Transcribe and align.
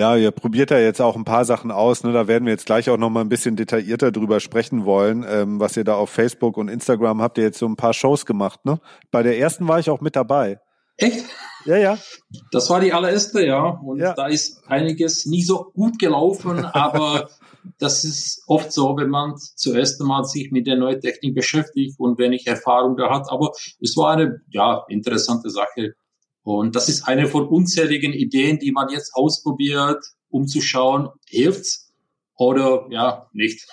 Ja, 0.00 0.16
ihr 0.16 0.30
probiert 0.30 0.70
ja 0.70 0.78
jetzt 0.78 1.02
auch 1.02 1.14
ein 1.14 1.26
paar 1.26 1.44
Sachen 1.44 1.70
aus. 1.70 2.04
Ne? 2.04 2.14
Da 2.14 2.26
werden 2.26 2.46
wir 2.46 2.52
jetzt 2.54 2.64
gleich 2.64 2.88
auch 2.88 2.96
noch 2.96 3.10
mal 3.10 3.20
ein 3.20 3.28
bisschen 3.28 3.54
detaillierter 3.54 4.10
drüber 4.10 4.40
sprechen 4.40 4.86
wollen, 4.86 5.26
ähm, 5.28 5.60
was 5.60 5.76
ihr 5.76 5.84
da 5.84 5.94
auf 5.94 6.08
Facebook 6.08 6.56
und 6.56 6.68
Instagram 6.68 7.20
habt 7.20 7.36
ihr 7.36 7.44
jetzt 7.44 7.58
so 7.58 7.66
ein 7.66 7.76
paar 7.76 7.92
Shows 7.92 8.24
gemacht. 8.24 8.64
Ne? 8.64 8.80
Bei 9.10 9.22
der 9.22 9.38
ersten 9.38 9.68
war 9.68 9.78
ich 9.78 9.90
auch 9.90 10.00
mit 10.00 10.16
dabei. 10.16 10.58
Echt? 10.96 11.26
Ja, 11.66 11.76
ja. 11.76 11.98
Das 12.50 12.70
war 12.70 12.80
die 12.80 12.94
allererste, 12.94 13.44
ja. 13.44 13.62
Und 13.62 13.98
ja. 13.98 14.14
da 14.14 14.28
ist 14.28 14.66
einiges 14.66 15.26
nie 15.26 15.42
so 15.42 15.70
gut 15.74 15.98
gelaufen, 15.98 16.64
aber 16.72 17.28
das 17.78 18.02
ist 18.04 18.42
oft 18.46 18.72
so, 18.72 18.96
wenn 18.96 19.10
man 19.10 19.36
zuerst 19.36 20.00
einmal 20.00 20.24
sich 20.24 20.50
mit 20.50 20.66
der 20.66 20.76
neuen 20.76 21.02
Technik 21.02 21.34
beschäftigt 21.34 22.00
und 22.00 22.18
wenig 22.18 22.46
Erfahrung 22.46 22.96
da 22.96 23.10
hat. 23.10 23.30
Aber 23.30 23.50
es 23.82 23.94
war 23.98 24.12
eine, 24.12 24.40
ja, 24.48 24.82
interessante 24.88 25.50
Sache. 25.50 25.92
Und 26.42 26.74
das 26.74 26.88
ist 26.88 27.06
eine 27.06 27.26
von 27.26 27.46
unzähligen 27.46 28.12
Ideen, 28.12 28.58
die 28.58 28.72
man 28.72 28.88
jetzt 28.88 29.14
ausprobiert, 29.14 30.02
um 30.30 30.46
zu 30.46 30.60
schauen, 30.60 31.08
hilft's 31.26 31.92
oder 32.36 32.86
ja, 32.90 33.28
nicht. 33.32 33.66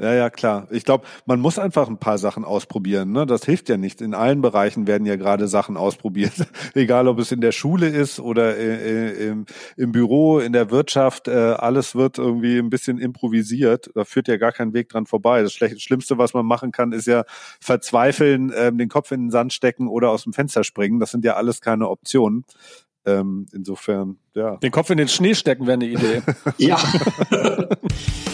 Ja, 0.00 0.14
ja, 0.14 0.30
klar. 0.30 0.66
Ich 0.70 0.84
glaube, 0.86 1.04
man 1.26 1.40
muss 1.40 1.58
einfach 1.58 1.86
ein 1.86 1.98
paar 1.98 2.16
Sachen 2.16 2.46
ausprobieren. 2.46 3.12
Ne? 3.12 3.26
Das 3.26 3.44
hilft 3.44 3.68
ja 3.68 3.76
nicht. 3.76 4.00
In 4.00 4.14
allen 4.14 4.40
Bereichen 4.40 4.86
werden 4.86 5.06
ja 5.06 5.16
gerade 5.16 5.46
Sachen 5.46 5.76
ausprobiert. 5.76 6.32
Egal, 6.74 7.06
ob 7.06 7.18
es 7.18 7.32
in 7.32 7.42
der 7.42 7.52
Schule 7.52 7.88
ist 7.88 8.18
oder 8.18 8.56
äh, 8.56 9.08
äh, 9.10 9.28
im, 9.28 9.44
im, 9.76 9.92
Büro, 9.92 10.38
in 10.38 10.54
der 10.54 10.70
Wirtschaft. 10.70 11.28
Äh, 11.28 11.32
alles 11.32 11.94
wird 11.94 12.16
irgendwie 12.16 12.56
ein 12.56 12.70
bisschen 12.70 12.98
improvisiert. 12.98 13.90
Da 13.94 14.04
führt 14.04 14.26
ja 14.28 14.38
gar 14.38 14.52
kein 14.52 14.72
Weg 14.72 14.88
dran 14.88 15.04
vorbei. 15.04 15.42
Das 15.42 15.52
Schlimmste, 15.52 16.16
was 16.16 16.32
man 16.32 16.46
machen 16.46 16.72
kann, 16.72 16.92
ist 16.92 17.06
ja 17.06 17.24
verzweifeln, 17.60 18.54
ähm, 18.56 18.78
den 18.78 18.88
Kopf 18.88 19.12
in 19.12 19.24
den 19.24 19.30
Sand 19.30 19.52
stecken 19.52 19.86
oder 19.86 20.10
aus 20.10 20.22
dem 20.22 20.32
Fenster 20.32 20.64
springen. 20.64 20.98
Das 20.98 21.10
sind 21.10 21.26
ja 21.26 21.34
alles 21.34 21.60
keine 21.60 21.90
Optionen. 21.90 22.46
Ähm, 23.04 23.46
insofern, 23.52 24.16
ja. 24.34 24.56
Den 24.56 24.70
Kopf 24.70 24.88
in 24.88 24.96
den 24.96 25.08
Schnee 25.08 25.34
stecken 25.34 25.66
wäre 25.66 25.74
eine 25.74 25.86
Idee. 25.86 26.22
ja. 26.56 26.78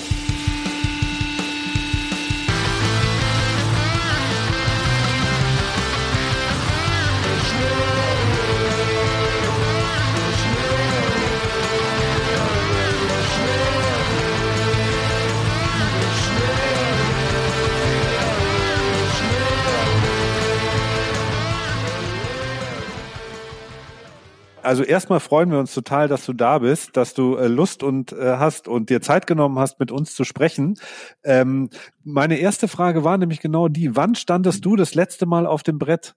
also 24.67 24.83
erstmal 24.83 25.21
freuen 25.21 25.51
wir 25.51 25.59
uns 25.59 25.73
total, 25.73 26.09
dass 26.09 26.27
du 26.27 26.33
da 26.33 26.59
bist, 26.59 26.97
dass 26.97 27.15
du 27.15 27.37
äh, 27.37 27.47
Lust 27.47 27.83
und 27.83 28.13
äh, 28.13 28.37
hast 28.37 28.67
und 28.67 28.91
dir 28.91 29.01
Zeit 29.01 29.27
genommen 29.27 29.59
hast, 29.59 29.79
mit 29.79 29.93
uns 29.93 30.15
zu 30.15 30.25
sprechen. 30.25 30.79
Ähm, 31.23 31.71
meine 32.03 32.39
erste 32.39 32.67
Frage 32.67 33.05
war 33.05 33.17
nämlich 33.17 33.41
genau 33.41 33.69
die, 33.69 33.95
wann 33.95 34.15
standest 34.17 34.65
du 34.65 34.77
das 34.77 34.95
letzte 34.95 35.25
Mal 35.25 35.47
auf 35.47 35.63
dem 35.63 35.79
Brett? 35.79 36.15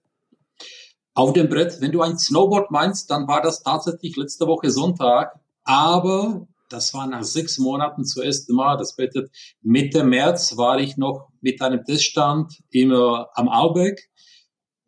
Auf 1.14 1.32
dem 1.32 1.48
Brett, 1.48 1.80
wenn 1.80 1.92
du 1.92 2.02
ein 2.02 2.18
Snowboard 2.18 2.70
meinst, 2.70 3.10
dann 3.10 3.28
war 3.28 3.40
das 3.40 3.62
tatsächlich 3.62 4.16
letzte 4.16 4.46
Woche 4.46 4.70
Sonntag, 4.70 5.38
aber 5.64 6.46
das 6.68 6.92
war 6.94 7.06
nach 7.06 7.24
sechs 7.24 7.58
Monaten 7.58 8.04
zuerst 8.04 8.48
Mal. 8.50 8.76
Das 8.76 8.96
bedeutet, 8.96 9.30
Mitte 9.62 10.04
März 10.04 10.56
war 10.56 10.78
ich 10.78 10.96
noch 10.96 11.28
mit 11.40 11.60
einem 11.62 11.84
Teststand 11.84 12.62
immer 12.70 13.28
am 13.34 13.48
Albeck 13.48 14.09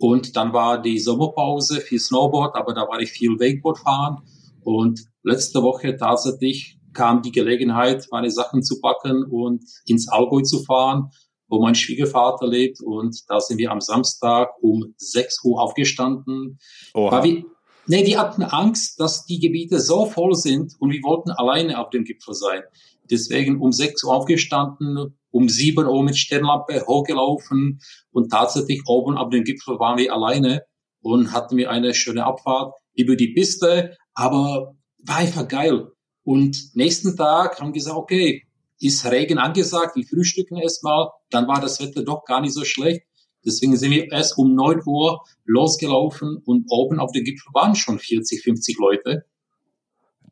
und 0.02 0.34
dann 0.34 0.52
war 0.52 0.82
die 0.82 0.98
Sommerpause 0.98 1.80
für 1.80 1.96
Snowboard, 1.96 2.56
aber 2.56 2.74
da 2.74 2.88
war 2.88 2.98
ich 3.00 3.12
viel 3.12 3.38
Wakeboard 3.38 3.78
fahren. 3.78 4.22
Und 4.64 5.00
letzte 5.22 5.62
Woche 5.62 5.96
tatsächlich 5.96 6.76
kam 6.92 7.22
die 7.22 7.30
Gelegenheit, 7.30 8.08
meine 8.10 8.32
Sachen 8.32 8.64
zu 8.64 8.80
packen 8.80 9.22
und 9.22 9.62
ins 9.86 10.08
Allgäu 10.08 10.40
zu 10.42 10.64
fahren, 10.64 11.10
wo 11.46 11.62
mein 11.62 11.76
Schwiegervater 11.76 12.48
lebt. 12.48 12.80
Und 12.80 13.16
da 13.28 13.38
sind 13.38 13.58
wir 13.58 13.70
am 13.70 13.80
Samstag 13.80 14.50
um 14.60 14.92
6 14.96 15.44
Uhr 15.44 15.62
aufgestanden. 15.62 16.58
Oha. 16.94 17.22
Wir, 17.22 17.44
nee, 17.86 18.04
wir 18.04 18.18
hatten 18.18 18.42
Angst, 18.42 18.98
dass 18.98 19.24
die 19.24 19.38
Gebiete 19.38 19.78
so 19.78 20.06
voll 20.06 20.34
sind 20.34 20.72
und 20.80 20.90
wir 20.90 21.02
wollten 21.04 21.30
alleine 21.30 21.78
auf 21.78 21.90
dem 21.90 22.02
Gipfel 22.02 22.34
sein. 22.34 22.62
Deswegen 23.10 23.60
um 23.60 23.72
6 23.72 24.04
Uhr 24.04 24.14
aufgestanden, 24.14 25.18
um 25.30 25.48
7 25.48 25.86
Uhr 25.86 26.02
mit 26.02 26.16
Sternlampe 26.16 26.84
hochgelaufen 26.86 27.80
und 28.10 28.30
tatsächlich 28.30 28.82
oben 28.86 29.16
auf 29.16 29.30
dem 29.30 29.44
Gipfel 29.44 29.78
waren 29.78 29.98
wir 29.98 30.12
alleine 30.12 30.62
und 31.00 31.32
hatten 31.32 31.56
wir 31.56 31.70
eine 31.70 31.94
schöne 31.94 32.24
Abfahrt 32.24 32.74
über 32.94 33.16
die 33.16 33.32
Piste, 33.32 33.96
aber 34.14 34.74
war 34.98 35.16
einfach 35.16 35.48
geil. 35.48 35.88
Und 36.24 36.56
nächsten 36.74 37.16
Tag 37.16 37.58
haben 37.58 37.68
wir 37.68 37.80
gesagt, 37.80 37.96
okay, 37.96 38.46
ist 38.78 39.04
Regen 39.06 39.38
angesagt, 39.38 39.96
wir 39.96 40.04
frühstücken 40.04 40.56
erstmal, 40.56 41.08
dann 41.30 41.46
war 41.46 41.60
das 41.60 41.80
Wetter 41.80 42.04
doch 42.04 42.24
gar 42.24 42.40
nicht 42.40 42.54
so 42.54 42.64
schlecht. 42.64 43.02
Deswegen 43.44 43.76
sind 43.76 43.90
wir 43.90 44.10
erst 44.10 44.38
um 44.38 44.54
9 44.54 44.82
Uhr 44.86 45.24
losgelaufen 45.44 46.38
und 46.44 46.66
oben 46.68 47.00
auf 47.00 47.10
dem 47.12 47.24
Gipfel 47.24 47.52
waren 47.54 47.74
schon 47.74 47.98
40, 47.98 48.42
50 48.42 48.78
Leute. 48.78 49.24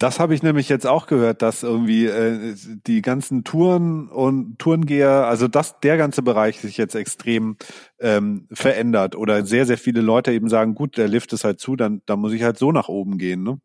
Das 0.00 0.19
habe 0.19 0.34
ich 0.34 0.43
nämlich 0.43 0.71
jetzt 0.71 0.87
auch 0.87 1.06
gehört, 1.06 1.43
dass 1.43 1.62
irgendwie 1.62 2.06
äh, 2.06 2.56
die 2.87 3.03
ganzen 3.03 3.44
Touren 3.44 4.09
und 4.09 4.59
Tourengeher, 4.59 5.27
also 5.27 5.47
das, 5.47 5.78
der 5.81 5.99
ganze 5.99 6.22
Bereich 6.22 6.59
sich 6.59 6.78
jetzt 6.78 6.94
extrem 6.94 7.59
ähm, 7.99 8.49
verändert 8.50 9.15
oder 9.15 9.44
sehr, 9.44 9.66
sehr 9.66 9.77
viele 9.77 10.00
Leute 10.00 10.33
eben 10.33 10.49
sagen, 10.49 10.75
gut, 10.75 10.97
der 10.97 11.06
Lift 11.06 11.34
ist 11.34 11.44
halt 11.44 11.61
zu, 11.61 11.77
dann, 11.77 12.00
dann 12.06 12.19
muss 12.19 12.33
ich 12.33 12.43
halt 12.43 12.56
so 12.56 12.72
nach 12.72 12.88
oben 12.88 13.19
gehen. 13.19 13.43
Ne? 13.43 13.61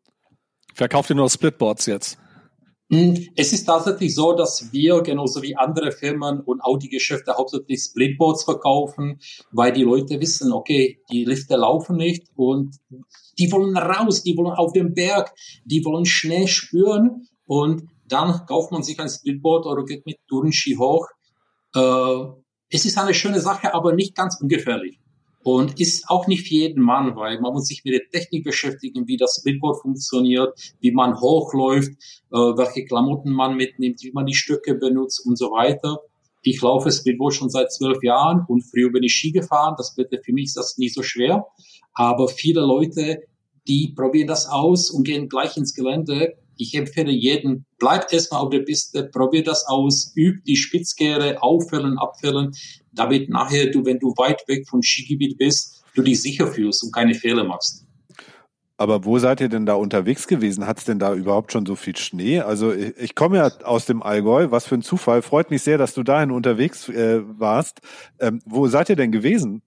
Verkauft 0.74 1.08
ihr 1.08 1.16
nur 1.16 1.30
Splitboards 1.30 1.86
jetzt? 1.86 2.18
Hm, 2.88 3.16
es 3.34 3.52
ist 3.52 3.64
tatsächlich 3.64 4.14
so, 4.14 4.32
dass 4.32 4.72
wir 4.72 5.02
genauso 5.02 5.42
wie 5.42 5.56
andere 5.56 5.90
Firmen 5.90 6.40
und 6.40 6.62
Audi-Geschäfte 6.62 7.34
hauptsächlich 7.36 7.80
Splitboards 7.80 8.44
verkaufen, 8.44 9.18
weil 9.50 9.72
die 9.72 9.82
Leute 9.82 10.20
wissen, 10.20 10.52
okay, 10.52 11.00
die 11.10 11.24
Lifte 11.24 11.56
laufen 11.56 11.96
nicht 11.96 12.28
und 12.36 12.76
die 13.38 13.50
wollen 13.50 13.76
raus, 13.76 14.22
die 14.22 14.36
wollen 14.36 14.54
auf 14.54 14.72
den 14.72 14.94
Berg, 14.94 15.34
die 15.64 15.84
wollen 15.84 16.04
Schnee 16.04 16.46
spüren 16.46 17.26
und 17.46 17.82
dann 18.08 18.46
kauft 18.46 18.70
man 18.70 18.84
sich 18.84 19.00
ein 19.00 19.08
Splitboard 19.08 19.66
oder 19.66 19.84
geht 19.84 20.06
mit 20.06 20.18
Turnski 20.28 20.76
hoch. 20.76 21.08
Äh, 21.74 22.24
es 22.68 22.84
ist 22.84 22.98
eine 22.98 23.14
schöne 23.14 23.40
Sache, 23.40 23.74
aber 23.74 23.94
nicht 23.94 24.14
ganz 24.14 24.40
ungefährlich. 24.40 25.00
Und 25.46 25.78
ist 25.78 26.10
auch 26.10 26.26
nicht 26.26 26.48
für 26.48 26.54
jeden 26.54 26.82
Mann, 26.82 27.14
weil 27.14 27.40
man 27.40 27.52
muss 27.52 27.68
sich 27.68 27.84
mit 27.84 27.94
der 27.94 28.08
Technik 28.10 28.42
beschäftigen, 28.42 29.06
wie 29.06 29.16
das 29.16 29.44
Billboard 29.44 29.80
funktioniert, 29.80 30.58
wie 30.80 30.90
man 30.90 31.20
hochläuft, 31.20 31.92
äh, 32.32 32.36
welche 32.36 32.84
Klamotten 32.84 33.30
man 33.30 33.54
mitnimmt, 33.54 34.02
wie 34.02 34.10
man 34.10 34.26
die 34.26 34.34
Stücke 34.34 34.74
benutzt 34.74 35.24
und 35.24 35.38
so 35.38 35.52
weiter. 35.52 36.00
Ich 36.42 36.60
laufe 36.60 36.90
Speedboard 36.90 37.32
schon 37.32 37.48
seit 37.48 37.72
zwölf 37.72 38.02
Jahren 38.02 38.44
und 38.48 38.62
früher 38.62 38.90
bin 38.90 39.04
ich 39.04 39.14
Ski 39.14 39.30
gefahren. 39.30 39.76
Das 39.78 39.94
bitte 39.94 40.20
für 40.20 40.32
mich 40.32 40.46
ist 40.46 40.56
das 40.56 40.78
nicht 40.78 40.96
so 40.96 41.04
schwer. 41.04 41.46
Aber 41.94 42.26
viele 42.26 42.62
Leute, 42.62 43.22
die 43.68 43.92
probieren 43.94 44.26
das 44.26 44.48
aus 44.48 44.90
und 44.90 45.04
gehen 45.04 45.28
gleich 45.28 45.56
ins 45.56 45.74
Gelände. 45.74 46.34
Ich 46.56 46.74
empfehle 46.74 47.12
jeden, 47.12 47.66
bleibt 47.78 48.12
erstmal 48.12 48.40
auf 48.40 48.50
der 48.50 48.60
Piste, 48.60 49.04
probiert 49.04 49.46
das 49.46 49.66
aus, 49.66 50.12
übt 50.16 50.42
die 50.46 50.56
Spitzkehre, 50.56 51.42
auffällen, 51.42 51.98
abfällen 51.98 52.52
damit 52.96 53.28
nachher 53.28 53.70
du, 53.70 53.84
wenn 53.84 53.98
du 53.98 54.08
weit 54.16 54.42
weg 54.48 54.66
vom 54.68 54.82
Skigebiet 54.82 55.38
bist, 55.38 55.84
du 55.94 56.02
dich 56.02 56.20
sicher 56.20 56.46
fühlst 56.46 56.82
und 56.82 56.92
keine 56.92 57.14
Fehler 57.14 57.44
machst. 57.44 57.84
Aber 58.78 59.06
wo 59.06 59.18
seid 59.18 59.40
ihr 59.40 59.48
denn 59.48 59.64
da 59.64 59.74
unterwegs 59.74 60.26
gewesen? 60.26 60.66
Hat 60.66 60.78
es 60.78 60.84
denn 60.84 60.98
da 60.98 61.14
überhaupt 61.14 61.50
schon 61.52 61.64
so 61.64 61.76
viel 61.76 61.96
Schnee? 61.96 62.40
Also 62.40 62.72
ich, 62.74 62.94
ich 62.98 63.14
komme 63.14 63.38
ja 63.38 63.50
aus 63.64 63.86
dem 63.86 64.02
Allgäu. 64.02 64.50
Was 64.50 64.66
für 64.66 64.74
ein 64.74 64.82
Zufall. 64.82 65.22
Freut 65.22 65.50
mich 65.50 65.62
sehr, 65.62 65.78
dass 65.78 65.94
du 65.94 66.02
dahin 66.02 66.30
unterwegs 66.30 66.88
äh, 66.90 67.22
warst. 67.38 67.80
Ähm, 68.20 68.42
wo 68.44 68.66
seid 68.66 68.90
ihr 68.90 68.96
denn 68.96 69.12
gewesen? 69.12 69.62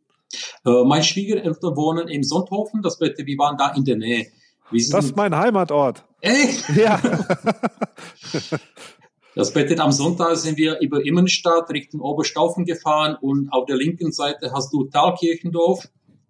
Äh, 0.63 0.83
meine 0.85 1.03
Schwiegereltern 1.03 1.75
wohnen 1.75 2.07
im 2.07 2.21
Sonthofen. 2.21 2.83
Das 2.83 2.99
bedeutet, 2.99 3.25
wir 3.25 3.37
waren 3.39 3.57
da 3.57 3.73
in 3.73 3.83
der 3.83 3.97
Nähe. 3.97 4.27
das 4.71 5.05
ist 5.05 5.15
mein 5.15 5.35
Heimatort. 5.35 6.05
Echt? 6.21 6.69
Ja. 6.69 7.01
Das 9.35 9.53
bedeutet, 9.53 9.79
am 9.79 9.93
Sonntag 9.93 10.35
sind 10.35 10.57
wir 10.57 10.79
über 10.81 11.05
Immenstadt 11.05 11.69
Richtung 11.69 12.01
Oberstaufen 12.01 12.65
gefahren 12.65 13.15
und 13.21 13.53
auf 13.53 13.67
der 13.67 13.77
linken 13.77 14.11
Seite 14.11 14.51
hast 14.51 14.73
du 14.73 14.85
Thalkirchendorf. 14.85 15.87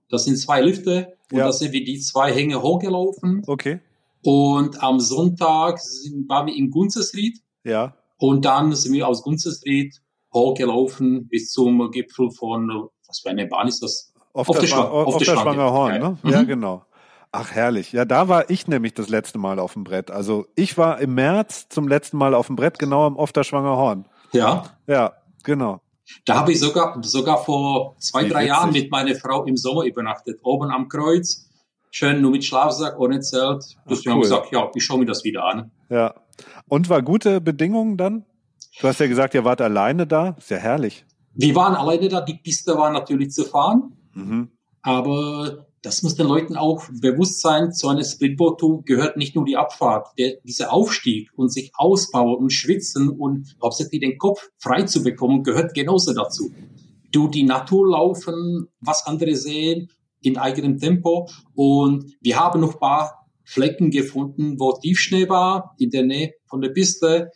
Das 0.10 0.26
sind 0.26 0.38
zwei 0.38 0.62
Lifte 0.62 1.14
und 1.32 1.40
ja. 1.40 1.46
da 1.46 1.52
sind 1.52 1.72
wir 1.72 1.84
die 1.84 2.00
zwei 2.00 2.32
Hänge 2.32 2.62
hochgelaufen. 2.62 3.42
Okay. 3.48 3.80
Und 4.24 4.84
am 4.84 5.00
Sonntag 5.00 5.80
sind, 5.80 6.30
waren 6.30 6.48
wir 6.48 6.56
in 6.56 6.70
Gunzesried. 6.70 7.40
Ja. 7.64 7.96
Und 8.18 8.46
dann 8.46 8.76
sind 8.76 8.94
wir 8.94 9.08
aus 9.08 9.24
Gunzesried 9.24 10.02
hochgelaufen 10.34 11.28
bis 11.30 11.52
zum 11.52 11.90
Gipfel 11.92 12.30
von, 12.32 12.90
was 13.08 13.22
für 13.22 13.30
eine 13.30 13.48
Bahn 13.48 13.68
ist 13.68 13.82
das? 13.82 14.14
Auf, 14.34 14.48
der, 14.48 14.68
Schwa 14.68 14.84
auf, 14.84 15.18
der 15.18 15.26
Schwangerhorn, 15.26 15.94
Ja. 15.96 16.10
ne? 16.10 16.18
Mhm. 16.22 16.30
Ja, 16.30 16.44
genau. 16.44 16.86
Ach, 17.32 17.52
herrlich. 17.52 17.92
Ja, 17.92 18.06
da 18.06 18.28
war 18.28 18.50
ich 18.50 18.68
nämlich 18.68 18.96
das 18.96 19.10
letzte 19.10 19.38
Mal 19.38 19.60
auf 19.60 19.74
dem 19.74 19.84
Brett. 19.84 20.10
Also 20.10 20.48
ich 20.56 20.78
war 20.78 21.00
im 21.00 21.14
März 21.14 21.70
zum 21.70 21.88
letzten 21.88 22.18
Mal 22.18 22.34
auf 22.34 22.48
dem 22.48 22.56
Brett, 22.56 22.80
genau 22.80 23.06
am 23.06 23.18
auf 23.18 23.32
der 23.32 23.44
Schwangerhorn. 23.44 24.08
Ja. 24.34 24.64
Ja, 24.88 25.14
genau. 25.44 25.82
Da 26.26 26.36
habe 26.40 26.52
ich 26.52 26.60
sogar, 26.60 26.98
sogar 27.04 27.38
vor 27.44 27.96
zwei, 28.00 28.26
Wie 28.26 28.30
drei 28.30 28.40
witzig. 28.40 28.48
Jahren 28.48 28.72
mit 28.72 28.92
meiner 28.92 29.16
Frau 29.16 29.44
im 29.46 29.58
Sommer 29.58 29.84
übernachtet. 29.84 30.40
Oben 30.42 30.72
am 30.72 30.88
Kreuz. 30.90 31.48
Schön 31.92 32.22
nur 32.22 32.32
mit 32.32 32.44
Schlafsack, 32.44 33.00
ohne 33.00 33.20
Zelt. 33.20 33.64
Deswegen 33.88 34.12
haben 34.12 34.18
cool. 34.18 34.24
wir 34.24 34.30
gesagt, 34.30 34.52
ja, 34.52 34.70
ich 34.74 34.84
schaue 34.84 35.00
mir 35.00 35.06
das 35.06 35.24
wieder 35.24 35.44
an. 35.46 35.72
Ja. 35.90 36.16
Und 36.68 36.90
war 36.90 37.02
gute 37.04 37.42
Bedingungen 37.42 37.98
dann? 37.98 38.26
Du 38.80 38.88
hast 38.88 39.00
ja 39.00 39.08
gesagt, 39.08 39.34
ihr 39.34 39.44
wart 39.44 39.62
alleine 39.62 40.08
da. 40.08 40.36
Ist 40.38 40.50
ja 40.50 40.58
herrlich. 40.58 41.06
Wir 41.34 41.56
waren 41.56 41.76
alleine 41.76 42.08
da. 42.08 42.22
Die 42.22 42.36
Piste 42.36 42.76
war 42.78 42.92
natürlich 42.92 43.32
zu 43.32 43.44
fahren. 43.44 43.96
Mhm. 44.14 44.52
Aber 44.82 45.68
das 45.82 46.04
muss 46.04 46.16
den 46.16 46.28
Leuten 46.28 46.56
auch 46.56 46.84
bewusst 47.02 47.42
sein, 47.42 47.72
zu 47.72 47.88
einer 47.88 48.04
Splitboard-Tour 48.04 48.84
gehört 48.84 49.18
nicht 49.18 49.36
nur 49.36 49.46
die 49.46 49.58
Abfahrt, 49.58 50.10
der, 50.18 50.38
dieser 50.44 50.74
Aufstieg 50.74 51.32
und 51.36 51.54
sich 51.54 51.72
ausbauen 51.76 52.38
und 52.38 52.50
schwitzen 52.52 53.10
und 53.10 53.56
hauptsächlich 53.62 54.02
den 54.02 54.18
Kopf 54.18 54.50
frei 54.58 54.84
zu 54.84 55.04
bekommen, 55.04 55.44
gehört 55.44 55.74
genauso 55.74 56.14
dazu. 56.14 56.52
Du 57.12 57.28
die 57.28 57.44
Natur 57.44 57.90
laufen, 57.90 58.68
was 58.82 59.06
andere 59.08 59.36
sehen, 59.36 59.90
in 60.22 60.38
eigenem 60.38 60.78
Tempo 60.80 61.30
und 61.56 62.14
wir 62.22 62.38
haben 62.38 62.60
noch 62.60 62.74
ein 62.74 62.80
paar 62.80 63.28
Flecken 63.44 63.90
gefunden, 63.90 64.60
wo 64.60 64.74
Tiefschnee 64.74 65.30
war, 65.30 65.76
in 65.80 65.90
der 65.90 66.04
Nähe 66.04 66.34
von 66.46 66.62
der 66.62 66.70
Piste, 66.70 67.32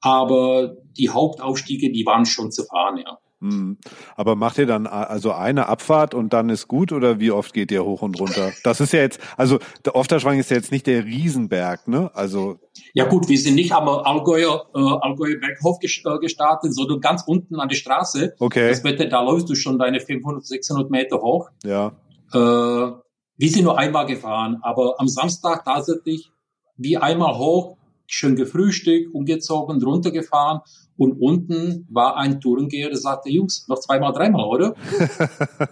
aber 0.00 0.76
die 0.96 1.08
Hauptaufstiege, 1.08 1.90
die 1.90 2.04
waren 2.04 2.26
schon 2.26 2.52
zu 2.52 2.64
fahren, 2.64 2.98
ja. 2.98 3.18
Mhm. 3.42 3.78
Aber 4.16 4.36
macht 4.36 4.58
ihr 4.58 4.66
dann 4.66 4.86
also 4.86 5.32
eine 5.32 5.68
Abfahrt 5.68 6.14
und 6.14 6.32
dann 6.32 6.48
ist 6.48 6.68
gut 6.68 6.92
oder 6.92 7.18
wie 7.18 7.32
oft 7.32 7.52
geht 7.52 7.72
ihr 7.72 7.84
hoch 7.84 8.02
und 8.02 8.18
runter? 8.20 8.52
Das 8.62 8.80
ist 8.80 8.92
ja 8.92 9.00
jetzt, 9.00 9.20
also 9.36 9.58
der 9.84 9.96
Ofterschwang 9.96 10.38
ist 10.38 10.50
ja 10.50 10.56
jetzt 10.56 10.70
nicht 10.70 10.86
der 10.86 11.04
Riesenberg, 11.04 11.88
ne? 11.88 12.10
Also 12.14 12.58
Ja 12.94 13.04
gut, 13.06 13.28
wir 13.28 13.38
sind 13.38 13.56
nicht 13.56 13.72
am 13.72 13.88
Allgäuer, 13.88 14.66
äh, 14.74 14.78
Allgäuer 14.78 15.38
Berghof 15.40 15.78
äh, 15.82 16.18
gestartet, 16.20 16.74
sondern 16.74 17.00
ganz 17.00 17.24
unten 17.26 17.58
an 17.58 17.68
der 17.68 17.76
Straße. 17.76 18.34
okay, 18.38 18.68
Das 18.68 18.84
Wetter, 18.84 19.06
da 19.06 19.22
läufst 19.22 19.48
du 19.48 19.54
schon 19.54 19.78
deine 19.78 20.00
500, 20.00 20.46
600 20.46 20.90
Meter 20.90 21.20
hoch. 21.20 21.50
ja. 21.64 21.92
Äh, 22.32 22.92
wir 23.38 23.48
sind 23.50 23.64
nur 23.64 23.76
einmal 23.76 24.06
gefahren, 24.06 24.58
aber 24.62 24.94
am 24.98 25.08
Samstag 25.08 25.64
tatsächlich 25.64 26.30
wie 26.76 26.96
einmal 26.96 27.36
hoch, 27.36 27.76
schön 28.12 28.36
gefrühstückt, 28.36 29.14
umgezogen, 29.14 29.82
runtergefahren 29.82 30.60
und 30.96 31.20
unten 31.20 31.86
war 31.90 32.16
ein 32.16 32.40
Tourengeher, 32.40 32.88
der 32.88 32.98
sagte, 32.98 33.30
Jungs, 33.30 33.66
noch 33.68 33.78
zweimal, 33.78 34.12
dreimal, 34.12 34.46
oder? 34.46 34.74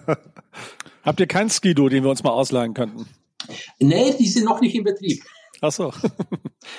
Habt 1.02 1.20
ihr 1.20 1.26
keinen 1.26 1.50
Skido, 1.50 1.88
den 1.88 2.02
wir 2.02 2.10
uns 2.10 2.22
mal 2.22 2.30
ausleihen 2.30 2.74
könnten? 2.74 3.06
Nee, 3.78 4.14
die 4.18 4.26
sind 4.26 4.44
noch 4.44 4.60
nicht 4.60 4.74
in 4.74 4.84
Betrieb. 4.84 5.22
Ach 5.60 5.72
so. 5.72 5.92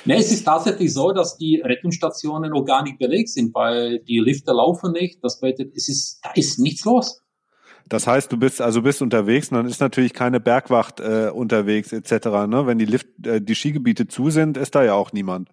Nee, 0.06 0.18
es 0.18 0.32
ist 0.32 0.44
tatsächlich 0.44 0.94
so, 0.94 1.12
dass 1.12 1.38
die 1.38 1.60
Rettungsstationen 1.60 2.52
noch 2.52 2.64
gar 2.64 2.84
nicht 2.84 3.00
belegt 3.00 3.30
sind, 3.30 3.54
weil 3.54 4.00
die 4.00 4.20
Lifte 4.20 4.52
laufen 4.52 4.94
nicht. 4.94 5.24
Das 5.24 5.40
bedeutet, 5.40 5.76
es 5.76 5.90
ist, 5.90 6.20
da 6.24 6.32
ist 6.34 6.60
nichts 6.60 6.86
los. 6.86 7.21
Das 7.92 8.08
heißt, 8.08 8.32
du 8.32 8.38
bist 8.38 8.62
also 8.62 8.82
bist 8.84 9.02
unterwegs 9.02 9.50
und 9.50 9.58
dann 9.58 9.66
ist 9.66 9.82
natürlich 9.82 10.14
keine 10.14 10.40
Bergwacht 10.40 11.02
äh, 11.02 11.30
unterwegs 11.30 11.92
etc. 11.92 12.28
Ne? 12.48 12.66
Wenn 12.66 12.80
die 12.80 12.86
Lift, 12.86 13.08
äh, 13.28 13.42
die 13.42 13.54
Skigebiete 13.54 14.08
zu 14.08 14.30
sind, 14.30 14.56
ist 14.56 14.76
da 14.76 14.84
ja 14.86 14.94
auch 14.94 15.12
niemand. 15.12 15.50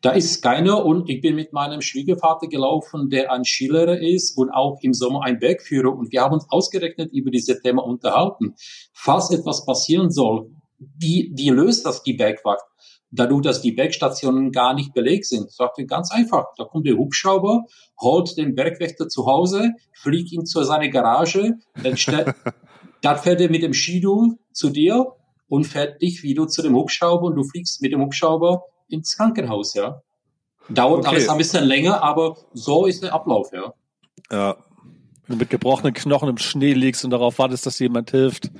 Da 0.00 0.12
ist 0.12 0.40
keiner 0.40 0.84
und 0.84 1.10
ich 1.10 1.20
bin 1.20 1.34
mit 1.34 1.52
meinem 1.52 1.80
Schwiegervater 1.80 2.46
gelaufen, 2.46 3.08
der 3.10 3.32
ein 3.32 3.44
Skilehrer 3.44 3.98
ist 3.98 4.38
und 4.38 4.50
auch 4.50 4.78
im 4.82 4.94
Sommer 4.94 5.24
ein 5.24 5.40
Bergführer 5.40 5.92
und 5.92 6.12
wir 6.12 6.20
haben 6.20 6.34
uns 6.34 6.46
ausgerechnet 6.48 7.12
über 7.12 7.32
dieses 7.32 7.60
Thema 7.60 7.82
unterhalten. 7.82 8.54
Falls 8.92 9.32
etwas 9.32 9.66
passieren 9.66 10.12
soll, 10.12 10.52
wie, 10.78 11.32
wie 11.34 11.50
löst 11.50 11.86
das 11.86 12.04
die 12.04 12.12
Bergwacht? 12.12 12.62
Dadurch, 13.12 13.42
dass 13.42 13.60
die 13.60 13.72
Bergstationen 13.72 14.52
gar 14.52 14.72
nicht 14.72 14.94
belegt 14.94 15.26
sind, 15.26 15.50
sagt 15.50 15.78
er 15.78 15.84
ganz 15.86 16.12
einfach. 16.12 16.46
Da 16.56 16.64
kommt 16.64 16.86
der 16.86 16.96
Hubschrauber, 16.96 17.64
holt 18.00 18.36
den 18.36 18.54
Bergwächter 18.54 19.08
zu 19.08 19.26
Hause, 19.26 19.72
fliegt 19.92 20.30
ihn 20.32 20.46
zu 20.46 20.62
seiner 20.62 20.88
Garage, 20.88 21.54
dann, 21.82 21.96
dann 23.02 23.18
fährt 23.18 23.40
er 23.40 23.50
mit 23.50 23.62
dem 23.62 23.74
Skidu 23.74 24.36
zu 24.52 24.70
dir 24.70 25.06
und 25.48 25.64
fährt 25.64 26.00
dich 26.00 26.22
wieder 26.22 26.46
zu 26.46 26.62
dem 26.62 26.76
Hubschrauber 26.76 27.26
und 27.26 27.34
du 27.34 27.42
fliegst 27.42 27.82
mit 27.82 27.92
dem 27.92 28.00
Hubschrauber 28.00 28.62
ins 28.88 29.16
Krankenhaus, 29.16 29.74
ja. 29.74 30.02
Dauert 30.68 31.00
Okay. 31.00 31.08
alles 31.08 31.28
ein 31.28 31.38
bisschen 31.38 31.64
länger, 31.64 32.02
aber 32.02 32.36
so 32.52 32.86
ist 32.86 33.02
der 33.02 33.12
Ablauf, 33.12 33.50
ja. 33.52 33.72
Ja. 34.30 34.56
Wenn 35.26 35.36
du 35.38 35.42
mit 35.42 35.50
gebrochenen 35.50 35.94
Knochen 35.94 36.28
im 36.28 36.38
Schnee 36.38 36.72
liegst 36.74 37.04
und 37.04 37.10
darauf 37.10 37.38
wartest, 37.38 37.66
dass 37.66 37.78
jemand 37.78 38.10
hilft. 38.10 38.50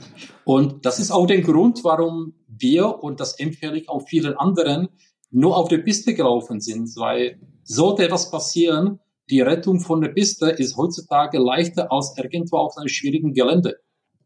Und 0.45 0.85
das 0.87 0.99
ist 0.99 1.11
auch 1.11 1.27
der 1.27 1.41
Grund, 1.41 1.83
warum 1.85 2.35
wir, 2.59 3.03
und 3.03 3.21
das 3.21 3.39
empfehle 3.39 3.79
ich 3.79 3.89
auch 3.89 4.07
vielen 4.09 4.37
anderen, 4.37 4.89
nur 5.31 5.57
auf 5.57 5.69
der 5.69 5.79
Piste 5.79 6.15
gelaufen 6.15 6.61
sind, 6.61 6.89
weil 6.97 7.41
sollte 7.63 8.05
etwas 8.05 8.31
passieren, 8.31 9.01
die 9.31 9.41
Rettung 9.41 9.81
von 9.81 10.01
der 10.01 10.09
Piste 10.09 10.51
ist 10.51 10.77
heutzutage 10.77 11.39
leichter 11.39 11.93
als 11.93 12.17
irgendwo 12.17 12.57
auf 12.57 12.77
einem 12.77 12.89
schwierigen 12.89 13.33
Gelände. 13.33 13.77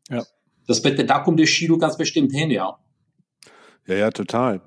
Ja. 0.09 0.25
Das 0.67 0.81
Bette, 0.81 1.05
da 1.05 1.19
kommt 1.19 1.38
der 1.38 1.47
Skido 1.47 1.76
ganz 1.76 1.99
bestimmt 1.99 2.32
hin, 2.32 2.50
ja. 2.50 2.79
Ja, 3.87 3.94
ja, 3.94 4.11
total. 4.11 4.62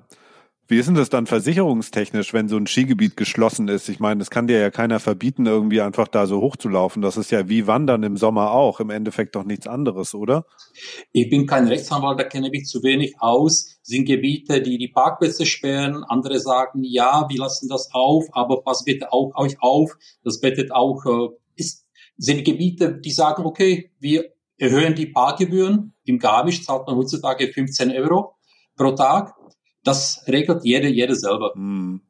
Wie 0.70 0.76
ist 0.76 0.86
denn 0.86 0.94
das 0.94 1.08
dann 1.08 1.26
versicherungstechnisch, 1.26 2.34
wenn 2.34 2.46
so 2.46 2.58
ein 2.58 2.66
Skigebiet 2.66 3.16
geschlossen 3.16 3.68
ist? 3.68 3.88
Ich 3.88 4.00
meine, 4.00 4.20
es 4.20 4.28
kann 4.28 4.46
dir 4.46 4.58
ja 4.58 4.70
keiner 4.70 5.00
verbieten, 5.00 5.46
irgendwie 5.46 5.80
einfach 5.80 6.08
da 6.08 6.26
so 6.26 6.42
hochzulaufen. 6.42 7.00
Das 7.00 7.16
ist 7.16 7.30
ja 7.30 7.48
wie 7.48 7.66
Wandern 7.66 8.02
im 8.02 8.18
Sommer 8.18 8.50
auch. 8.50 8.78
Im 8.78 8.90
Endeffekt 8.90 9.34
doch 9.34 9.44
nichts 9.44 9.66
anderes, 9.66 10.14
oder? 10.14 10.44
Ich 11.12 11.30
bin 11.30 11.46
kein 11.46 11.68
Rechtsanwalt, 11.68 12.20
da 12.20 12.24
kenne 12.24 12.48
ich 12.48 12.52
mich 12.52 12.66
zu 12.66 12.82
wenig 12.82 13.14
aus. 13.18 13.78
Sind 13.82 14.04
Gebiete, 14.04 14.60
die 14.60 14.76
die 14.76 14.88
Parkplätze 14.88 15.46
sperren. 15.46 16.04
Andere 16.04 16.38
sagen, 16.38 16.84
ja, 16.84 17.24
wir 17.30 17.38
lassen 17.38 17.70
das 17.70 17.88
auf, 17.92 18.26
aber 18.32 18.60
pass 18.62 18.84
bitte 18.84 19.10
auch 19.10 19.32
euch 19.36 19.56
auf. 19.60 19.96
Das 20.22 20.38
bettet 20.38 20.70
auch, 20.70 21.02
äh, 21.06 21.28
ist, 21.56 21.86
sind 22.18 22.44
Gebiete, 22.44 22.92
die 22.92 23.12
sagen, 23.12 23.46
okay, 23.46 23.90
wir 24.00 24.34
erhöhen 24.58 24.94
die 24.94 25.06
Parkgebühren. 25.06 25.94
Im 26.04 26.18
Garmisch 26.18 26.62
zahlt 26.62 26.86
man 26.86 26.96
heutzutage 26.96 27.50
15 27.50 27.90
Euro 27.92 28.34
pro 28.76 28.92
Tag. 28.92 29.34
Das 29.88 30.22
regelt 30.26 30.64
jeder, 30.64 30.86
jeder 30.86 31.16
selber. 31.16 31.52
Hm. 31.54 32.02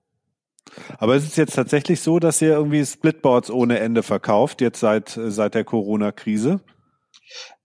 Aber 0.98 1.14
ist 1.14 1.28
es 1.28 1.36
jetzt 1.36 1.54
tatsächlich 1.54 2.00
so, 2.00 2.18
dass 2.18 2.42
ihr 2.42 2.50
irgendwie 2.50 2.84
Splitboards 2.84 3.52
ohne 3.52 3.78
Ende 3.78 4.02
verkauft, 4.02 4.60
jetzt 4.60 4.80
seit, 4.80 5.16
äh, 5.16 5.30
seit 5.30 5.54
der 5.54 5.62
Corona-Krise? 5.62 6.60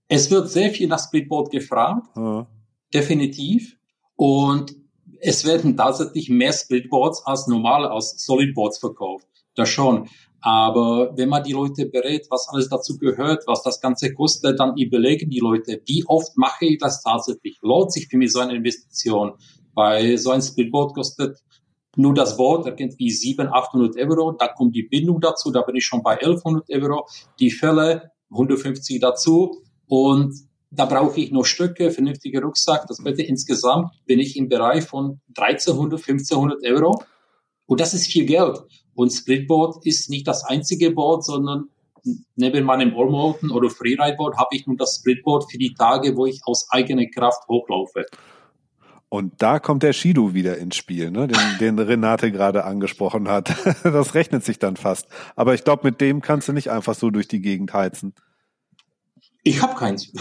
Es 0.07 0.29
wird 0.29 0.51
sehr 0.51 0.69
viel 0.69 0.87
nach 0.87 1.03
Splitboard 1.03 1.51
gefragt. 1.51 2.05
Ja. 2.15 2.45
definitiv. 2.93 3.75
Und 4.15 4.75
es 5.19 5.45
werden 5.45 5.75
tatsächlich 5.75 6.29
mehr 6.29 6.53
Splitboards 6.53 7.25
als 7.25 7.47
normale, 7.47 7.89
als 7.89 8.23
Solidboards 8.23 8.77
verkauft. 8.77 9.25
Das 9.55 9.67
schon. 9.67 10.07
Aber 10.41 11.17
wenn 11.17 11.29
man 11.29 11.43
die 11.43 11.53
Leute 11.53 11.87
berät, 11.87 12.27
was 12.29 12.47
alles 12.49 12.69
dazu 12.69 12.99
gehört, 12.99 13.47
was 13.47 13.63
das 13.63 13.81
Ganze 13.81 14.13
kostet, 14.13 14.59
dann 14.59 14.77
überlegen 14.77 15.31
die 15.31 15.39
Leute, 15.39 15.81
wie 15.87 16.03
oft 16.05 16.37
mache 16.37 16.65
ich 16.65 16.77
das 16.77 17.01
tatsächlich? 17.01 17.57
Lohnt 17.63 17.91
sich 17.91 18.07
für 18.09 18.17
mich 18.17 18.31
so 18.31 18.41
eine 18.41 18.53
Investition? 18.53 19.33
Weil 19.73 20.17
so 20.17 20.31
ein 20.31 20.41
Splitboard 20.41 20.93
kostet 20.93 21.37
nur 21.95 22.13
das 22.13 22.37
Board 22.37 22.65
irgendwie 22.65 23.09
700, 23.11 23.53
800 23.53 23.97
Euro. 23.97 24.31
Da 24.31 24.47
kommt 24.47 24.75
die 24.75 24.83
Bindung 24.83 25.21
dazu. 25.21 25.51
Da 25.51 25.61
bin 25.61 25.75
ich 25.75 25.85
schon 25.85 26.01
bei 26.01 26.13
1100 26.13 26.69
Euro. 26.69 27.07
Die 27.39 27.51
Fälle 27.51 28.11
150 28.31 28.99
dazu. 28.99 29.63
Und 29.87 30.33
da 30.71 30.85
brauche 30.85 31.19
ich 31.19 31.31
noch 31.31 31.45
Stücke, 31.45 31.91
vernünftige 31.91 32.41
Rucksack. 32.41 32.87
Das 32.87 32.97
bitte 33.03 33.21
insgesamt 33.21 33.91
bin 34.05 34.19
ich 34.19 34.35
im 34.37 34.49
Bereich 34.49 34.85
von 34.85 35.21
1300, 35.37 35.99
1500 35.99 36.65
Euro. 36.65 37.03
Und 37.65 37.79
das 37.79 37.93
ist 37.93 38.07
viel 38.07 38.25
Geld. 38.25 38.59
Und 38.95 39.11
Splitboard 39.11 39.85
ist 39.85 40.09
nicht 40.09 40.27
das 40.27 40.43
einzige 40.43 40.91
Board, 40.91 41.23
sondern 41.23 41.69
neben 42.35 42.65
meinem 42.65 42.95
Allmountain 42.97 43.51
oder 43.51 43.69
Freeride-Board 43.69 44.35
habe 44.37 44.55
ich 44.55 44.67
nun 44.67 44.77
das 44.77 44.97
Splitboard 44.97 45.49
für 45.49 45.57
die 45.57 45.73
Tage, 45.73 46.15
wo 46.17 46.25
ich 46.25 46.41
aus 46.45 46.67
eigener 46.71 47.05
Kraft 47.05 47.47
hochlaufe. 47.47 48.05
Und 49.13 49.43
da 49.43 49.59
kommt 49.59 49.83
der 49.83 49.93
Shido 49.93 50.33
wieder 50.33 50.57
ins 50.57 50.75
Spiel, 50.75 51.11
ne? 51.11 51.27
den, 51.27 51.37
den 51.59 51.77
Renate 51.77 52.31
gerade 52.31 52.63
angesprochen 52.63 53.27
hat. 53.27 53.55
Das 53.83 54.15
rechnet 54.15 54.43
sich 54.43 54.57
dann 54.57 54.75
fast. 54.75 55.07
Aber 55.35 55.53
ich 55.53 55.63
glaube, 55.63 55.87
mit 55.87 56.01
dem 56.01 56.19
kannst 56.21 56.47
du 56.47 56.51
nicht 56.51 56.71
einfach 56.71 56.95
so 56.95 57.11
durch 57.11 57.27
die 57.27 57.39
Gegend 57.39 57.75
heizen. 57.75 58.15
Ich 59.43 59.61
habe 59.61 59.75
keins. 59.75 60.11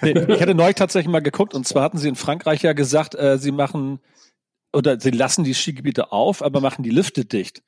Nee, 0.00 0.12
ich 0.12 0.40
hatte 0.40 0.54
neulich 0.54 0.76
tatsächlich 0.76 1.12
mal 1.12 1.20
geguckt 1.20 1.52
und 1.52 1.68
zwar 1.68 1.82
hatten 1.82 1.98
sie 1.98 2.08
in 2.08 2.14
Frankreich 2.14 2.62
ja 2.62 2.72
gesagt, 2.72 3.14
äh, 3.14 3.36
sie 3.36 3.52
machen 3.52 4.00
oder 4.72 4.98
sie 4.98 5.10
lassen 5.10 5.44
die 5.44 5.52
Skigebiete 5.52 6.10
auf, 6.10 6.42
aber 6.42 6.62
machen 6.62 6.84
die 6.84 6.90
Lifte 6.90 7.26
dicht. 7.26 7.62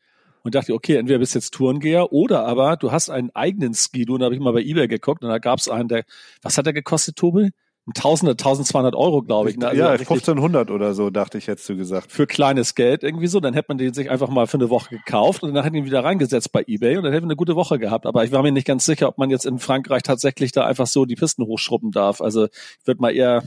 Und 0.44 0.54
dachte, 0.54 0.72
okay, 0.72 0.96
entweder 0.96 1.18
bist 1.18 1.34
du 1.34 1.40
jetzt 1.40 1.52
Tourengeher 1.52 2.10
oder 2.10 2.46
aber 2.46 2.78
du 2.78 2.90
hast 2.90 3.10
einen 3.10 3.28
eigenen 3.34 3.74
Skido. 3.74 4.14
Und 4.14 4.20
da 4.20 4.24
habe 4.24 4.34
ich 4.34 4.40
mal 4.40 4.54
bei 4.54 4.62
eBay 4.62 4.88
geguckt 4.88 5.22
und 5.22 5.28
da 5.28 5.36
gab 5.36 5.58
es 5.58 5.68
einen, 5.68 5.88
der, 5.88 6.04
was 6.40 6.56
hat 6.56 6.64
der 6.64 6.72
gekostet, 6.72 7.16
Tobi? 7.16 7.50
Tausende, 7.92 8.32
1200 8.32 8.94
Euro, 8.94 9.20
glaube 9.20 9.50
ich. 9.50 9.58
Ne? 9.58 9.68
Also 9.68 9.82
ja, 9.82 9.90
1500 9.90 10.70
oder 10.70 10.94
so, 10.94 11.10
dachte 11.10 11.36
ich, 11.36 11.48
hättest 11.48 11.68
du 11.68 11.76
gesagt. 11.76 12.10
Für 12.10 12.26
kleines 12.26 12.74
Geld 12.74 13.02
irgendwie 13.02 13.26
so. 13.26 13.40
Dann 13.40 13.52
hätte 13.52 13.66
man 13.68 13.76
den 13.76 13.92
sich 13.92 14.10
einfach 14.10 14.30
mal 14.30 14.46
für 14.46 14.56
eine 14.56 14.70
Woche 14.70 14.96
gekauft 14.96 15.42
und 15.42 15.52
dann 15.52 15.64
hätte 15.64 15.76
ihn 15.76 15.84
wieder 15.84 16.02
reingesetzt 16.02 16.50
bei 16.50 16.64
Ebay 16.66 16.96
und 16.96 17.04
dann 17.04 17.12
hätte 17.12 17.22
man 17.22 17.30
eine 17.30 17.36
gute 17.36 17.56
Woche 17.56 17.78
gehabt. 17.78 18.06
Aber 18.06 18.24
ich 18.24 18.32
war 18.32 18.42
mir 18.42 18.52
nicht 18.52 18.66
ganz 18.66 18.86
sicher, 18.86 19.08
ob 19.08 19.18
man 19.18 19.28
jetzt 19.28 19.44
in 19.44 19.58
Frankreich 19.58 20.02
tatsächlich 20.02 20.52
da 20.52 20.64
einfach 20.64 20.86
so 20.86 21.04
die 21.04 21.14
Pisten 21.14 21.44
hochschrubben 21.44 21.90
darf. 21.90 22.22
Also 22.22 22.46
ich 22.46 22.86
würde 22.86 23.02
mal 23.02 23.14
eher 23.14 23.42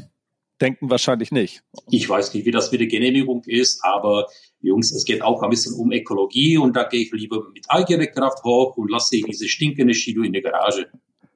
denken, 0.62 0.89
wahrscheinlich 0.89 1.32
nicht. 1.32 1.63
Ich 1.89 2.08
weiß 2.08 2.34
nicht, 2.34 2.46
wie 2.46 2.51
das 2.51 2.72
mit 2.72 2.82
der 2.82 2.88
Genehmigung 2.88 3.44
ist, 3.46 3.84
aber 3.84 4.27
Jungs, 4.62 4.91
es 4.91 5.06
geht 5.06 5.22
auch 5.22 5.41
ein 5.41 5.50
bisschen 5.50 5.74
um 5.74 5.91
Ökologie 5.91 6.58
und 6.58 6.75
da 6.75 6.84
gehe 6.84 7.01
ich 7.01 7.12
lieber 7.12 7.44
mit 7.53 7.65
eigener 7.70 8.08
Kraft 8.08 8.44
hoch 8.44 8.77
und 8.77 8.91
lasse 8.91 9.17
diese 9.17 9.48
stinkende 9.48 9.94
Skido 9.94 10.22
in 10.22 10.34
der 10.34 10.41
Garage. 10.41 10.88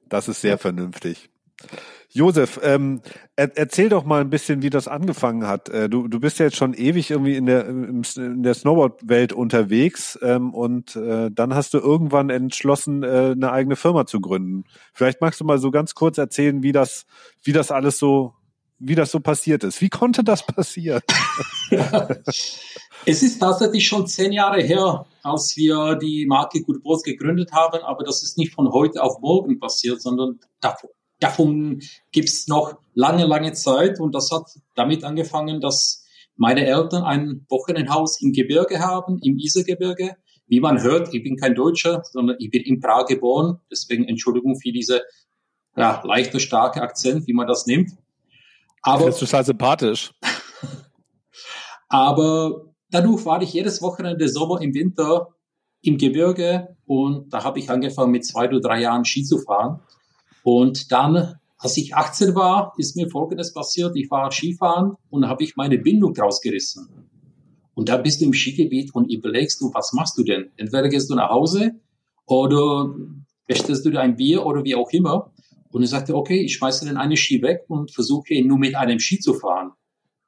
Das 0.08 0.28
ist 0.28 0.40
sehr 0.40 0.58
vernünftig. 0.58 1.30
Josef, 2.14 2.60
ähm, 2.62 3.00
er, 3.36 3.56
erzähl 3.56 3.88
doch 3.88 4.04
mal 4.04 4.20
ein 4.20 4.28
bisschen, 4.28 4.62
wie 4.62 4.70
das 4.70 4.86
angefangen 4.86 5.46
hat. 5.46 5.70
Äh, 5.70 5.88
du, 5.88 6.08
du 6.08 6.20
bist 6.20 6.38
ja 6.38 6.46
jetzt 6.46 6.56
schon 6.56 6.74
ewig 6.74 7.10
irgendwie 7.10 7.36
in 7.36 7.46
der, 7.46 7.66
in 7.68 8.42
der 8.42 8.54
Snowboard-Welt 8.54 9.32
unterwegs 9.32 10.18
ähm, 10.22 10.52
und 10.52 10.94
äh, 10.96 11.30
dann 11.30 11.54
hast 11.54 11.72
du 11.72 11.78
irgendwann 11.78 12.28
entschlossen, 12.28 13.02
äh, 13.02 13.32
eine 13.32 13.50
eigene 13.50 13.76
Firma 13.76 14.04
zu 14.04 14.20
gründen. 14.20 14.64
Vielleicht 14.92 15.22
magst 15.22 15.40
du 15.40 15.44
mal 15.44 15.58
so 15.58 15.70
ganz 15.70 15.94
kurz 15.94 16.18
erzählen, 16.18 16.62
wie 16.62 16.72
das, 16.72 17.06
wie 17.42 17.52
das 17.52 17.70
alles 17.70 17.98
so, 17.98 18.34
wie 18.78 18.94
das 18.94 19.10
so 19.10 19.20
passiert 19.20 19.64
ist. 19.64 19.80
Wie 19.80 19.88
konnte 19.88 20.22
das 20.22 20.44
passieren? 20.46 21.00
es 23.06 23.22
ist 23.22 23.38
tatsächlich 23.38 23.86
schon 23.86 24.06
zehn 24.06 24.32
Jahre 24.32 24.60
her, 24.60 25.06
als 25.22 25.56
wir 25.56 25.94
die 25.94 26.26
Marke 26.26 26.60
Good 26.60 26.82
Boss 26.82 27.02
gegründet 27.02 27.52
haben, 27.52 27.82
aber 27.84 28.04
das 28.04 28.22
ist 28.22 28.36
nicht 28.36 28.52
von 28.52 28.70
heute 28.70 29.02
auf 29.02 29.20
morgen 29.20 29.58
passiert, 29.58 30.02
sondern 30.02 30.40
davor 30.60 30.90
davon 31.22 31.80
gibt's 32.10 32.48
noch 32.48 32.78
lange, 32.94 33.26
lange 33.26 33.52
Zeit. 33.52 34.00
Und 34.00 34.14
das 34.14 34.30
hat 34.30 34.46
damit 34.74 35.04
angefangen, 35.04 35.60
dass 35.60 36.04
meine 36.36 36.66
Eltern 36.66 37.04
ein 37.04 37.46
Wochenendhaus 37.48 38.20
im 38.20 38.32
Gebirge 38.32 38.80
haben, 38.80 39.18
im 39.22 39.38
Isergebirge. 39.38 40.16
Wie 40.46 40.60
man 40.60 40.82
hört, 40.82 41.14
ich 41.14 41.22
bin 41.22 41.36
kein 41.36 41.54
Deutscher, 41.54 42.02
sondern 42.04 42.36
ich 42.38 42.50
bin 42.50 42.62
in 42.62 42.80
Prag 42.80 43.06
geboren. 43.06 43.60
Deswegen 43.70 44.04
Entschuldigung 44.04 44.58
für 44.58 44.72
diese 44.72 45.02
ja, 45.76 46.02
leichte, 46.04 46.40
starke 46.40 46.82
Akzent, 46.82 47.26
wie 47.26 47.32
man 47.32 47.46
das 47.46 47.66
nimmt. 47.66 47.92
Aber 48.82 49.06
das 49.06 49.14
ist 49.14 49.20
total 49.20 49.44
sympathisch. 49.44 50.12
aber 51.88 52.74
dadurch 52.90 53.24
war 53.24 53.40
ich 53.40 53.52
jedes 53.52 53.80
Wochenende 53.80 54.28
Sommer 54.28 54.60
im 54.60 54.74
Winter 54.74 55.28
im 55.82 55.98
Gebirge 55.98 56.76
und 56.86 57.32
da 57.32 57.44
habe 57.44 57.58
ich 57.58 57.70
angefangen 57.70 58.12
mit 58.12 58.24
zwei 58.24 58.48
oder 58.48 58.60
drei 58.60 58.80
Jahren 58.80 59.04
Ski 59.04 59.24
zu 59.24 59.38
fahren. 59.38 59.80
Und 60.42 60.90
dann, 60.92 61.36
als 61.58 61.76
ich 61.76 61.94
18 61.94 62.34
war, 62.34 62.74
ist 62.76 62.96
mir 62.96 63.08
Folgendes 63.08 63.52
passiert. 63.52 63.96
Ich 63.96 64.10
war 64.10 64.30
Skifahren 64.30 64.94
und 65.10 65.28
habe 65.28 65.44
ich 65.44 65.56
meine 65.56 65.78
Bindung 65.78 66.16
rausgerissen. 66.16 66.88
Und 67.74 67.88
da 67.88 67.96
bist 67.96 68.20
du 68.20 68.26
im 68.26 68.34
Skigebiet 68.34 68.94
und 68.94 69.10
überlegst 69.10 69.60
du, 69.60 69.72
was 69.72 69.92
machst 69.92 70.18
du 70.18 70.24
denn? 70.24 70.50
Entweder 70.56 70.88
gehst 70.88 71.08
du 71.10 71.14
nach 71.14 71.30
Hause 71.30 71.72
oder 72.26 72.94
bestellst 73.46 73.84
du 73.84 73.90
dir 73.90 74.00
ein 74.00 74.16
Bier 74.16 74.44
oder 74.44 74.64
wie 74.64 74.74
auch 74.74 74.90
immer. 74.90 75.32
Und 75.70 75.82
ich 75.82 75.90
sagte, 75.90 76.14
okay, 76.14 76.40
ich 76.42 76.54
schmeiße 76.54 76.84
den 76.84 76.98
einen 76.98 77.16
Ski 77.16 77.40
weg 77.42 77.64
und 77.68 77.92
versuche 77.92 78.34
ihn 78.34 78.46
nur 78.46 78.58
mit 78.58 78.74
einem 78.74 78.98
Ski 78.98 79.18
zu 79.18 79.34
fahren. 79.34 79.72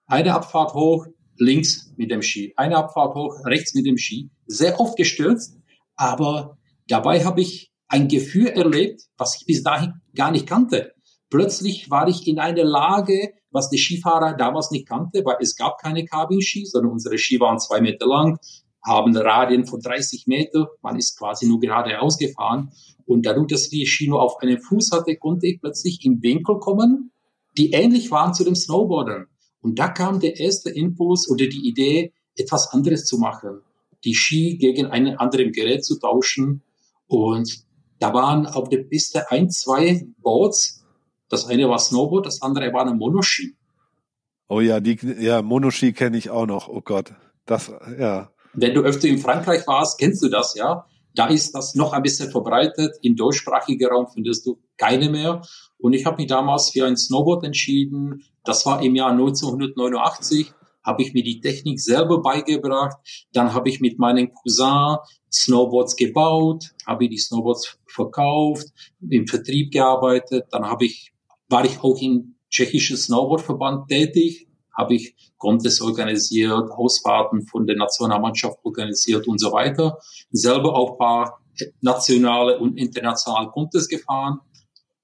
Eine 0.07 0.35
Abfahrt 0.35 0.75
hoch, 0.75 1.07
links 1.37 1.93
mit 1.97 2.11
dem 2.11 2.23
Ski. 2.23 2.55
Eine 2.57 2.77
Abfahrt 2.77 3.15
hoch, 3.15 3.45
rechts 3.45 3.75
mit 3.75 3.87
dem 3.87 3.99
Ski. 3.99 4.31
Sehr 4.47 4.81
oft 4.81 4.97
gestürzt, 4.97 5.59
aber 5.97 6.59
dabei 6.89 7.25
habe 7.25 7.43
ich 7.43 7.73
ein 7.89 8.09
Gefühl 8.09 8.47
erlebt, 8.47 9.03
was 9.19 9.37
ich 9.37 9.47
bis 9.47 9.63
dahin 9.63 10.01
gar 10.15 10.31
nicht 10.31 10.47
kannte. 10.47 10.93
Plötzlich 11.31 11.91
war 11.91 12.07
ich 12.09 12.27
in 12.27 12.39
einer 12.39 12.65
Lage, 12.65 13.33
was 13.51 13.71
die 13.71 13.79
Skifahrer 13.79 14.35
damals 14.35 14.71
nicht 14.71 14.89
kannte, 14.89 15.25
weil 15.25 15.37
es 15.41 15.57
gab 15.57 15.79
keine 15.79 16.05
Cabin-Ski, 16.05 16.67
sondern 16.67 16.93
unsere 16.93 17.19
Ski 17.19 17.41
waren 17.41 17.59
zwei 17.59 17.81
Meter 17.81 18.07
lang, 18.07 18.39
haben 18.85 19.17
Radien 19.17 19.67
von 19.67 19.81
30 19.81 20.27
Meter, 20.27 20.69
man 20.83 20.97
ist 20.97 21.19
quasi 21.19 21.47
nur 21.47 21.59
geradeaus 21.59 22.19
gefahren. 22.19 22.73
Und 23.07 23.27
dadurch, 23.27 23.49
dass 23.49 23.69
die 23.69 23.87
Ski 23.87 24.09
nur 24.09 24.23
auf 24.23 24.37
einem 24.41 24.61
Fuß 24.61 24.93
hatte, 24.93 25.17
konnte 25.17 25.47
ich 25.47 25.61
plötzlich 25.61 26.05
in 26.05 26.23
Winkel 26.23 26.59
kommen, 26.59 27.13
die 27.57 27.73
ähnlich 27.73 28.11
waren 28.11 28.35
zu 28.35 28.45
dem 28.45 28.55
Snowboardern. 28.55 29.27
Und 29.61 29.79
da 29.79 29.89
kam 29.89 30.21
der 30.21 30.39
erste 30.39 30.71
Impuls 30.71 31.29
oder 31.31 31.47
die 31.47 31.67
Idee, 31.67 32.13
etwas 32.37 32.69
anderes 32.73 33.05
zu 33.05 33.19
machen. 33.19 33.61
Die 34.05 34.15
Ski 34.15 34.57
gegen 34.59 34.87
ein 34.87 35.17
anderes 35.17 35.53
Gerät 35.53 35.85
zu 35.85 35.99
tauschen. 35.99 36.63
Und 37.07 37.64
da 37.99 38.13
waren 38.13 38.47
auf 38.47 38.69
der 38.69 38.79
Piste 38.79 39.31
ein, 39.31 39.51
zwei 39.51 40.07
Boards. 40.19 40.85
Das 41.29 41.47
eine 41.47 41.69
war 41.69 41.79
Snowboard, 41.79 42.27
das 42.27 42.43
andere 42.43 42.73
war 42.73 42.83
eine 42.83 42.95
Monoski. 42.95 43.57
Oh 44.49 44.61
ja, 44.61 44.81
die, 44.81 44.99
ja, 45.19 45.43
Monoski 45.43 45.93
kenne 45.93 46.17
ich 46.17 46.31
auch 46.31 46.47
noch. 46.47 46.69
Oh 46.69 46.81
Gott. 46.81 47.15
Das, 47.47 47.73
ja. 47.99 48.31
Wenn 48.53 48.75
du 48.75 48.83
öfter 48.83 49.09
in 49.09 49.19
Frankreich 49.19 49.67
warst, 49.67 49.99
kennst 49.99 50.23
du 50.23 50.29
das, 50.29 50.55
ja. 50.55 50.87
Da 51.15 51.29
ist 51.29 51.55
das 51.55 51.75
noch 51.75 51.93
ein 51.93 52.03
bisschen 52.03 52.31
verbreitet. 52.31 52.97
Im 53.03 53.17
deutschsprachigen 53.17 53.89
Raum 53.89 54.09
findest 54.13 54.47
du 54.47 54.59
keine 54.77 55.09
mehr. 55.09 55.43
Und 55.79 55.93
ich 55.93 56.07
habe 56.07 56.17
mich 56.17 56.27
damals 56.27 56.71
für 56.71 56.87
ein 56.87 56.97
Snowboard 56.97 57.45
entschieden. 57.45 58.25
Das 58.45 58.67
war 58.67 58.83
im 58.83 58.97
Jahr 58.97 59.11
1989 59.11 60.53
habe 60.85 61.03
ich 61.03 61.15
mir 61.15 61.23
die 61.23 61.41
Technik 61.41 61.81
selber 61.81 62.21
beigebracht. 62.21 62.97
Dann 63.33 63.55
habe 63.55 63.69
ich 63.69 63.81
mit 63.81 63.99
meinem 63.99 64.33
Cousin 64.33 64.99
Snowboards 65.33 65.97
gebaut, 65.97 66.73
habe 66.87 67.09
die 67.09 67.19
Snowboards 67.19 67.79
verkauft, 67.87 68.69
im 69.09 69.27
Vertrieb 69.27 69.73
gearbeitet. 69.73 70.47
Dann 70.51 70.65
habe 70.65 70.85
ich, 70.85 71.13
war 71.49 71.65
ich 71.65 71.81
auch 71.83 72.01
im 72.01 72.37
tschechischen 72.51 72.97
Snowboardverband 72.97 73.89
tätig, 73.89 74.49
habe 74.77 74.95
ich 74.95 75.17
Contests 75.39 75.81
organisiert, 75.81 76.71
Ausfahrten 76.71 77.47
von 77.47 77.67
der 77.67 77.77
Nationalmannschaft 77.77 78.59
organisiert 78.63 79.27
und 79.27 79.41
so 79.41 79.53
weiter. 79.53 79.99
Selber 80.31 80.75
auch 80.75 80.99
paar 80.99 81.41
nationale 81.81 82.59
und 82.59 82.77
internationale 82.77 83.49
Contests 83.49 83.89
gefahren. 83.89 84.41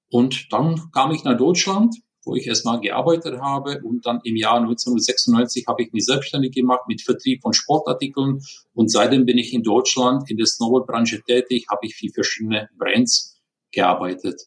Und 0.09 0.51
dann 0.51 0.91
kam 0.91 1.11
ich 1.11 1.23
nach 1.23 1.37
Deutschland 1.37 1.95
wo 2.31 2.35
ich 2.35 2.47
erstmal 2.47 2.79
gearbeitet 2.79 3.41
habe 3.41 3.81
und 3.83 4.05
dann 4.05 4.21
im 4.23 4.37
Jahr 4.37 4.55
1996 4.55 5.67
habe 5.67 5.83
ich 5.83 5.91
mich 5.91 6.05
selbstständig 6.05 6.53
gemacht 6.53 6.83
mit 6.87 7.01
Vertrieb 7.01 7.41
von 7.41 7.51
Sportartikeln 7.51 8.39
und 8.73 8.89
seitdem 8.89 9.25
bin 9.25 9.37
ich 9.37 9.53
in 9.53 9.63
Deutschland 9.63 10.31
in 10.31 10.37
der 10.37 10.45
Snowboardbranche 10.45 11.21
tätig, 11.23 11.65
habe 11.69 11.85
ich 11.85 11.95
für 11.95 12.07
verschiedene 12.07 12.69
Brands 12.77 13.37
gearbeitet. 13.73 14.43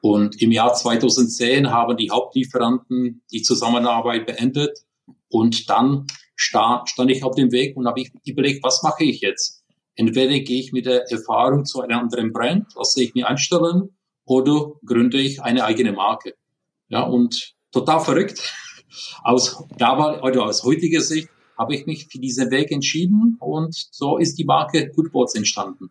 Und 0.00 0.40
im 0.40 0.50
Jahr 0.50 0.72
2010 0.72 1.70
haben 1.70 1.98
die 1.98 2.10
Hauptlieferanten 2.10 3.22
die 3.30 3.42
Zusammenarbeit 3.42 4.24
beendet 4.24 4.78
und 5.28 5.68
dann 5.68 6.06
stand, 6.36 6.88
ich 7.08 7.22
auf 7.22 7.34
dem 7.34 7.52
Weg 7.52 7.76
und 7.76 7.86
habe 7.86 8.00
ich 8.00 8.12
überlegt, 8.24 8.64
was 8.64 8.82
mache 8.82 9.04
ich 9.04 9.20
jetzt? 9.20 9.62
Entweder 9.94 10.38
gehe 10.40 10.60
ich 10.60 10.72
mit 10.72 10.86
der 10.86 11.10
Erfahrung 11.10 11.66
zu 11.66 11.82
einer 11.82 12.00
anderen 12.00 12.32
Brand, 12.32 12.68
lasse 12.76 13.02
ich 13.02 13.14
mir 13.14 13.28
einstellen, 13.28 13.94
oder 14.24 14.72
gründe 14.86 15.18
ich 15.18 15.42
eine 15.42 15.64
eigene 15.64 15.92
Marke. 15.92 16.34
Ja, 16.88 17.02
und 17.02 17.54
total 17.72 18.00
verrückt. 18.00 18.40
Aus 19.22 19.64
damals 19.76 20.22
oder 20.22 20.44
aus 20.44 20.62
heutiger 20.62 21.00
Sicht 21.00 21.28
habe 21.58 21.74
ich 21.74 21.86
mich 21.86 22.08
für 22.10 22.18
diesen 22.18 22.50
Weg 22.50 22.70
entschieden 22.70 23.36
und 23.40 23.74
so 23.90 24.18
ist 24.18 24.38
die 24.38 24.44
Marke 24.44 24.90
Goodboards 24.90 25.34
entstanden. 25.34 25.90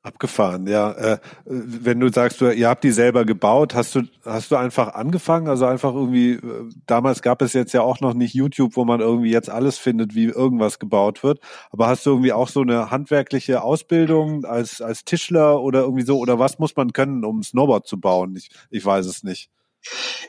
Abgefahren, 0.00 0.68
ja. 0.68 0.92
Äh, 0.92 1.18
wenn 1.44 1.98
du 1.98 2.08
sagst, 2.10 2.40
ihr 2.40 2.68
habt 2.68 2.84
die 2.84 2.92
selber 2.92 3.24
gebaut, 3.24 3.74
hast 3.74 3.96
du, 3.96 4.02
hast 4.24 4.50
du 4.50 4.56
einfach 4.56 4.94
angefangen? 4.94 5.48
Also 5.48 5.66
einfach 5.66 5.92
irgendwie, 5.92 6.34
äh, 6.34 6.70
damals 6.86 7.20
gab 7.20 7.42
es 7.42 7.52
jetzt 7.52 7.74
ja 7.74 7.82
auch 7.82 8.00
noch 8.00 8.14
nicht 8.14 8.32
YouTube, 8.32 8.76
wo 8.76 8.84
man 8.84 9.00
irgendwie 9.00 9.32
jetzt 9.32 9.50
alles 9.50 9.76
findet, 9.76 10.14
wie 10.14 10.26
irgendwas 10.26 10.78
gebaut 10.78 11.24
wird. 11.24 11.40
Aber 11.72 11.88
hast 11.88 12.06
du 12.06 12.10
irgendwie 12.10 12.32
auch 12.32 12.48
so 12.48 12.62
eine 12.62 12.90
handwerkliche 12.92 13.62
Ausbildung 13.62 14.44
als, 14.44 14.80
als 14.80 15.04
Tischler 15.04 15.60
oder 15.60 15.80
irgendwie 15.80 16.04
so? 16.04 16.18
Oder 16.18 16.38
was 16.38 16.60
muss 16.60 16.76
man 16.76 16.92
können, 16.92 17.24
um 17.24 17.42
Snowboard 17.42 17.86
zu 17.86 17.98
bauen? 18.00 18.36
Ich, 18.36 18.50
ich 18.70 18.84
weiß 18.84 19.04
es 19.04 19.24
nicht. 19.24 19.50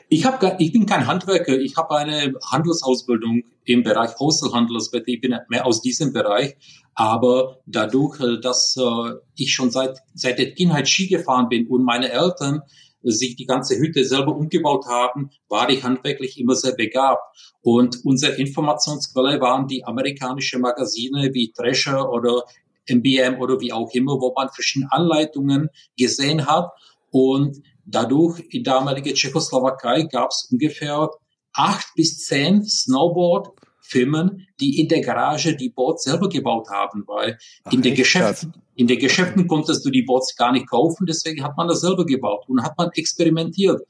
Ich, 0.08 0.24
hab, 0.24 0.60
ich 0.60 0.72
bin 0.72 0.86
kein 0.86 1.06
Handwerker, 1.06 1.58
ich 1.58 1.76
habe 1.76 1.96
eine 1.96 2.34
Handelsausbildung 2.50 3.42
im 3.64 3.82
Bereich 3.82 4.16
Außenhandel, 4.18 4.78
ich 5.06 5.20
bin 5.20 5.36
mehr 5.48 5.66
aus 5.66 5.82
diesem 5.82 6.12
Bereich. 6.12 6.56
Aber 6.94 7.60
dadurch, 7.66 8.20
äh, 8.20 8.40
dass 8.40 8.76
äh, 8.76 9.14
ich 9.36 9.52
schon 9.52 9.70
seit, 9.70 9.98
seit 10.14 10.38
der 10.38 10.52
Kindheit 10.52 10.88
Ski 10.88 11.06
gefahren 11.06 11.48
bin 11.48 11.66
und 11.68 11.84
meine 11.84 12.10
Eltern 12.10 12.62
sich 13.02 13.36
die 13.36 13.46
ganze 13.46 13.78
Hütte 13.78 14.04
selber 14.04 14.36
umgebaut 14.36 14.86
haben, 14.86 15.30
war 15.48 15.70
ich 15.70 15.82
handwerklich 15.82 16.38
immer 16.38 16.54
sehr 16.54 16.74
begabt. 16.74 17.22
Und 17.62 18.04
unsere 18.04 18.34
Informationsquelle 18.34 19.40
waren 19.40 19.66
die 19.68 19.84
amerikanischen 19.84 20.60
Magazine 20.60 21.30
wie 21.32 21.52
Thrasher 21.52 22.10
oder 22.10 22.42
MBM 22.88 23.40
oder 23.40 23.60
wie 23.60 23.72
auch 23.72 23.90
immer, 23.92 24.20
wo 24.20 24.34
man 24.36 24.50
verschiedene 24.50 24.92
Anleitungen 24.92 25.70
gesehen 25.96 26.46
hat. 26.46 26.70
Und 27.10 27.62
Dadurch 27.90 28.40
in 28.50 28.62
damaliger 28.62 29.12
Tschechoslowakei 29.12 30.04
gab 30.04 30.30
es 30.30 30.48
ungefähr 30.50 31.10
acht 31.52 31.88
bis 31.96 32.18
zehn 32.24 32.64
Snowboard-Firmen, 32.64 34.46
die 34.60 34.80
in 34.80 34.88
der 34.88 35.00
Garage 35.00 35.56
die 35.56 35.70
Boards 35.70 36.04
selber 36.04 36.28
gebaut 36.28 36.68
haben, 36.70 37.02
weil 37.06 37.36
Ach, 37.64 37.72
in, 37.72 37.82
der 37.82 37.92
Geschäften, 37.92 38.54
in 38.76 38.86
der 38.86 38.96
Geschäften 38.96 39.48
konntest 39.48 39.84
du 39.84 39.90
die 39.90 40.02
Boards 40.02 40.36
gar 40.36 40.52
nicht 40.52 40.70
kaufen, 40.70 41.06
deswegen 41.06 41.42
hat 41.42 41.56
man 41.56 41.66
das 41.66 41.80
selber 41.80 42.06
gebaut 42.06 42.44
und 42.48 42.62
hat 42.62 42.78
man 42.78 42.90
experimentiert. 42.94 43.80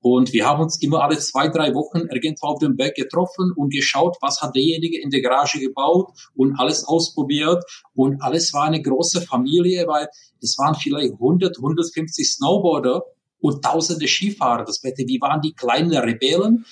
Und 0.00 0.32
wir 0.32 0.46
haben 0.46 0.62
uns 0.62 0.80
immer 0.82 1.02
alle 1.02 1.18
zwei, 1.18 1.48
drei 1.48 1.74
Wochen 1.74 2.06
irgendwo 2.12 2.46
auf 2.46 2.58
dem 2.60 2.76
Berg 2.76 2.94
getroffen 2.94 3.50
und 3.56 3.72
geschaut, 3.72 4.16
was 4.20 4.40
hat 4.40 4.54
derjenige 4.54 5.00
in 5.00 5.10
der 5.10 5.22
Garage 5.22 5.58
gebaut 5.58 6.12
und 6.34 6.60
alles 6.60 6.84
ausprobiert. 6.84 7.64
Und 7.94 8.22
alles 8.22 8.52
war 8.52 8.66
eine 8.66 8.80
große 8.80 9.22
Familie, 9.22 9.86
weil 9.88 10.06
es 10.40 10.56
waren 10.58 10.76
vielleicht 10.76 11.14
100, 11.14 11.56
150 11.56 12.30
Snowboarder 12.30 13.02
und 13.46 13.64
tausende 13.64 14.08
Skifahrer. 14.08 14.64
Das 14.64 14.82
Wetter, 14.82 15.04
wie 15.06 15.20
waren 15.20 15.40
die 15.40 15.52
kleinen 15.52 15.96
Rebellen? 15.96 16.64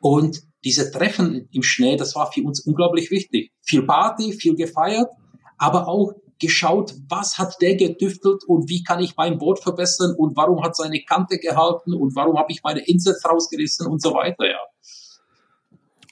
Und 0.00 0.42
diese 0.62 0.90
Treffen 0.90 1.48
im 1.52 1.62
Schnee, 1.62 1.96
das 1.96 2.14
war 2.14 2.30
für 2.30 2.42
uns 2.42 2.60
unglaublich 2.60 3.10
wichtig. 3.10 3.52
Viel 3.62 3.84
Party, 3.84 4.32
viel 4.32 4.54
gefeiert, 4.54 5.08
aber 5.56 5.88
auch 5.88 6.12
geschaut, 6.38 6.94
was 7.08 7.38
hat 7.38 7.56
der 7.62 7.76
getüftelt 7.76 8.44
und 8.46 8.68
wie 8.68 8.82
kann 8.82 9.00
ich 9.00 9.16
mein 9.16 9.38
Boot 9.38 9.60
verbessern 9.60 10.14
und 10.16 10.36
warum 10.36 10.62
hat 10.62 10.76
seine 10.76 11.02
Kante 11.02 11.38
gehalten 11.38 11.94
und 11.94 12.14
warum 12.14 12.38
habe 12.38 12.52
ich 12.52 12.62
meine 12.62 12.86
Insets 12.86 13.24
rausgerissen 13.24 13.86
und 13.86 14.02
so 14.02 14.12
weiter, 14.12 14.46
ja. 14.46 14.60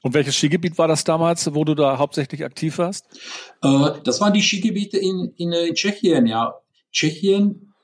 Und 0.02 0.14
welches 0.14 0.37
Skigebiet 0.37 0.78
war 0.78 0.88
das 0.88 1.04
damals, 1.04 1.52
wo 1.54 1.64
du 1.64 1.75
da 1.75 1.99
hauptsächlich 1.99 2.44
aktiv 2.44 2.78
warst? 2.78 3.04
Äh, 3.62 3.90
das 4.04 4.20
waren 4.20 4.32
die 4.32 4.42
Skigebiete 4.42 4.99
in, 4.99 5.32
in, 5.37 5.52
in 5.52 5.75
Tschechien, 5.75 6.26
ja. 6.26 6.54
Tschechien 6.92 7.75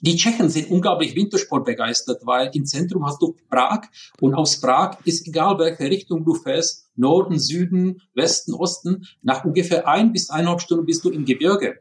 die 0.00 0.14
Tschechen 0.14 0.48
sind 0.48 0.70
unglaublich 0.70 1.16
Wintersport 1.16 1.64
begeistert, 1.64 2.22
weil 2.24 2.50
im 2.54 2.64
Zentrum 2.64 3.04
hast 3.04 3.20
du 3.20 3.34
Prag 3.50 3.82
und 4.20 4.34
aus 4.34 4.60
Prag 4.60 4.98
ist 5.04 5.26
egal 5.26 5.58
welche 5.58 5.90
Richtung 5.90 6.24
du 6.24 6.34
fährst, 6.34 6.86
Norden, 6.94 7.38
Süden, 7.38 8.00
Westen, 8.14 8.54
Osten, 8.54 9.06
nach 9.22 9.44
ungefähr 9.44 9.88
ein 9.88 10.12
bis 10.12 10.30
eineinhalb 10.30 10.60
Stunden 10.60 10.86
bist 10.86 11.04
du 11.04 11.10
im 11.10 11.24
Gebirge. 11.24 11.78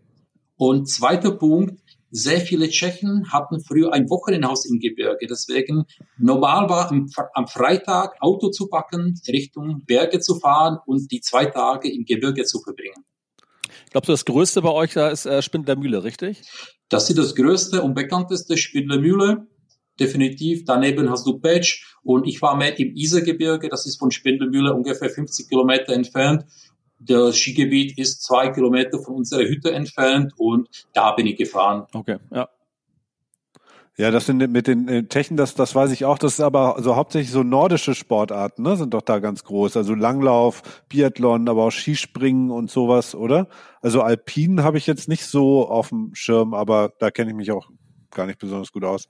Und 0.55 0.89
zweiter 0.89 1.31
Punkt, 1.31 1.79
sehr 2.09 2.39
viele 2.39 2.69
Tschechen 2.69 3.31
hatten 3.31 3.62
früher 3.62 3.93
ein 3.93 4.09
Wochenendhaus 4.09 4.65
im 4.65 4.79
Gebirge. 4.79 5.27
Deswegen 5.27 5.86
normal 6.17 6.69
war 6.69 6.89
am, 6.89 7.07
am 7.33 7.47
Freitag 7.47 8.15
Auto 8.21 8.50
zu 8.50 8.67
packen, 8.67 9.19
Richtung 9.27 9.83
Berge 9.86 10.19
zu 10.19 10.39
fahren 10.39 10.79
und 10.88 11.12
die 11.12 11.21
zwei 11.21 11.45
Tage 11.45 11.93
im 11.93 12.05
Gebirge 12.05 12.45
zu 12.45 12.62
verbringen. 12.62 13.05
Glaubst 13.97 14.09
du, 14.09 14.13
das 14.13 14.25
Größte 14.25 14.61
bei 14.61 14.69
euch 14.69 14.93
da 14.93 15.09
ist 15.09 15.25
äh, 15.25 15.41
Spindlermühle, 15.41 16.03
richtig? 16.03 16.43
Das 16.87 17.09
ist 17.09 17.17
das 17.17 17.33
größte 17.33 17.81
und 17.81 17.95
bekannteste 17.95 18.55
Spindlermühle. 18.55 19.47
Definitiv. 19.99 20.65
Daneben 20.65 21.09
hast 21.09 21.25
du 21.25 21.39
Petsch 21.39 21.83
und 22.03 22.27
ich 22.27 22.39
war 22.43 22.55
mehr 22.55 22.77
im 22.77 22.95
Isergebirge. 22.95 23.69
Das 23.69 23.87
ist 23.87 23.97
von 23.97 24.11
Spindlermühle 24.11 24.71
ungefähr 24.75 25.09
50 25.09 25.49
Kilometer 25.49 25.93
entfernt. 25.93 26.45
Das 26.99 27.37
Skigebiet 27.37 27.97
ist 27.97 28.21
zwei 28.21 28.49
Kilometer 28.49 28.99
von 29.01 29.15
unserer 29.15 29.41
Hütte 29.41 29.71
entfernt 29.71 30.31
und 30.37 30.69
da 30.93 31.13
bin 31.13 31.25
ich 31.25 31.35
gefahren. 31.35 31.87
Okay, 31.91 32.17
ja. 32.29 32.49
Ja, 33.99 34.11
das 34.11 34.27
sind 34.27 34.37
mit 34.51 34.67
den 34.67 34.87
äh, 34.87 35.07
Tschechen, 35.07 35.37
das, 35.37 35.55
das 35.55 35.73
weiß 35.73 35.91
ich 35.91 36.05
auch. 36.05 36.19
Das 36.19 36.33
ist 36.33 36.39
aber 36.39 36.75
so 36.79 36.95
hauptsächlich 36.95 37.31
so 37.31 37.41
nordische 37.41 37.95
Sportarten, 37.95 38.61
ne, 38.61 38.77
sind 38.77 38.93
doch 38.93 39.01
da 39.01 39.17
ganz 39.17 39.43
groß. 39.43 39.75
Also 39.75 39.95
Langlauf, 39.95 40.61
Biathlon, 40.87 41.49
aber 41.49 41.63
auch 41.63 41.71
Skispringen 41.71 42.51
und 42.51 42.69
sowas, 42.69 43.15
oder? 43.15 43.47
Also 43.81 44.03
Alpinen 44.03 44.63
habe 44.63 44.77
ich 44.77 44.85
jetzt 44.85 45.07
nicht 45.07 45.25
so 45.25 45.67
auf 45.67 45.89
dem 45.89 46.13
Schirm, 46.13 46.53
aber 46.53 46.93
da 46.99 47.09
kenne 47.09 47.31
ich 47.31 47.35
mich 47.35 47.51
auch 47.51 47.69
gar 48.11 48.27
nicht 48.27 48.37
besonders 48.37 48.71
gut 48.71 48.83
aus. 48.83 49.07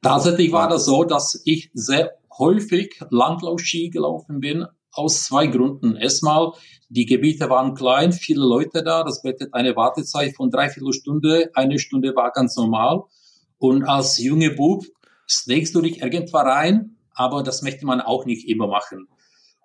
Tatsächlich 0.00 0.52
war 0.52 0.70
das 0.70 0.86
so, 0.86 1.04
dass 1.04 1.42
ich 1.44 1.70
sehr 1.74 2.12
häufig 2.38 2.98
Langlaufski 3.10 3.90
gelaufen 3.90 4.40
bin, 4.40 4.64
aus 4.90 5.24
zwei 5.24 5.48
Gründen. 5.48 5.96
Erstmal, 5.96 6.52
die 6.88 7.04
Gebiete 7.04 7.50
waren 7.50 7.74
klein, 7.74 8.12
viele 8.12 8.40
Leute 8.40 8.82
da, 8.82 9.04
das 9.04 9.20
bedeutet 9.20 9.52
eine 9.52 9.76
Wartezeit 9.76 10.34
von 10.34 10.50
dreiviertel 10.50 10.94
Stunde, 10.94 11.50
eine 11.52 11.78
Stunde 11.78 12.16
war 12.16 12.32
ganz 12.32 12.56
normal. 12.56 13.02
Und 13.58 13.84
als 13.84 14.18
junge 14.18 14.50
Bub 14.50 14.84
snakest 15.28 15.74
du 15.74 15.82
dich 15.82 16.00
irgendwann 16.00 16.46
rein, 16.46 16.96
aber 17.14 17.42
das 17.42 17.62
möchte 17.62 17.84
man 17.84 18.00
auch 18.00 18.24
nicht 18.24 18.48
immer 18.48 18.68
machen. 18.68 19.08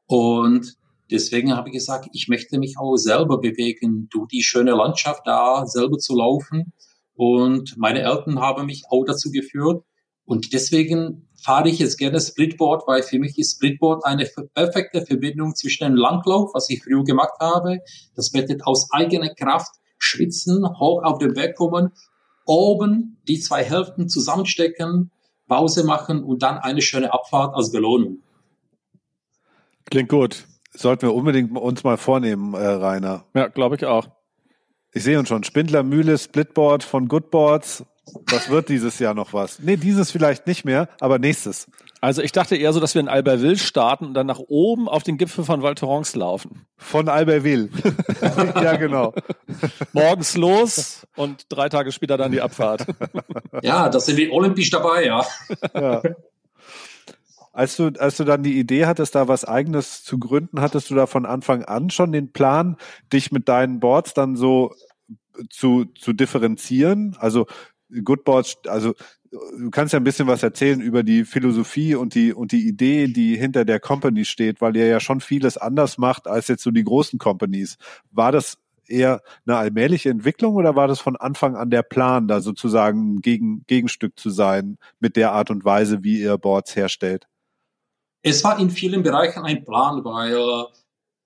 Und 0.07 0.75
deswegen 1.12 1.55
habe 1.55 1.69
ich 1.69 1.75
gesagt, 1.75 2.09
ich 2.13 2.27
möchte 2.27 2.57
mich 2.57 2.77
auch 2.77 2.97
selber 2.97 3.39
bewegen, 3.39 4.09
durch 4.12 4.27
die 4.27 4.43
schöne 4.43 4.71
Landschaft 4.71 5.21
da 5.25 5.65
selber 5.67 5.97
zu 5.99 6.15
laufen. 6.15 6.73
Und 7.15 7.77
meine 7.77 8.01
Eltern 8.01 8.39
haben 8.39 8.65
mich 8.65 8.84
auch 8.89 9.06
dazu 9.06 9.29
geführt. 9.29 9.84
Und 10.25 10.53
deswegen 10.53 11.29
fahre 11.43 11.69
ich 11.69 11.79
jetzt 11.79 11.97
gerne 11.97 12.19
Splitboard, 12.19 12.88
weil 12.88 13.03
für 13.03 13.19
mich 13.19 13.38
ist 13.38 13.56
Splitboard 13.56 14.06
eine 14.06 14.27
perfekte 14.56 15.06
Verbindung 15.06 15.53
zwischen 15.53 15.84
dem 15.84 15.95
Langlauf, 15.95 16.51
was 16.53 16.69
ich 16.69 16.82
früher 16.84 17.03
gemacht 17.03 17.34
habe. 17.39 17.79
Das 18.15 18.32
bedeutet 18.32 18.65
aus 18.65 18.88
eigener 18.91 19.34
Kraft 19.36 19.75
schwitzen, 19.99 20.65
hoch 20.79 21.03
auf 21.03 21.19
den 21.19 21.34
Berg 21.34 21.56
kommen 21.56 21.91
oben 22.45 23.17
die 23.27 23.39
zwei 23.39 23.63
Hälften 23.63 24.10
zusammenstecken, 24.10 25.12
Pause 25.47 25.84
machen 25.84 26.23
und 26.23 26.43
dann 26.43 26.58
eine 26.58 26.82
schöne 26.82 27.13
Abfahrt 27.13 27.56
als 27.56 27.71
Belohnung. 27.71 28.19
Klingt 29.86 30.10
gut. 30.10 30.47
Sollten 30.71 31.03
wir 31.03 31.13
unbedingt 31.13 31.56
uns 31.56 31.84
mal 31.84 31.97
vornehmen, 31.97 32.53
äh, 32.56 32.65
Rainer. 32.65 33.25
Ja, 33.36 33.47
glaube 33.47 33.75
ich 33.75 33.86
auch. 33.86 34.08
Ich 34.91 35.03
sehe 35.03 35.19
uns 35.19 35.29
schon. 35.29 35.43
Spindler, 35.43 35.84
Mühle, 35.84 36.17
Splitboard 36.17 36.84
von 36.84 37.08
Goodboards. 37.08 37.86
Was 38.26 38.50
wird 38.50 38.70
dieses 38.70 39.00
Jahr 39.00 39.13
noch 39.13 39.34
was? 39.34 39.60
Nee, 39.60 39.78
dieses 39.78 40.12
vielleicht 40.12 40.46
nicht 40.46 40.66
mehr, 40.66 40.89
aber 41.00 41.20
nächstes. 41.20 41.68
Also 42.02 42.22
ich 42.22 42.34
dachte 42.34 42.58
eher 42.58 42.74
so, 42.74 42.82
dass 42.82 42.96
wir 42.96 43.00
in 43.00 43.08
Albertville 43.08 43.58
starten 43.58 44.08
und 44.08 44.13
dann 44.13 44.28
nach 44.28 44.39
oben 44.39 44.89
auf 44.89 45.04
den 45.04 45.18
Gipfel 45.18 45.46
von 45.46 45.62
Val 45.62 45.76
Thorens 45.76 46.16
laufen. 46.16 46.66
Von 46.76 47.08
Albertville. 47.08 47.70
ja, 48.56 48.76
genau. 48.76 49.13
Morgens 49.94 50.36
los 50.36 51.08
und 51.16 51.46
drei 51.48 51.70
Tage 51.70 51.94
später 51.94 52.18
dann 52.18 52.34
die 52.34 52.42
Abfahrt. 52.42 52.86
ja, 53.62 53.88
das 53.88 54.06
sind 54.06 54.18
wir 54.18 54.34
olympisch 54.34 54.70
dabei, 54.70 55.06
ja. 55.06 55.26
ja. 55.74 56.02
Als 57.54 57.78
du, 57.78 57.92
als 58.00 58.18
du 58.18 58.26
dann 58.26 58.44
die 58.44 58.60
Idee 58.60 58.86
hattest, 58.86 59.16
da 59.16 59.30
was 59.30 59.46
eigenes 59.46 60.04
zu 60.04 60.20
gründen, 60.20 60.60
hattest 60.60 60.89
du 60.89 60.96
da 60.96 61.06
von 61.06 61.26
Anfang 61.26 61.63
an 61.63 61.89
schon 61.89 62.12
den 62.12 62.34
Plan, 62.34 62.76
dich 63.13 63.32
mit 63.32 63.48
deinen 63.48 63.80
Boards 63.80 64.13
dann 64.13 64.36
so 64.36 64.74
zu, 65.50 65.86
zu 65.86 66.13
differenzieren? 66.13 67.16
Also 67.20 67.48
Goodboards, 68.03 68.58
also 68.67 68.93
du 69.32 69.69
kannst 69.71 69.93
ja 69.93 69.99
ein 69.99 70.03
bisschen 70.03 70.27
was 70.27 70.43
erzählen 70.43 70.82
über 70.82 71.03
die 71.03 71.25
Philosophie 71.25 71.95
und 71.95 72.15
die, 72.15 72.34
und 72.34 72.51
die 72.51 72.67
Idee, 72.67 73.08
die 73.08 73.36
hinter 73.36 73.65
der 73.65 73.79
Company 73.79 74.25
steht, 74.25 74.62
weil 74.62 74.75
ihr 74.75 74.88
ja 74.88 74.99
schon 74.99 75.21
vieles 75.21 75.58
anders 75.58 75.97
macht 75.97 76.27
als 76.27 76.47
jetzt 76.47 76.63
so 76.63 76.71
die 76.71 76.84
großen 76.84 77.19
Companies. 77.19 77.77
War 78.12 78.32
das 78.32 78.58
eher 78.88 79.21
eine 79.45 79.58
allmähliche 79.58 80.10
Entwicklung 80.10 80.56
oder 80.56 80.75
war 80.75 80.88
das 80.88 80.99
von 80.99 81.15
Anfang 81.15 81.56
an 81.56 81.69
der 81.69 81.84
Plan, 81.84 82.27
da 82.27 82.41
sozusagen 82.41 83.15
ein 83.15 83.21
Gegen, 83.21 83.63
Gegenstück 83.67 84.19
zu 84.19 84.29
sein 84.29 84.77
mit 84.99 85.15
der 85.15 85.32
Art 85.32 85.49
und 85.49 85.65
Weise, 85.65 86.03
wie 86.03 86.19
ihr 86.19 86.38
Boards 86.38 86.75
herstellt? 86.75 87.27
Es 88.21 88.43
war 88.43 88.60
in 88.60 88.69
vielen 88.69 89.03
Bereichen 89.03 89.43
ein 89.43 89.63
Plan, 89.65 90.03
weil 90.03 90.67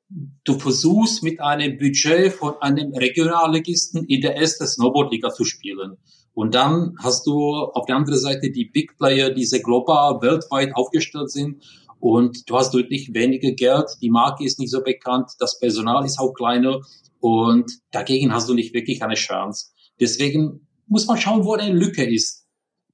du 0.10 0.60
versuchst 0.60 1.24
mit 1.24 1.40
einem 1.40 1.78
Budget 1.78 2.34
von 2.34 2.56
einem 2.62 2.94
Regionalligisten 2.94 4.06
in 4.06 4.22
der 4.22 4.38
ersten 4.38 4.66
Snowboardliga 4.66 5.30
zu 5.32 5.44
spielen. 5.44 5.98
Und 6.38 6.54
dann 6.54 6.96
hast 7.00 7.26
du 7.26 7.56
auf 7.56 7.88
der 7.88 7.96
anderen 7.96 8.20
Seite 8.20 8.52
die 8.52 8.66
Big 8.66 8.96
Player, 9.00 9.32
die 9.32 9.44
sehr 9.44 9.62
global, 9.62 10.22
weltweit 10.22 10.70
aufgestellt 10.76 11.32
sind. 11.32 11.64
Und 12.00 12.48
du 12.48 12.56
hast 12.56 12.76
deutlich 12.76 13.12
weniger 13.16 13.54
Geld, 13.54 13.88
die 14.04 14.12
Marke 14.12 14.46
ist 14.46 14.60
nicht 14.60 14.70
so 14.70 14.84
bekannt, 14.84 15.32
das 15.40 15.60
Personal 15.60 16.06
ist 16.06 16.20
auch 16.20 16.34
kleiner 16.34 16.82
und 17.22 17.72
dagegen 17.90 18.32
hast 18.32 18.48
du 18.48 18.54
nicht 18.54 18.72
wirklich 18.76 19.02
eine 19.02 19.16
Chance. 19.16 19.72
Deswegen 20.00 20.68
muss 20.86 21.08
man 21.08 21.18
schauen, 21.18 21.44
wo 21.44 21.54
eine 21.54 21.74
Lücke 21.74 22.06
ist. 22.08 22.46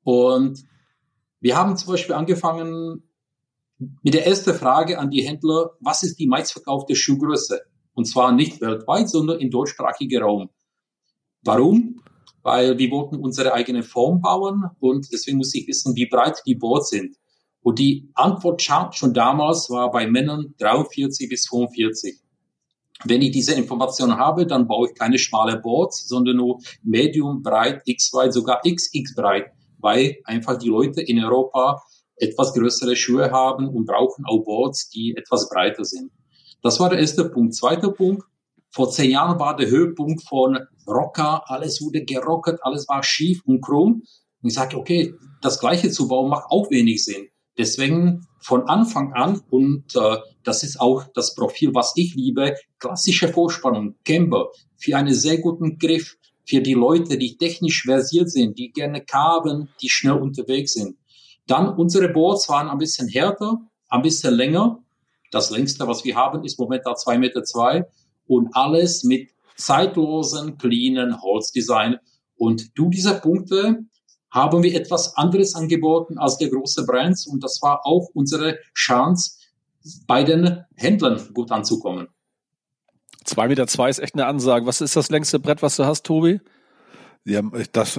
Und 0.03 0.63
wir 1.41 1.57
haben 1.57 1.75
zum 1.75 1.91
Beispiel 1.91 2.15
angefangen 2.15 3.03
mit 3.77 4.13
der 4.13 4.25
ersten 4.25 4.53
Frage 4.53 4.99
an 4.99 5.09
die 5.09 5.27
Händler, 5.27 5.71
was 5.81 6.03
ist 6.03 6.17
die 6.17 6.27
meistverkaufte 6.27 6.95
Schuhgröße? 6.95 7.59
Und 7.93 8.05
zwar 8.05 8.31
nicht 8.31 8.61
weltweit, 8.61 9.09
sondern 9.09 9.41
im 9.41 9.51
deutschsprachigen 9.51 10.23
Raum. 10.23 10.49
Warum? 11.41 12.02
Weil 12.43 12.77
wir 12.77 12.91
wollten 12.91 13.15
unsere 13.15 13.53
eigene 13.53 13.83
Form 13.83 14.21
bauen 14.21 14.65
und 14.79 15.11
deswegen 15.11 15.37
muss 15.37 15.55
ich 15.55 15.67
wissen, 15.67 15.95
wie 15.95 16.05
breit 16.05 16.41
die 16.45 16.55
Boards 16.55 16.89
sind. 16.89 17.15
Und 17.61 17.79
die 17.79 18.09
Antwort 18.13 18.61
schon 18.61 19.13
damals 19.13 19.69
war 19.69 19.89
bei 19.89 20.05
Männern 20.05 20.53
43 20.59 21.29
bis 21.29 21.47
45. 21.47 22.19
Wenn 23.05 23.21
ich 23.21 23.31
diese 23.31 23.53
Information 23.53 24.17
habe, 24.17 24.45
dann 24.45 24.67
baue 24.67 24.89
ich 24.89 24.95
keine 24.95 25.17
schmale 25.17 25.59
Boards, 25.59 26.07
sondern 26.07 26.37
nur 26.37 26.59
medium 26.83 27.41
breit, 27.41 27.81
x 27.85 28.13
weit, 28.13 28.33
sogar 28.33 28.61
xx 28.61 29.15
breit, 29.15 29.51
weil 29.79 30.17
einfach 30.25 30.57
die 30.57 30.69
Leute 30.69 31.01
in 31.01 31.23
Europa 31.23 31.81
etwas 32.17 32.53
größere 32.53 32.95
Schuhe 32.95 33.31
haben 33.31 33.67
und 33.67 33.85
brauchen 33.85 34.25
auch 34.25 34.43
Boards, 34.43 34.89
die 34.89 35.15
etwas 35.17 35.49
breiter 35.49 35.85
sind. 35.85 36.11
Das 36.61 36.79
war 36.79 36.89
der 36.89 36.99
erste 36.99 37.29
Punkt. 37.29 37.55
Zweiter 37.55 37.91
Punkt, 37.91 38.23
vor 38.73 38.89
zehn 38.89 39.11
Jahren 39.11 39.39
war 39.39 39.55
der 39.55 39.69
Höhepunkt 39.69 40.23
von 40.27 40.57
Rocker, 40.87 41.43
alles 41.45 41.79
wurde 41.81 42.03
gerockert, 42.03 42.59
alles 42.63 42.87
war 42.89 43.03
schief 43.03 43.41
und 43.45 43.61
krumm. 43.61 44.03
Und 44.41 44.49
ich 44.49 44.55
sage, 44.55 44.77
okay, 44.77 45.13
das 45.41 45.59
Gleiche 45.59 45.91
zu 45.91 46.07
bauen 46.07 46.29
macht 46.29 46.49
auch 46.49 46.69
wenig 46.71 47.05
Sinn. 47.05 47.27
Deswegen 47.57 48.25
von 48.39 48.67
Anfang 48.67 49.13
an, 49.13 49.41
und 49.51 49.95
äh, 49.95 50.17
das 50.43 50.63
ist 50.63 50.81
auch 50.81 51.05
das 51.13 51.35
Profil, 51.35 51.75
was 51.75 51.93
ich 51.95 52.15
liebe, 52.15 52.55
klassische 52.79 53.27
Vorspannung, 53.27 53.95
Camber, 54.03 54.49
für 54.75 54.97
einen 54.97 55.13
sehr 55.13 55.37
guten 55.37 55.77
Griff, 55.77 56.17
für 56.45 56.61
die 56.61 56.73
Leute, 56.73 57.17
die 57.19 57.37
technisch 57.37 57.83
versiert 57.83 58.31
sind, 58.31 58.57
die 58.57 58.71
gerne 58.71 59.05
kaben, 59.05 59.69
die 59.81 59.89
schnell 59.89 60.17
unterwegs 60.17 60.73
sind. 60.73 60.97
Dann 61.45 61.69
unsere 61.69 62.09
Boards 62.09 62.49
waren 62.49 62.69
ein 62.69 62.79
bisschen 62.79 63.07
härter, 63.07 63.59
ein 63.89 64.01
bisschen 64.01 64.33
länger. 64.33 64.79
Das 65.31 65.51
längste, 65.51 65.87
was 65.87 66.03
wir 66.03 66.15
haben, 66.15 66.43
ist 66.43 66.59
momentan 66.59 66.95
zwei 66.95 67.19
Meter 67.19 67.43
zwei 67.43 67.85
und 68.27 68.49
alles 68.55 69.03
mit 69.03 69.29
zeitlosen, 69.55 70.57
cleanen 70.57 71.21
Holzdesign. 71.21 71.97
Und 72.35 72.77
du 72.77 72.89
diese 72.89 73.19
Punkte 73.19 73.85
haben 74.31 74.63
wir 74.63 74.75
etwas 74.75 75.15
anderes 75.15 75.55
angeboten 75.55 76.17
als 76.17 76.37
der 76.37 76.49
große 76.49 76.85
Brands 76.85 77.27
und 77.27 77.43
das 77.43 77.61
war 77.61 77.85
auch 77.85 78.09
unsere 78.13 78.57
Chance, 78.73 79.37
bei 80.07 80.23
den 80.23 80.63
Händlern 80.75 81.21
gut 81.33 81.51
anzukommen. 81.51 82.07
Zwei 83.25 83.47
Meter 83.47 83.67
zwei 83.67 83.89
ist 83.89 83.99
echt 83.99 84.15
eine 84.15 84.25
Ansage. 84.25 84.65
Was 84.65 84.81
ist 84.81 84.95
das 84.95 85.09
längste 85.09 85.39
Brett, 85.39 85.61
was 85.61 85.75
du 85.75 85.85
hast, 85.85 86.05
Tobi? 86.05 86.39
Ja, 87.25 87.41
das 87.71 87.97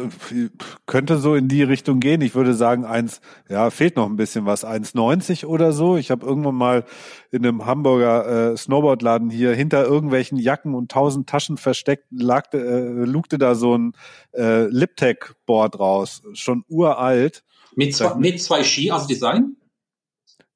könnte 0.85 1.17
so 1.17 1.35
in 1.35 1.49
die 1.49 1.63
Richtung 1.63 1.99
gehen. 1.99 2.21
Ich 2.21 2.35
würde 2.35 2.53
sagen, 2.53 2.85
eins, 2.85 3.23
ja, 3.49 3.71
fehlt 3.71 3.97
noch 3.97 4.07
ein 4.07 4.17
bisschen 4.17 4.45
was, 4.45 4.67
1,90 4.67 5.47
oder 5.47 5.73
so. 5.73 5.97
Ich 5.97 6.11
habe 6.11 6.27
irgendwann 6.27 6.57
mal 6.57 6.85
in 7.31 7.47
einem 7.47 7.65
Hamburger 7.65 8.53
äh, 8.53 8.57
Snowboardladen 8.57 9.31
hier 9.31 9.55
hinter 9.55 9.87
irgendwelchen 9.87 10.37
Jacken 10.37 10.75
und 10.75 10.91
tausend 10.91 11.27
Taschen 11.27 11.57
versteckt, 11.57 12.05
lagte, 12.11 12.59
äh, 12.59 13.05
lugte 13.07 13.39
da 13.39 13.55
so 13.55 13.79
ein 13.79 13.93
äh, 14.35 14.67
Liptech-Board 14.67 15.81
raus, 15.81 16.21
schon 16.35 16.65
uralt. 16.69 17.45
Mit 17.75 17.97
zwei, 17.97 18.15
mit 18.17 18.43
zwei 18.43 18.63
Ski 18.63 18.91
als 18.91 19.07
Design? 19.07 19.57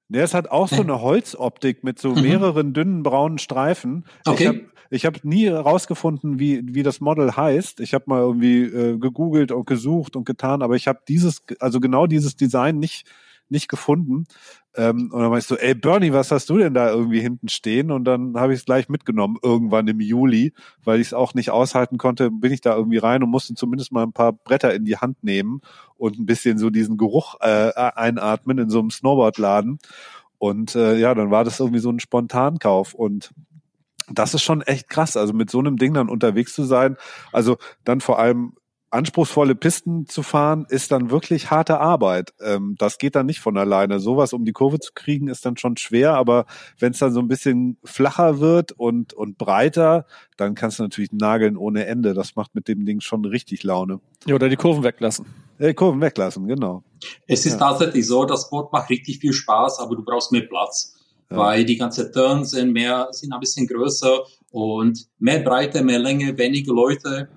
Der 0.09 0.25
es 0.25 0.35
hat 0.35 0.51
auch 0.51 0.69
so 0.69 0.81
eine 0.81 1.03
Holzoptik 1.03 1.85
mit 1.85 1.99
so 1.99 2.15
mhm. 2.15 2.23
mehreren 2.23 2.73
dünnen 2.73 3.03
braunen 3.03 3.39
Streifen. 3.39 4.05
Okay. 4.25 4.43
Ich 4.43 4.49
habe 4.49 4.61
ich 4.91 5.07
hab 5.07 5.25
nie 5.25 5.47
herausgefunden, 5.47 6.39
wie, 6.39 6.63
wie 6.65 6.83
das 6.83 7.01
Model 7.01 7.37
heißt. 7.37 7.81
Ich 7.81 7.93
habe 7.93 8.05
mal 8.07 8.21
irgendwie 8.21 8.63
äh, 8.63 8.99
gegoogelt 8.99 9.53
und 9.53 9.67
gesucht 9.67 10.17
und 10.17 10.25
getan, 10.25 10.63
aber 10.63 10.77
ich 10.77 10.89
habe 10.89 11.01
dieses, 11.07 11.43
also 11.61 11.79
genau 11.79 12.07
dieses 12.07 12.37
Design 12.37 12.79
nicht, 12.79 13.07
nicht 13.51 13.69
gefunden. 13.69 14.25
Ähm, 14.75 15.11
und 15.13 15.21
dann 15.21 15.31
meinst 15.31 15.51
du, 15.51 15.57
ey 15.57 15.75
Bernie, 15.75 16.13
was 16.13 16.31
hast 16.31 16.49
du 16.49 16.57
denn 16.57 16.73
da 16.73 16.89
irgendwie 16.91 17.21
hinten 17.21 17.49
stehen? 17.49 17.91
Und 17.91 18.05
dann 18.05 18.35
habe 18.37 18.55
ich 18.55 18.61
es 18.61 18.65
gleich 18.65 18.89
mitgenommen, 18.89 19.37
irgendwann 19.43 19.89
im 19.89 20.01
Juli, 20.01 20.55
weil 20.85 21.01
ich 21.01 21.09
es 21.09 21.15
auch 21.15 21.35
nicht 21.35 21.51
aushalten 21.51 21.99
konnte, 21.99 22.31
bin 22.31 22.53
ich 22.53 22.63
da 22.63 22.75
irgendwie 22.75 22.99
rein 22.99 23.23
und 23.23 23.31
musste 23.31 23.55
zumindest 23.55 23.93
mal 23.93 24.05
ein 24.05 24.13
paar 24.13 24.33
Bretter 24.33 24.75
in 24.75 24.85
die 24.85 24.97
Hand 24.97 25.23
nehmen 25.23 25.61
und 25.99 26.19
ein 26.19 26.27
bisschen 26.27 26.59
so 26.59 26.71
diesen 26.71 26.97
Geruch 26.97 27.37
äh, 27.41 27.73
einatmen 27.75 28.59
in 28.59 28.71
so 28.71 28.79
einem 28.79 28.91
Snowboardladen. 28.91 29.79
Und 30.39 30.75
äh, 30.75 30.97
ja, 30.97 31.15
dann 31.15 31.31
war 31.31 31.45
das 31.45 31.61
irgendwie 31.61 31.81
so 31.81 31.91
ein 31.91 32.01
Spontankauf. 32.01 32.95
Und 32.95 33.33
das 34.11 34.35
ist 34.35 34.43
schon 34.43 34.63
echt 34.63 34.89
krass, 34.89 35.17
also 35.17 35.33
mit 35.33 35.51
so 35.51 35.59
einem 35.59 35.77
Ding 35.77 35.95
dann 35.95 36.09
unterwegs 36.09 36.55
zu 36.55 36.65
sein. 36.65 36.97
Also 37.33 37.59
dann 37.85 38.01
vor 38.01 38.19
allem 38.19 38.55
anspruchsvolle 38.91 39.55
Pisten 39.55 40.07
zu 40.07 40.23
fahren, 40.23 40.67
ist 40.69 40.93
dann 40.93 41.11
wirklich 41.11 41.51
harte 41.51 41.79
Arbeit. 41.79 42.33
Ähm, 42.41 42.75
das 42.79 42.99
geht 42.99 43.17
dann 43.17 43.27
nicht 43.27 43.41
von 43.41 43.59
alleine. 43.59 44.01
Sowas 44.01 44.33
um 44.33 44.45
die 44.45 44.53
Kurve 44.53 44.81
zu 44.81 44.93
kriegen, 44.95 45.29
ist 45.29 45.45
dann 45.45 45.57
schon 45.57 45.77
schwer, 45.77 46.15
aber 46.15 46.47
wenn 46.79 46.93
es 46.93 46.99
dann 46.99 47.13
so 47.13 47.21
ein 47.21 47.29
bisschen 47.29 47.77
flacher 47.85 48.41
wird 48.41 48.73
und, 48.73 49.13
und 49.13 49.37
breiter, 49.37 50.07
dann 50.37 50.55
kannst 50.55 50.79
du 50.79 50.85
natürlich 50.85 51.13
nageln 51.13 51.57
ohne 51.57 51.87
Ende. 51.87 52.15
Das 52.15 52.35
macht 52.35 52.55
mit 52.55 52.69
dem 52.69 52.87
Ding 52.87 53.01
schon 53.01 53.25
richtig 53.25 53.63
Laune. 53.63 54.01
Ja, 54.27 54.35
oder 54.35 54.49
die 54.49 54.57
Kurven 54.57 54.83
weglassen. 54.85 55.27
Die 55.59 55.75
Kurven 55.75 56.01
weglassen, 56.01 56.47
genau. 56.47 56.83
Es 57.27 57.47
ist 57.47 57.53
ja. 57.53 57.59
tatsächlich 57.59 58.07
so, 58.07 58.25
das 58.25 58.49
Boot 58.49 58.73
macht 58.73 58.91
richtig 58.91 59.19
viel 59.19 59.33
Spaß, 59.33 59.81
aber 59.81 59.97
du 59.97 60.05
brauchst 60.05 60.33
mehr 60.33 60.47
Platz. 60.49 60.95
Ja. 61.31 61.37
Weil 61.37 61.65
die 61.65 61.77
ganzen 61.77 62.13
Turns 62.13 62.51
sind 62.51 62.73
mehr, 62.73 63.09
sind 63.11 63.33
ein 63.33 63.41
bisschen 63.41 63.67
größer 63.67 64.21
und 64.51 65.07
mehr 65.19 65.41
Breite, 65.41 65.83
mehr 65.83 65.99
Länge, 65.99 66.37
weniger 66.39 66.73
Leute 66.73 67.29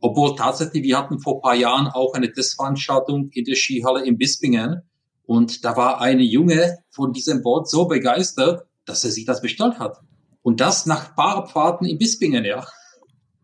obwohl 0.00 0.36
tatsächlich, 0.36 0.82
wir 0.82 0.98
hatten 0.98 1.18
vor 1.18 1.40
paar 1.40 1.54
Jahren 1.54 1.88
auch 1.88 2.14
eine 2.14 2.32
Testveranstaltung 2.32 3.30
in 3.32 3.44
der 3.44 3.56
Skihalle 3.56 4.04
in 4.04 4.18
Bispingen. 4.18 4.82
Und 5.24 5.64
da 5.64 5.76
war 5.76 6.00
eine 6.00 6.22
Junge 6.22 6.78
von 6.90 7.12
diesem 7.12 7.42
Boot 7.42 7.68
so 7.68 7.86
begeistert, 7.86 8.66
dass 8.84 9.02
er 9.04 9.10
sich 9.10 9.24
das 9.24 9.40
bestellt 9.40 9.78
hat. 9.78 9.98
Und 10.42 10.60
das 10.60 10.86
nach 10.86 11.16
paar 11.16 11.36
Abfahrten 11.36 11.86
in 11.86 11.98
Bispingen, 11.98 12.44
ja. 12.44 12.64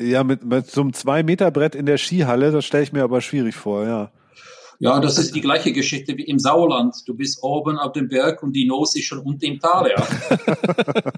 Ja, 0.00 0.22
mit, 0.22 0.44
mit 0.44 0.70
so 0.70 0.82
einem 0.82 0.92
Zwei-Meter-Brett 0.92 1.74
in 1.74 1.86
der 1.86 1.98
Skihalle, 1.98 2.52
das 2.52 2.64
stelle 2.64 2.84
ich 2.84 2.92
mir 2.92 3.02
aber 3.02 3.20
schwierig 3.20 3.56
vor, 3.56 3.84
ja. 3.86 4.12
Ja, 4.82 4.98
das 4.98 5.16
ist 5.16 5.32
die 5.32 5.40
gleiche 5.40 5.72
Geschichte 5.72 6.18
wie 6.18 6.24
im 6.24 6.40
Sauerland. 6.40 6.96
Du 7.06 7.14
bist 7.14 7.40
oben 7.44 7.78
auf 7.78 7.92
dem 7.92 8.08
Berg 8.08 8.42
und 8.42 8.52
die 8.52 8.66
Nose 8.66 8.98
ist 8.98 9.04
schon 9.04 9.20
unten 9.20 9.44
im 9.44 9.60
Tal, 9.60 9.88
ja. 9.88 10.04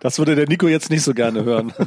das 0.00 0.16
würde 0.20 0.36
der 0.36 0.46
Nico 0.46 0.68
jetzt 0.68 0.90
nicht 0.90 1.02
so 1.02 1.12
gerne 1.12 1.44
hören. 1.44 1.72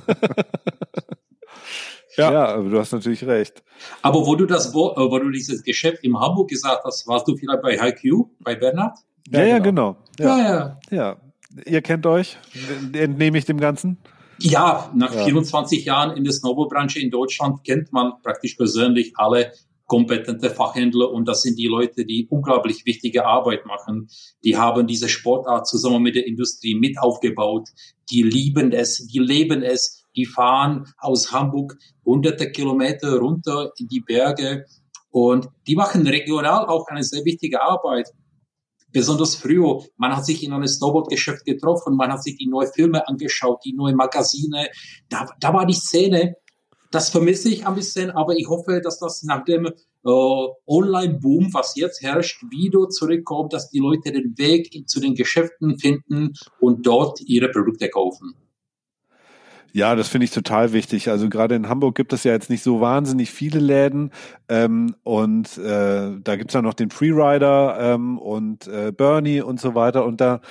Ja. 2.15 2.31
ja, 2.31 2.45
aber 2.45 2.69
du 2.69 2.77
hast 2.77 2.91
natürlich 2.91 3.25
recht. 3.25 3.63
Aber 4.03 4.23
wo 4.23 4.35
du 4.35 4.45
das, 4.45 4.71
wo, 4.71 4.91
äh, 4.91 4.97
wo 4.97 5.17
du 5.17 5.31
dieses 5.31 5.63
Geschäft 5.63 6.03
in 6.03 6.15
Hamburg 6.15 6.47
gesagt 6.47 6.83
hast, 6.83 7.07
warst 7.07 7.27
du 7.27 7.35
vielleicht 7.35 7.63
bei 7.63 7.75
HiQ, 7.75 8.27
bei 8.39 8.53
Bernhard? 8.53 8.99
Ja, 9.31 9.43
ja, 9.43 9.57
genau. 9.57 9.97
Ja, 10.19 10.37
ja. 10.37 10.77
ja. 10.91 10.95
ja. 10.95 11.17
Ihr 11.65 11.81
kennt 11.81 12.05
euch, 12.05 12.37
entnehme 12.93 13.39
ich 13.39 13.45
dem 13.45 13.59
Ganzen? 13.59 13.97
Ja, 14.37 14.91
nach 14.93 15.15
ja. 15.15 15.23
24 15.23 15.85
Jahren 15.85 16.15
in 16.15 16.23
der 16.23 16.33
Snowboardbranche 16.33 16.99
in 16.99 17.09
Deutschland 17.09 17.63
kennt 17.63 17.91
man 17.91 18.13
praktisch 18.21 18.53
persönlich 18.53 19.13
alle 19.15 19.51
kompetente 19.85 20.49
Fachhändler 20.49 21.11
und 21.11 21.27
das 21.27 21.41
sind 21.41 21.57
die 21.57 21.67
Leute, 21.67 22.05
die 22.05 22.27
unglaublich 22.29 22.85
wichtige 22.85 23.25
Arbeit 23.25 23.65
machen. 23.65 24.07
Die 24.43 24.57
haben 24.57 24.87
diese 24.87 25.09
Sportart 25.09 25.67
zusammen 25.67 26.03
mit 26.03 26.15
der 26.15 26.25
Industrie 26.25 26.75
mit 26.75 26.97
aufgebaut. 26.99 27.69
Die 28.09 28.23
lieben 28.23 28.71
es, 28.71 29.07
die 29.07 29.19
leben 29.19 29.61
es 29.61 30.03
die 30.15 30.25
fahren 30.25 30.85
aus 30.97 31.31
Hamburg 31.31 31.77
hunderte 32.05 32.51
Kilometer 32.51 33.17
runter 33.17 33.71
in 33.77 33.87
die 33.87 34.01
Berge 34.01 34.65
und 35.09 35.47
die 35.67 35.75
machen 35.75 36.05
regional 36.07 36.65
auch 36.65 36.87
eine 36.87 37.03
sehr 37.03 37.23
wichtige 37.25 37.61
Arbeit. 37.61 38.09
Besonders 38.91 39.35
früher, 39.35 39.79
man 39.97 40.15
hat 40.15 40.25
sich 40.25 40.43
in 40.43 40.53
einem 40.53 40.67
Snowboard-Geschäft 40.67 41.45
getroffen, 41.45 41.95
man 41.95 42.11
hat 42.11 42.23
sich 42.23 42.37
die 42.37 42.47
neuen 42.47 42.71
Filme 42.71 43.07
angeschaut, 43.07 43.59
die 43.65 43.73
neuen 43.73 43.95
Magazine. 43.95 44.69
Da, 45.09 45.27
da 45.39 45.53
war 45.53 45.65
die 45.65 45.73
Szene, 45.73 46.35
das 46.93 47.09
vermisse 47.09 47.49
ich 47.49 47.65
ein 47.65 47.73
bisschen, 47.73 48.11
aber 48.11 48.37
ich 48.37 48.47
hoffe, 48.47 48.79
dass 48.79 48.99
das 48.99 49.23
nach 49.23 49.43
dem 49.45 49.65
äh, 49.65 49.71
Online-Boom, 50.05 51.51
was 51.51 51.75
jetzt 51.75 52.03
herrscht, 52.03 52.43
wieder 52.51 52.87
zurückkommt, 52.89 53.51
dass 53.51 53.71
die 53.71 53.79
Leute 53.79 54.11
den 54.11 54.37
Weg 54.37 54.87
zu 54.87 54.99
den 54.99 55.15
Geschäften 55.15 55.79
finden 55.79 56.33
und 56.59 56.85
dort 56.85 57.19
ihre 57.21 57.49
Produkte 57.49 57.89
kaufen. 57.89 58.35
Ja, 59.75 59.95
das 59.95 60.07
finde 60.07 60.25
ich 60.25 60.31
total 60.31 60.71
wichtig. 60.71 61.09
Also 61.09 61.29
gerade 61.29 61.55
in 61.55 61.67
Hamburg 61.67 61.95
gibt 61.95 62.13
es 62.13 62.23
ja 62.23 62.31
jetzt 62.31 62.51
nicht 62.51 62.61
so 62.61 62.79
wahnsinnig 62.79 63.31
viele 63.31 63.57
Läden 63.57 64.11
ähm, 64.47 64.95
und 65.01 65.57
äh, 65.57 66.11
da 66.23 66.35
gibt's 66.35 66.53
ja 66.53 66.61
noch 66.61 66.75
den 66.75 66.91
Freerider 66.91 67.75
ähm, 67.79 68.19
und 68.19 68.67
äh, 68.67 68.91
Bernie 68.91 69.41
und 69.41 69.59
so 69.59 69.73
weiter 69.73 70.05
und 70.05 70.21
da 70.21 70.41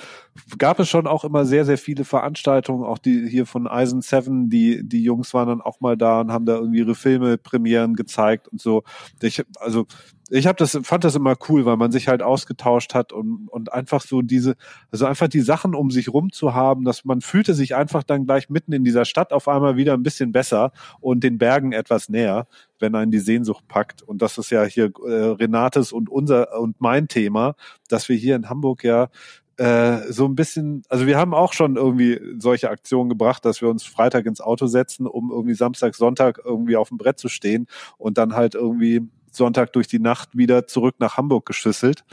gab 0.57 0.79
es 0.79 0.89
schon 0.89 1.07
auch 1.07 1.23
immer 1.23 1.45
sehr, 1.45 1.65
sehr 1.65 1.77
viele 1.77 2.05
Veranstaltungen, 2.05 2.83
auch 2.83 2.97
die 2.97 3.27
hier 3.27 3.45
von 3.45 3.67
Eisen 3.67 4.01
Seven, 4.01 4.49
die, 4.49 4.81
die 4.83 5.03
Jungs 5.03 5.33
waren 5.33 5.47
dann 5.47 5.61
auch 5.61 5.79
mal 5.79 5.97
da 5.97 6.21
und 6.21 6.31
haben 6.31 6.45
da 6.45 6.55
irgendwie 6.55 6.79
ihre 6.79 6.95
Filme, 6.95 7.37
Premieren 7.37 7.95
gezeigt 7.95 8.47
und 8.47 8.61
so. 8.61 8.83
Ich, 9.21 9.43
also 9.59 9.85
ich 10.29 10.47
habe 10.47 10.55
das, 10.55 10.79
fand 10.83 11.03
das 11.03 11.15
immer 11.15 11.35
cool, 11.47 11.65
weil 11.65 11.77
man 11.77 11.91
sich 11.91 12.07
halt 12.07 12.23
ausgetauscht 12.23 12.95
hat 12.95 13.13
und, 13.13 13.47
und 13.49 13.71
einfach 13.71 14.01
so 14.01 14.23
diese, 14.23 14.55
also 14.91 15.05
einfach 15.05 15.27
die 15.27 15.41
Sachen 15.41 15.75
um 15.75 15.91
sich 15.91 16.09
rum 16.09 16.31
zu 16.31 16.55
haben, 16.55 16.85
dass 16.85 17.05
man 17.05 17.21
fühlte 17.21 17.53
sich 17.53 17.75
einfach 17.75 18.03
dann 18.03 18.25
gleich 18.25 18.49
mitten 18.49 18.73
in 18.73 18.83
dieser 18.83 19.05
Stadt 19.05 19.31
auf 19.31 19.47
einmal 19.47 19.75
wieder 19.75 19.93
ein 19.93 20.01
bisschen 20.01 20.31
besser 20.31 20.71
und 21.01 21.23
den 21.23 21.37
Bergen 21.37 21.71
etwas 21.71 22.09
näher, 22.09 22.47
wenn 22.79 22.95
einen 22.95 23.11
die 23.11 23.19
Sehnsucht 23.19 23.67
packt. 23.67 24.01
Und 24.01 24.21
das 24.21 24.37
ist 24.37 24.49
ja 24.49 24.63
hier 24.63 24.91
äh, 25.05 25.11
Renates 25.11 25.91
und 25.91 26.09
unser 26.09 26.59
und 26.59 26.79
mein 26.79 27.07
Thema, 27.07 27.55
dass 27.87 28.09
wir 28.09 28.15
hier 28.15 28.35
in 28.35 28.49
Hamburg 28.49 28.83
ja 28.83 29.09
äh, 29.57 30.11
so 30.11 30.25
ein 30.25 30.35
bisschen, 30.35 30.83
also 30.89 31.05
wir 31.05 31.17
haben 31.17 31.33
auch 31.33 31.53
schon 31.53 31.75
irgendwie 31.75 32.19
solche 32.39 32.69
Aktionen 32.69 33.09
gebracht, 33.09 33.45
dass 33.45 33.61
wir 33.61 33.69
uns 33.69 33.83
Freitag 33.83 34.25
ins 34.25 34.41
Auto 34.41 34.67
setzen, 34.67 35.05
um 35.05 35.31
irgendwie 35.31 35.53
Samstag, 35.53 35.95
Sonntag 35.95 36.41
irgendwie 36.43 36.75
auf 36.75 36.89
dem 36.89 36.97
Brett 36.97 37.19
zu 37.19 37.29
stehen 37.29 37.67
und 37.97 38.17
dann 38.17 38.33
halt 38.33 38.55
irgendwie 38.55 39.01
Sonntag 39.31 39.73
durch 39.73 39.87
die 39.87 39.99
Nacht 39.99 40.35
wieder 40.37 40.67
zurück 40.67 40.95
nach 40.99 41.17
Hamburg 41.17 41.45
geschüsselt. 41.45 42.03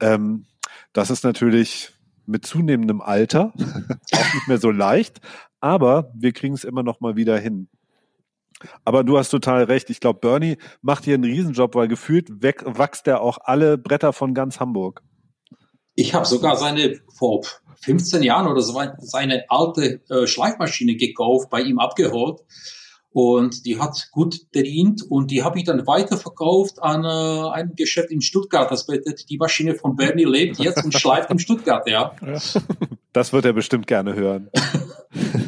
Ähm, 0.00 0.46
das 0.92 1.10
ist 1.10 1.24
natürlich 1.24 1.92
mit 2.26 2.44
zunehmendem 2.46 3.00
Alter 3.00 3.52
auch 4.12 4.34
nicht 4.34 4.48
mehr 4.48 4.58
so 4.58 4.70
leicht, 4.70 5.20
aber 5.60 6.12
wir 6.14 6.32
kriegen 6.32 6.54
es 6.54 6.64
immer 6.64 6.82
noch 6.82 7.00
mal 7.00 7.16
wieder 7.16 7.38
hin. 7.38 7.68
Aber 8.84 9.02
du 9.02 9.18
hast 9.18 9.30
total 9.30 9.64
recht. 9.64 9.90
Ich 9.90 9.98
glaube, 9.98 10.20
Bernie 10.20 10.56
macht 10.82 11.04
hier 11.04 11.14
einen 11.14 11.24
Riesenjob, 11.24 11.74
weil 11.74 11.88
gefühlt 11.88 12.42
weg, 12.42 12.62
wächst 12.64 13.08
er 13.08 13.20
auch 13.20 13.38
alle 13.42 13.76
Bretter 13.76 14.12
von 14.12 14.34
ganz 14.34 14.60
Hamburg. 14.60 15.02
Ich 15.94 16.14
habe 16.14 16.24
sogar 16.24 16.56
seine 16.56 17.00
vor 17.14 17.42
15 17.82 18.22
Jahren 18.22 18.46
oder 18.46 18.60
so 18.60 18.80
seine 18.98 19.44
alte 19.48 20.00
äh, 20.08 20.26
Schleifmaschine 20.26 20.96
gekauft, 20.96 21.50
bei 21.50 21.60
ihm 21.60 21.78
abgeholt. 21.78 22.40
Und 23.14 23.66
die 23.66 23.78
hat 23.78 24.08
gut 24.10 24.40
verdient 24.52 25.02
und 25.02 25.30
die 25.30 25.42
habe 25.42 25.58
ich 25.58 25.64
dann 25.64 25.86
weiterverkauft 25.86 26.82
an 26.82 27.04
äh, 27.04 27.50
ein 27.50 27.74
Geschäft 27.76 28.10
in 28.10 28.22
Stuttgart. 28.22 28.70
Das 28.70 28.86
bedeutet, 28.86 29.28
die 29.28 29.36
Maschine 29.36 29.74
von 29.74 29.96
Bernie 29.96 30.24
lebt 30.24 30.58
jetzt 30.58 30.82
und 30.82 30.94
schleift 30.94 31.30
in 31.30 31.38
Stuttgart, 31.38 31.86
ja. 31.88 32.16
Das 33.12 33.34
wird 33.34 33.44
er 33.44 33.52
bestimmt 33.52 33.86
gerne 33.86 34.14
hören. 34.14 34.48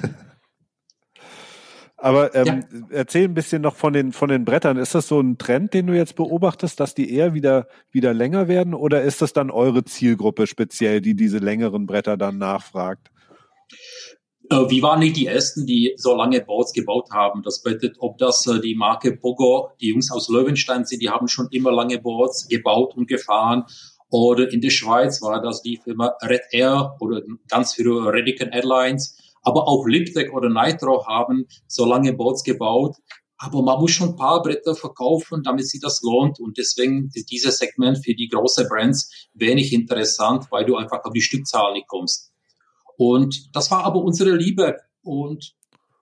Aber 2.05 2.35
ähm, 2.35 2.67
ja. 2.71 2.87
erzähl 2.91 3.25
ein 3.25 3.33
bisschen 3.33 3.63
noch 3.63 3.77
von 3.77 3.95
den 3.95 4.13
von 4.13 4.29
den 4.29 4.45
Brettern. 4.45 4.77
Ist 4.77 4.95
das 4.95 5.09
so 5.09 5.19
ein 5.19 5.39
Trend, 5.39 5.73
den 5.73 5.87
du 5.87 5.95
jetzt 5.95 6.17
beobachtest, 6.17 6.79
dass 6.79 6.95
die 6.95 7.11
eher 7.11 7.33
wieder 7.33 7.67
wieder 7.93 8.13
länger 8.13 8.47
werden, 8.47 8.75
oder 8.75 9.01
ist 9.01 9.23
das 9.23 9.33
dann 9.33 9.51
eure 9.51 9.85
Zielgruppe 9.85 10.47
speziell, 10.47 11.01
die 11.01 11.15
diese 11.15 11.39
längeren 11.39 11.87
Bretter 11.87 12.19
dann 12.19 12.37
nachfragt? 12.37 13.11
Äh, 14.51 14.57
wir 14.69 14.83
waren 14.83 14.99
nicht 14.99 15.17
die 15.17 15.29
Ersten, 15.29 15.65
die 15.65 15.95
so 15.97 16.15
lange 16.15 16.43
Boards 16.43 16.75
gebaut 16.75 17.09
haben. 17.11 17.43
Das 17.43 17.63
bedeutet, 17.63 17.97
ob 18.01 18.19
das 18.19 18.47
äh, 18.49 18.61
die 18.61 18.75
Marke 18.75 19.17
Pogo, 19.17 19.71
die 19.81 19.89
Jungs 19.89 20.13
aus 20.13 20.29
Löwenstein 20.29 20.85
sind, 20.85 21.01
die 21.01 21.09
haben 21.09 21.27
schon 21.27 21.49
immer 21.53 21.73
lange 21.73 21.99
Boards 21.99 22.49
gebaut 22.49 22.95
und 22.99 23.09
gefahren. 23.09 23.65
Oder 24.11 24.53
in 24.53 24.61
der 24.61 24.69
Schweiz 24.69 25.23
war 25.23 25.41
das 25.41 25.63
die 25.63 25.81
Firma 25.83 26.13
Red 26.21 26.43
Air 26.51 26.99
oder 27.01 27.23
ganz 27.49 27.73
viele 27.73 28.13
Redican 28.13 28.51
Airlines. 28.51 29.17
Aber 29.45 29.69
auch 29.69 29.87
Liptech 29.87 30.33
oder 30.33 30.49
Nitro 30.49 31.07
haben 31.07 31.47
so 31.67 31.85
lange 31.85 32.13
Boards 32.13 32.43
gebaut. 32.43 32.97
Aber 33.37 33.63
man 33.63 33.81
muss 33.81 33.91
schon 33.91 34.11
ein 34.11 34.17
paar 34.17 34.43
Bretter 34.43 34.75
verkaufen, 34.75 35.43
damit 35.43 35.69
sich 35.69 35.81
das 35.81 36.03
lohnt. 36.03 36.41
Und 36.41 36.57
deswegen 36.57 37.11
ist 37.13 37.31
dieses 37.31 37.59
Segment 37.59 38.03
für 38.05 38.15
die 38.15 38.29
großen 38.29 38.67
Brands 38.69 39.29
wenig 39.35 39.73
interessant, 39.73 40.47
weil 40.51 40.65
du 40.65 40.77
einfach 40.77 41.05
auf 41.05 41.13
die 41.13 41.21
Stückzahl 41.21 41.73
nicht 41.75 41.87
kommst. 41.87 42.33
Und 42.97 43.55
das 43.55 43.71
war 43.71 43.85
aber 43.85 44.03
unsere 44.03 44.35
Liebe. 44.35 44.77
Und 45.03 45.55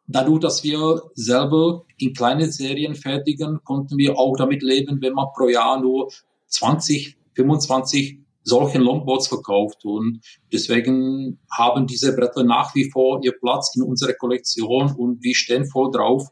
dadurch, 0.06 0.40
dass 0.40 0.62
wir 0.62 1.02
selber 1.14 1.84
in 1.98 2.12
kleinen 2.12 2.52
Serien 2.52 2.94
fertigen, 2.94 3.60
konnten 3.64 3.98
wir 3.98 4.18
auch 4.18 4.36
damit 4.36 4.62
leben, 4.62 5.00
wenn 5.00 5.14
man 5.14 5.28
pro 5.34 5.48
Jahr 5.48 5.80
nur 5.80 6.12
20, 6.48 7.16
25 7.34 8.18
solchen 8.42 8.82
Longboards 8.82 9.28
verkauft. 9.28 9.84
Und 9.84 10.20
deswegen 10.52 11.40
haben 11.50 11.86
diese 11.86 12.14
Bretter 12.14 12.44
nach 12.44 12.74
wie 12.74 12.90
vor 12.90 13.20
ihr 13.22 13.32
Platz 13.38 13.74
in 13.76 13.82
unserer 13.82 14.14
Kollektion 14.14 14.94
und 14.96 15.22
wir 15.22 15.34
stehen 15.34 15.66
voll 15.66 15.90
drauf. 15.90 16.28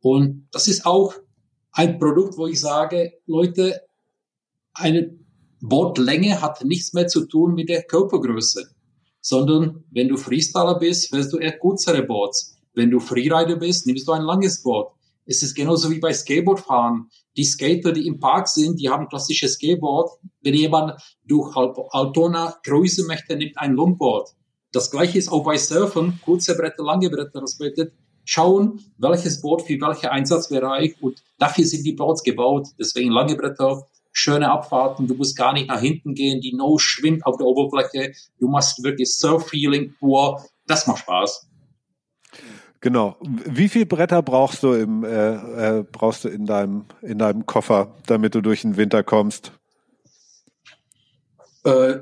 Und 0.00 0.48
das 0.52 0.68
ist 0.68 0.86
auch 0.86 1.14
ein 1.72 1.98
Produkt, 1.98 2.36
wo 2.36 2.46
ich 2.46 2.60
sage, 2.60 3.12
Leute, 3.26 3.80
eine 4.74 5.18
Bordlänge 5.60 6.40
hat 6.40 6.64
nichts 6.64 6.92
mehr 6.92 7.06
zu 7.06 7.26
tun 7.26 7.54
mit 7.54 7.68
der 7.68 7.84
Körpergröße 7.84 8.74
sondern 9.24 9.84
wenn 9.90 10.08
du 10.08 10.18
Freestyler 10.18 10.78
bist, 10.78 11.10
wirst 11.12 11.32
du 11.32 11.38
eher 11.38 11.58
kürzere 11.58 12.02
Boards. 12.02 12.58
Wenn 12.74 12.90
du 12.90 13.00
Freerider 13.00 13.56
bist, 13.56 13.86
nimmst 13.86 14.06
du 14.06 14.12
ein 14.12 14.20
langes 14.20 14.62
Board. 14.62 14.92
Es 15.26 15.42
ist 15.42 15.54
genauso 15.54 15.90
wie 15.90 16.00
bei 16.00 16.12
Skateboardfahren. 16.12 17.08
Die 17.36 17.44
Skater, 17.44 17.92
die 17.92 18.06
im 18.06 18.20
Park 18.20 18.48
sind, 18.48 18.78
die 18.80 18.90
haben 18.90 19.08
klassisches 19.08 19.54
Skateboard. 19.54 20.10
Wenn 20.42 20.54
jemand 20.54 21.00
durch 21.24 21.56
Altona 21.56 22.56
Größe 22.64 23.06
möchte, 23.06 23.36
nimmt 23.36 23.56
ein 23.58 23.72
Longboard. 23.72 24.34
Das 24.72 24.90
gleiche 24.90 25.18
ist 25.18 25.30
auch 25.30 25.44
bei 25.44 25.56
Surfen, 25.56 26.20
kurze 26.24 26.56
Bretter, 26.56 26.84
lange 26.84 27.08
Bretter. 27.08 27.40
Das 27.40 27.56
bedeutet, 27.56 27.92
schauen, 28.24 28.80
welches 28.98 29.40
Board 29.40 29.62
für 29.62 29.80
welchen 29.80 30.06
Einsatzbereich 30.06 30.96
und 31.00 31.22
dafür 31.38 31.64
sind 31.64 31.84
die 31.84 31.92
Boards 31.92 32.22
gebaut. 32.22 32.68
Deswegen 32.78 33.10
lange 33.10 33.36
Bretter, 33.36 33.86
schöne 34.12 34.50
Abfahrten, 34.50 35.06
du 35.06 35.14
musst 35.14 35.36
gar 35.36 35.52
nicht 35.52 35.68
nach 35.68 35.80
hinten 35.80 36.14
gehen, 36.14 36.40
die 36.40 36.54
Nose 36.54 36.84
schwimmt 36.84 37.24
auf 37.26 37.36
der 37.36 37.46
Oberfläche, 37.46 38.12
du 38.38 38.48
machst 38.48 38.82
wirklich 38.82 39.14
Surf-Feeling 39.14 39.94
pur, 39.98 40.42
das 40.66 40.86
macht 40.86 41.00
Spaß. 41.00 41.48
Genau. 42.84 43.16
Wie 43.22 43.70
viel 43.70 43.86
Bretter 43.86 44.20
brauchst 44.20 44.62
du 44.62 44.74
im 44.74 45.04
äh, 45.04 45.78
äh, 45.78 45.84
brauchst 45.90 46.24
du 46.24 46.28
in 46.28 46.44
deinem 46.44 46.84
in 47.00 47.16
deinem 47.16 47.46
Koffer, 47.46 47.94
damit 48.04 48.34
du 48.34 48.42
durch 48.42 48.60
den 48.60 48.76
Winter 48.76 49.02
kommst? 49.02 49.52
Äh, 51.64 52.00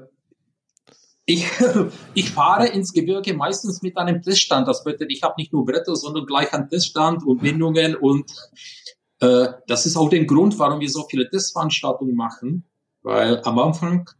ich, 1.24 1.46
ich 2.14 2.32
fahre 2.32 2.66
ins 2.66 2.92
Gebirge 2.92 3.32
meistens 3.32 3.82
mit 3.82 3.96
einem 3.96 4.22
Teststand. 4.22 4.66
Das 4.66 4.82
bedeutet, 4.82 5.12
ich 5.12 5.22
habe 5.22 5.34
nicht 5.38 5.52
nur 5.52 5.64
Bretter, 5.64 5.94
sondern 5.94 6.26
gleich 6.26 6.52
einen 6.52 6.68
Teststand 6.68 7.24
und 7.24 7.42
Bindungen 7.42 7.94
und 7.94 8.32
äh, 9.20 9.50
das 9.68 9.86
ist 9.86 9.96
auch 9.96 10.10
der 10.10 10.24
Grund, 10.24 10.58
warum 10.58 10.80
wir 10.80 10.90
so 10.90 11.06
viele 11.08 11.30
Testveranstaltungen 11.30 12.16
machen, 12.16 12.64
weil 13.02 13.40
am 13.44 13.56
Anfang 13.60 14.10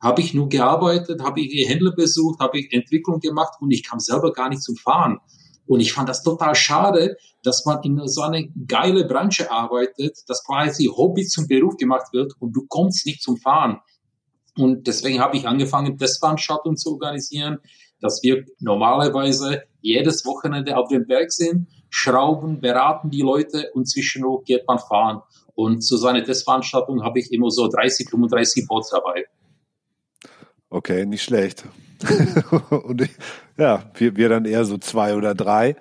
habe 0.00 0.20
ich 0.20 0.34
nur 0.34 0.48
gearbeitet, 0.48 1.20
habe 1.20 1.40
ich 1.40 1.48
die 1.48 1.66
Händler 1.66 1.90
besucht, 1.90 2.38
habe 2.38 2.60
ich 2.60 2.72
Entwicklung 2.72 3.18
gemacht 3.18 3.54
und 3.60 3.72
ich 3.72 3.82
kam 3.82 3.98
selber 3.98 4.32
gar 4.32 4.50
nicht 4.50 4.62
zum 4.62 4.76
Fahren. 4.76 5.18
Und 5.66 5.80
ich 5.80 5.92
fand 5.92 6.08
das 6.08 6.22
total 6.22 6.54
schade, 6.54 7.16
dass 7.42 7.64
man 7.64 7.82
in 7.82 8.06
so 8.08 8.22
eine 8.22 8.48
geile 8.66 9.06
Branche 9.06 9.50
arbeitet, 9.50 10.18
dass 10.28 10.44
quasi 10.44 10.86
Hobby 10.86 11.24
zum 11.24 11.46
Beruf 11.46 11.76
gemacht 11.76 12.12
wird 12.12 12.32
und 12.40 12.52
du 12.52 12.66
kommst 12.66 13.06
nicht 13.06 13.22
zum 13.22 13.36
Fahren. 13.36 13.80
Und 14.58 14.86
deswegen 14.86 15.20
habe 15.20 15.36
ich 15.36 15.46
angefangen, 15.46 15.96
Testveranstaltungen 15.96 16.76
zu 16.76 16.92
organisieren, 16.92 17.58
dass 18.00 18.22
wir 18.22 18.44
normalerweise 18.58 19.62
jedes 19.80 20.26
Wochenende 20.26 20.76
auf 20.76 20.88
dem 20.88 21.06
Berg 21.06 21.32
sind 21.32 21.68
schrauben, 21.92 22.60
beraten 22.60 23.10
die 23.10 23.20
Leute 23.20 23.70
und 23.74 23.84
zwischendurch 23.88 24.44
geht 24.44 24.66
man 24.66 24.78
fahren. 24.78 25.20
Und 25.54 25.82
zu 25.82 25.98
seiner 25.98 26.24
Testveranstaltung 26.24 27.04
habe 27.04 27.20
ich 27.20 27.30
immer 27.30 27.50
so 27.50 27.68
30, 27.68 28.08
35 28.08 28.66
Bots 28.66 28.90
dabei. 28.90 29.26
Okay, 30.70 31.04
nicht 31.04 31.22
schlecht. 31.22 31.64
und 32.70 33.06
ja, 33.62 33.90
wir, 33.94 34.16
wir 34.16 34.28
dann 34.28 34.44
eher 34.44 34.64
so 34.64 34.76
zwei 34.78 35.14
oder 35.14 35.34
drei. 35.34 35.76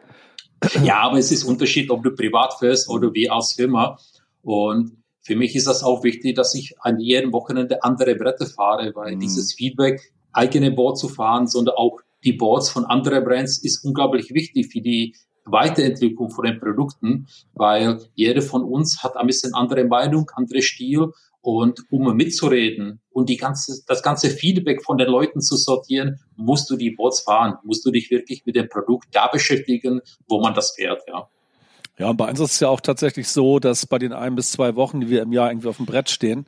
ja, 0.84 1.00
aber 1.00 1.18
es 1.18 1.32
ist 1.32 1.44
Unterschied, 1.44 1.90
ob 1.90 2.04
du 2.04 2.12
privat 2.12 2.54
fährst 2.60 2.90
oder 2.90 3.14
wie 3.14 3.30
als 3.30 3.54
Firma. 3.54 3.98
Und 4.44 5.04
für 5.22 5.36
mich 5.36 5.56
ist 5.56 5.68
das 5.68 5.84
auch 5.84 6.04
wichtig, 6.04 6.36
dass 6.36 6.56
ich 6.56 6.76
an 6.82 7.00
jedem 7.00 7.34
Wochenende 7.34 7.84
andere 7.84 8.16
Bretter 8.16 8.46
fahre, 8.46 8.92
weil 8.96 9.16
mhm. 9.16 9.20
dieses 9.20 9.54
Feedback, 9.54 10.00
eigene 10.34 10.72
Board 10.72 10.98
zu 10.98 11.10
fahren, 11.10 11.48
sondern 11.48 11.76
auch 11.76 12.00
die 12.24 12.34
Boards 12.34 12.70
von 12.70 12.86
anderen 12.86 13.24
Brands 13.24 13.58
ist 13.58 13.84
unglaublich 13.84 14.34
wichtig 14.34 14.72
für 14.72 14.80
die 14.80 15.16
Weiterentwicklung 15.46 16.30
von 16.30 16.46
den 16.46 16.60
Produkten, 16.60 17.28
weil 17.54 18.00
jeder 18.14 18.42
von 18.42 18.64
uns 18.64 19.04
hat 19.04 19.18
ein 19.18 19.28
bisschen 19.28 19.54
andere 19.54 19.84
Meinung, 19.86 20.30
andere 20.36 20.62
Stil 20.62 21.12
und 21.42 21.84
um 21.90 22.16
mitzureden 22.16 23.02
und 23.12 23.30
die 23.30 23.38
ganze, 23.38 23.84
das 23.88 24.04
ganze 24.04 24.30
Feedback 24.30 24.84
von 24.84 24.98
den 24.98 25.08
Leuten 25.08 25.42
zu 25.42 25.58
sortieren, 25.58 26.20
musst 26.36 26.70
du 26.70 26.78
die 26.78 26.92
Boards 26.92 27.22
fahren, 27.22 27.56
musst 27.64 27.86
du 27.86 27.92
dich 27.92 28.12
wirklich 28.12 28.46
mit 28.46 28.56
dem 28.56 28.70
Produkt 28.70 29.08
da 29.12 29.28
beschäftigen, 29.28 30.02
wo 30.28 30.40
man 30.40 30.54
das 30.54 30.72
fährt, 30.72 31.02
ja. 31.08 31.28
Ja, 31.98 32.10
und 32.10 32.18
bei 32.18 32.30
uns 32.30 32.40
ist 32.40 32.54
es 32.54 32.60
ja 32.60 32.70
auch 32.70 32.82
tatsächlich 32.82 33.28
so, 33.28 33.60
dass 33.60 33.86
bei 33.86 34.00
den 34.00 34.14
ein 34.14 34.36
bis 34.36 34.52
zwei 34.52 34.76
Wochen, 34.76 35.02
die 35.02 35.10
wir 35.10 35.22
im 35.22 35.34
Jahr 35.34 35.52
irgendwie 35.52 35.68
auf 35.68 35.78
dem 35.78 35.86
Brett 35.86 36.10
stehen, 36.10 36.48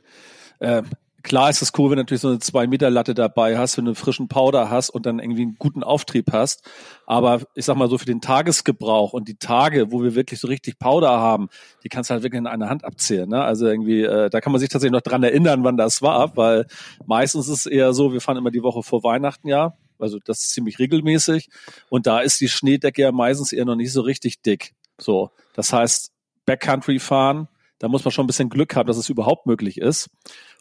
äh, 0.58 0.82
Klar 1.24 1.48
ist 1.48 1.62
es 1.62 1.72
cool, 1.78 1.90
wenn 1.90 1.96
du 1.96 2.02
natürlich 2.02 2.20
so 2.20 2.28
eine 2.28 2.38
zwei 2.38 2.66
Meter 2.66 2.90
Latte 2.90 3.14
dabei 3.14 3.56
hast, 3.56 3.78
wenn 3.78 3.86
du 3.86 3.92
einen 3.92 3.96
frischen 3.96 4.28
Powder 4.28 4.68
hast 4.68 4.90
und 4.90 5.06
dann 5.06 5.18
irgendwie 5.18 5.42
einen 5.42 5.56
guten 5.58 5.82
Auftrieb 5.82 6.30
hast. 6.32 6.68
Aber 7.06 7.40
ich 7.54 7.64
sag 7.64 7.76
mal 7.76 7.88
so 7.88 7.96
für 7.96 8.04
den 8.04 8.20
Tagesgebrauch 8.20 9.14
und 9.14 9.26
die 9.26 9.36
Tage, 9.36 9.90
wo 9.90 10.02
wir 10.02 10.14
wirklich 10.14 10.38
so 10.38 10.48
richtig 10.48 10.78
Powder 10.78 11.08
haben, 11.08 11.48
die 11.82 11.88
kannst 11.88 12.10
du 12.10 12.12
halt 12.12 12.24
wirklich 12.24 12.40
in 12.40 12.46
einer 12.46 12.68
Hand 12.68 12.84
abzählen. 12.84 13.26
Ne? 13.26 13.42
Also 13.42 13.66
irgendwie, 13.66 14.02
äh, 14.02 14.28
da 14.28 14.42
kann 14.42 14.52
man 14.52 14.60
sich 14.60 14.68
tatsächlich 14.68 14.92
noch 14.92 15.00
dran 15.00 15.22
erinnern, 15.22 15.64
wann 15.64 15.78
das 15.78 16.02
war, 16.02 16.36
weil 16.36 16.66
meistens 17.06 17.48
ist 17.48 17.64
es 17.64 17.66
eher 17.66 17.94
so, 17.94 18.12
wir 18.12 18.20
fahren 18.20 18.36
immer 18.36 18.50
die 18.50 18.62
Woche 18.62 18.82
vor 18.82 19.02
Weihnachten 19.02 19.48
ja. 19.48 19.78
Also 19.98 20.18
das 20.22 20.40
ist 20.40 20.50
ziemlich 20.50 20.78
regelmäßig. 20.78 21.48
Und 21.88 22.06
da 22.06 22.20
ist 22.20 22.38
die 22.42 22.48
Schneedecke 22.48 23.00
ja 23.00 23.12
meistens 23.12 23.50
eher 23.50 23.64
noch 23.64 23.76
nicht 23.76 23.92
so 23.92 24.02
richtig 24.02 24.42
dick. 24.42 24.74
So, 24.98 25.30
das 25.54 25.72
heißt, 25.72 26.12
Backcountry 26.44 26.98
fahren, 26.98 27.48
da 27.78 27.88
muss 27.88 28.04
man 28.04 28.12
schon 28.12 28.24
ein 28.24 28.26
bisschen 28.26 28.50
Glück 28.50 28.76
haben, 28.76 28.86
dass 28.86 28.96
es 28.96 29.08
überhaupt 29.08 29.46
möglich 29.46 29.78
ist. 29.78 30.10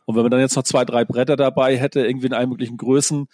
Und 0.06 0.16
wenn 0.16 0.24
man 0.24 0.32
dann 0.32 0.40
jetzt 0.40 0.56
noch 0.56 0.64
zwei, 0.64 0.86
drei 0.86 1.06
Bretter 1.06 1.36
dabei 1.36 1.78
hätte, 1.78 2.06
irgendwie 2.06 2.28
in 2.28 2.34
allen 2.34 2.50
möglichen 2.50 2.78
Größen, 2.78 3.28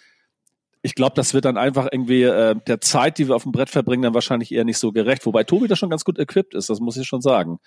ich 0.82 0.94
glaube, 0.94 1.14
das 1.14 1.34
wird 1.34 1.44
dann 1.44 1.58
einfach 1.58 1.88
irgendwie 1.90 2.22
äh, 2.22 2.54
der 2.66 2.80
Zeit, 2.80 3.18
die 3.18 3.28
wir 3.28 3.36
auf 3.36 3.42
dem 3.42 3.52
Brett 3.52 3.68
verbringen, 3.68 4.02
dann 4.02 4.14
wahrscheinlich 4.14 4.52
eher 4.52 4.64
nicht 4.64 4.78
so 4.78 4.92
gerecht. 4.92 5.26
Wobei 5.26 5.44
Tobi 5.44 5.68
da 5.68 5.76
schon 5.76 5.90
ganz 5.90 6.04
gut 6.04 6.18
equipped 6.18 6.54
ist, 6.54 6.70
das 6.70 6.80
muss 6.80 6.96
ich 6.96 7.06
schon 7.06 7.20
sagen. 7.20 7.58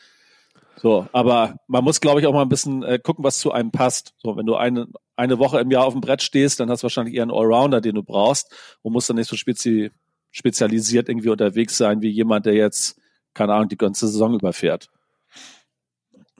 So, 0.78 1.08
aber 1.12 1.58
man 1.68 1.84
muss, 1.84 2.02
glaube 2.02 2.20
ich, 2.20 2.28
auch 2.28 2.34
mal 2.34 2.42
ein 2.42 2.50
bisschen 2.50 2.84
äh, 2.84 3.00
gucken, 3.02 3.24
was 3.24 3.38
zu 3.38 3.52
einem 3.52 3.72
passt. 3.72 4.14
So, 4.18 4.36
wenn 4.36 4.46
du 4.46 4.56
eine, 4.56 4.88
eine 5.16 5.38
Woche 5.38 5.60
im 5.60 5.70
Jahr 5.70 5.86
auf 5.86 5.94
dem 5.94 6.02
Brett 6.02 6.24
stehst, 6.24 6.60
dann 6.60 6.70
hast 6.70 6.82
du 6.82 6.86
wahrscheinlich 6.86 7.16
eher 7.16 7.22
einen 7.22 7.32
Allrounder, 7.32 7.82
den 7.82 7.96
du 7.96 8.04
brauchst 8.04 8.52
und 8.82 8.94
musst 8.94 9.10
dann 9.10 9.18
nicht 9.18 9.30
so 9.30 9.36
spezi 9.36 9.92
spezialisiert 10.36 11.10
irgendwie 11.10 11.30
unterwegs 11.30 11.78
sein, 11.78 12.02
wie 12.02 12.10
jemand, 12.10 12.48
der 12.48 12.56
jetzt, 12.56 13.00
keine 13.36 13.54
Ahnung, 13.54 13.70
die 13.70 13.78
ganze 13.78 14.08
Saison 14.08 14.34
überfährt. 14.34 14.90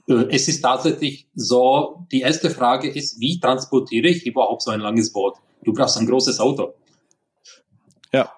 Äh, 0.08 0.26
es 0.30 0.48
ist 0.48 0.60
tatsächlich 0.60 1.26
so, 1.34 2.06
die 2.12 2.20
erste 2.20 2.50
Frage 2.50 2.90
ist, 2.90 3.20
wie 3.20 3.40
transportiere 3.40 4.08
ich 4.08 4.26
überhaupt 4.26 4.62
so 4.62 4.70
ein 4.70 4.80
langes 4.80 5.12
Boot? 5.12 5.34
Du 5.64 5.72
brauchst 5.72 5.98
ein 5.98 6.06
großes 6.06 6.40
Auto. 6.40 6.74
Ja. 8.12 8.30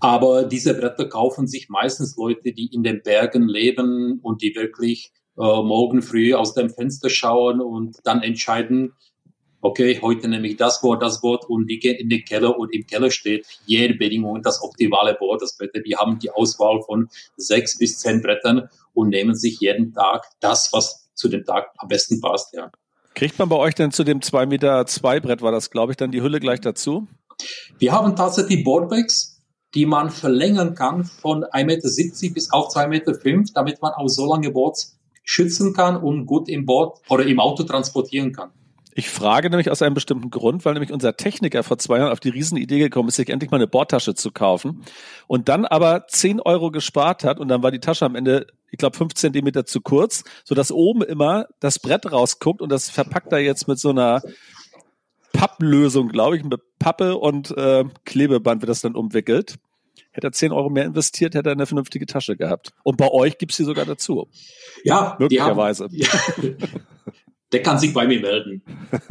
Aber 0.00 0.44
diese 0.44 0.74
Bretter 0.74 1.08
kaufen 1.08 1.46
sich 1.46 1.68
meistens 1.68 2.16
Leute, 2.16 2.52
die 2.52 2.66
in 2.72 2.82
den 2.82 3.02
Bergen 3.02 3.46
leben 3.46 4.18
und 4.22 4.42
die 4.42 4.54
wirklich 4.56 5.12
äh, 5.38 5.42
morgen 5.42 6.02
früh 6.02 6.34
aus 6.34 6.54
dem 6.54 6.70
Fenster 6.70 7.08
schauen 7.08 7.60
und 7.60 7.98
dann 8.04 8.22
entscheiden, 8.22 8.94
okay, 9.62 10.00
heute 10.02 10.26
nehme 10.28 10.48
ich 10.48 10.56
das 10.56 10.80
Boot, 10.80 11.00
das 11.02 11.20
Boot 11.20 11.44
und 11.48 11.68
die 11.68 11.78
gehen 11.78 11.96
in 11.96 12.08
den 12.08 12.24
Keller 12.24 12.58
und 12.58 12.74
im 12.74 12.84
Keller 12.84 13.12
steht 13.12 13.46
jede 13.64 13.94
Bedingung 13.94 14.42
das 14.42 14.60
optimale 14.60 15.14
Boot. 15.14 15.40
Das 15.40 15.56
bedeutet, 15.56 15.86
die 15.86 15.96
haben 15.96 16.18
die 16.18 16.30
Auswahl 16.30 16.82
von 16.82 17.08
sechs 17.36 17.78
bis 17.78 17.98
zehn 17.98 18.20
Brettern 18.20 18.68
und 18.92 19.10
nehmen 19.10 19.36
sich 19.36 19.60
jeden 19.60 19.92
Tag 19.94 20.26
das, 20.40 20.70
was 20.72 21.01
zu 21.14 21.28
dem 21.28 21.44
Tag 21.44 21.70
am 21.78 21.88
besten 21.88 22.20
passt, 22.20 22.54
ja. 22.54 22.70
Kriegt 23.14 23.38
man 23.38 23.48
bei 23.48 23.56
euch 23.56 23.74
denn 23.74 23.90
zu 23.90 24.04
dem 24.04 24.22
2 24.22 24.46
Meter 24.46 24.86
2 24.86 25.20
Brett, 25.20 25.42
war 25.42 25.52
das, 25.52 25.70
glaube 25.70 25.92
ich, 25.92 25.96
dann 25.96 26.12
die 26.12 26.22
Hülle 26.22 26.40
gleich 26.40 26.60
dazu? 26.60 27.06
Wir 27.78 27.92
haben 27.92 28.16
tatsächlich 28.16 28.64
Boardbacks. 28.64 29.40
die 29.74 29.86
man 29.86 30.10
verlängern 30.10 30.74
kann 30.74 31.04
von 31.04 31.44
1,70 31.44 31.64
Meter 31.64 32.34
bis 32.34 32.52
auf 32.52 32.74
2,5 32.74 32.88
Meter, 32.88 33.52
damit 33.54 33.80
man 33.80 33.92
auch 33.92 34.08
so 34.08 34.26
lange 34.26 34.50
Boards 34.50 34.98
schützen 35.24 35.72
kann 35.72 35.96
und 35.96 36.26
gut 36.26 36.48
im 36.48 36.66
Board 36.66 36.98
oder 37.08 37.24
im 37.24 37.40
Auto 37.40 37.62
transportieren 37.62 38.32
kann. 38.32 38.50
Ich 38.94 39.08
frage 39.08 39.48
nämlich 39.48 39.70
aus 39.70 39.80
einem 39.80 39.94
bestimmten 39.94 40.28
Grund, 40.28 40.66
weil 40.66 40.74
nämlich 40.74 40.92
unser 40.92 41.16
Techniker 41.16 41.62
vor 41.62 41.78
zwei 41.78 41.98
Jahren 41.98 42.12
auf 42.12 42.20
die 42.20 42.28
Riesenidee 42.28 42.78
gekommen 42.78 43.08
ist, 43.08 43.16
sich 43.16 43.30
endlich 43.30 43.50
mal 43.50 43.56
eine 43.56 43.66
Bordtasche 43.66 44.14
zu 44.14 44.30
kaufen 44.30 44.82
und 45.26 45.48
dann 45.48 45.64
aber 45.64 46.06
10 46.08 46.40
Euro 46.40 46.70
gespart 46.70 47.24
hat 47.24 47.40
und 47.40 47.48
dann 47.48 47.62
war 47.62 47.70
die 47.70 47.80
Tasche 47.80 48.04
am 48.04 48.14
Ende, 48.14 48.46
ich 48.72 48.78
glaube, 48.78 48.96
fünf 48.96 49.14
Zentimeter 49.14 49.66
zu 49.66 49.80
kurz, 49.82 50.24
so 50.44 50.54
dass 50.54 50.72
oben 50.72 51.02
immer 51.02 51.46
das 51.60 51.78
Brett 51.78 52.10
rausguckt 52.10 52.60
und 52.62 52.72
das 52.72 52.88
verpackt 52.90 53.30
er 53.30 53.38
jetzt 53.38 53.68
mit 53.68 53.78
so 53.78 53.90
einer 53.90 54.22
Papplösung, 55.32 56.08
glaube 56.08 56.38
ich, 56.38 56.42
mit 56.42 56.60
Pappe 56.78 57.16
und 57.18 57.56
äh, 57.56 57.84
Klebeband 58.04 58.62
wird 58.62 58.70
das 58.70 58.80
dann 58.80 58.96
umwickelt. 58.96 59.56
Hätte 60.10 60.28
er 60.28 60.32
10 60.32 60.52
Euro 60.52 60.70
mehr 60.70 60.84
investiert, 60.84 61.34
hätte 61.34 61.50
er 61.50 61.52
eine 61.52 61.66
vernünftige 61.66 62.06
Tasche 62.06 62.36
gehabt. 62.36 62.72
Und 62.82 62.96
bei 62.96 63.10
euch 63.10 63.36
gibt's 63.38 63.58
die 63.58 63.64
sogar 63.64 63.84
dazu. 63.84 64.28
Ja, 64.84 65.16
möglicherweise. 65.18 65.84
Haben, 65.84 65.94
ja. 65.96 66.08
Der 67.52 67.62
kann 67.62 67.78
sich 67.78 67.92
bei 67.92 68.06
mir 68.06 68.20
melden. 68.20 68.62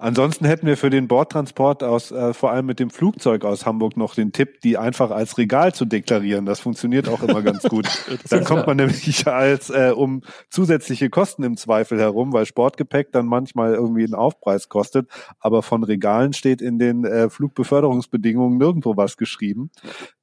Ansonsten 0.00 0.44
hätten 0.44 0.68
wir 0.68 0.76
für 0.76 0.90
den 0.90 1.08
Bordtransport 1.08 1.82
aus, 1.82 2.12
äh, 2.12 2.32
vor 2.32 2.52
allem 2.52 2.66
mit 2.66 2.78
dem 2.78 2.88
Flugzeug 2.88 3.44
aus 3.44 3.66
Hamburg 3.66 3.96
noch 3.96 4.14
den 4.14 4.30
Tipp, 4.30 4.60
die 4.60 4.78
einfach 4.78 5.10
als 5.10 5.38
Regal 5.38 5.74
zu 5.74 5.86
deklarieren. 5.86 6.46
Das 6.46 6.60
funktioniert 6.60 7.08
auch 7.08 7.20
immer 7.20 7.42
ganz 7.42 7.64
gut. 7.64 7.88
da 8.30 8.40
kommt 8.42 8.68
man 8.68 8.76
nämlich 8.76 9.26
als 9.26 9.70
äh, 9.70 9.92
um 9.92 10.22
zusätzliche 10.50 11.10
Kosten 11.10 11.42
im 11.42 11.56
Zweifel 11.56 11.98
herum, 11.98 12.32
weil 12.32 12.46
Sportgepäck 12.46 13.10
dann 13.10 13.26
manchmal 13.26 13.74
irgendwie 13.74 14.04
einen 14.04 14.14
Aufpreis 14.14 14.68
kostet. 14.68 15.10
Aber 15.40 15.64
von 15.64 15.82
Regalen 15.82 16.32
steht 16.32 16.62
in 16.62 16.78
den 16.78 17.04
äh, 17.04 17.28
Flugbeförderungsbedingungen 17.28 18.56
nirgendwo 18.56 18.96
was 18.96 19.16
geschrieben. 19.16 19.72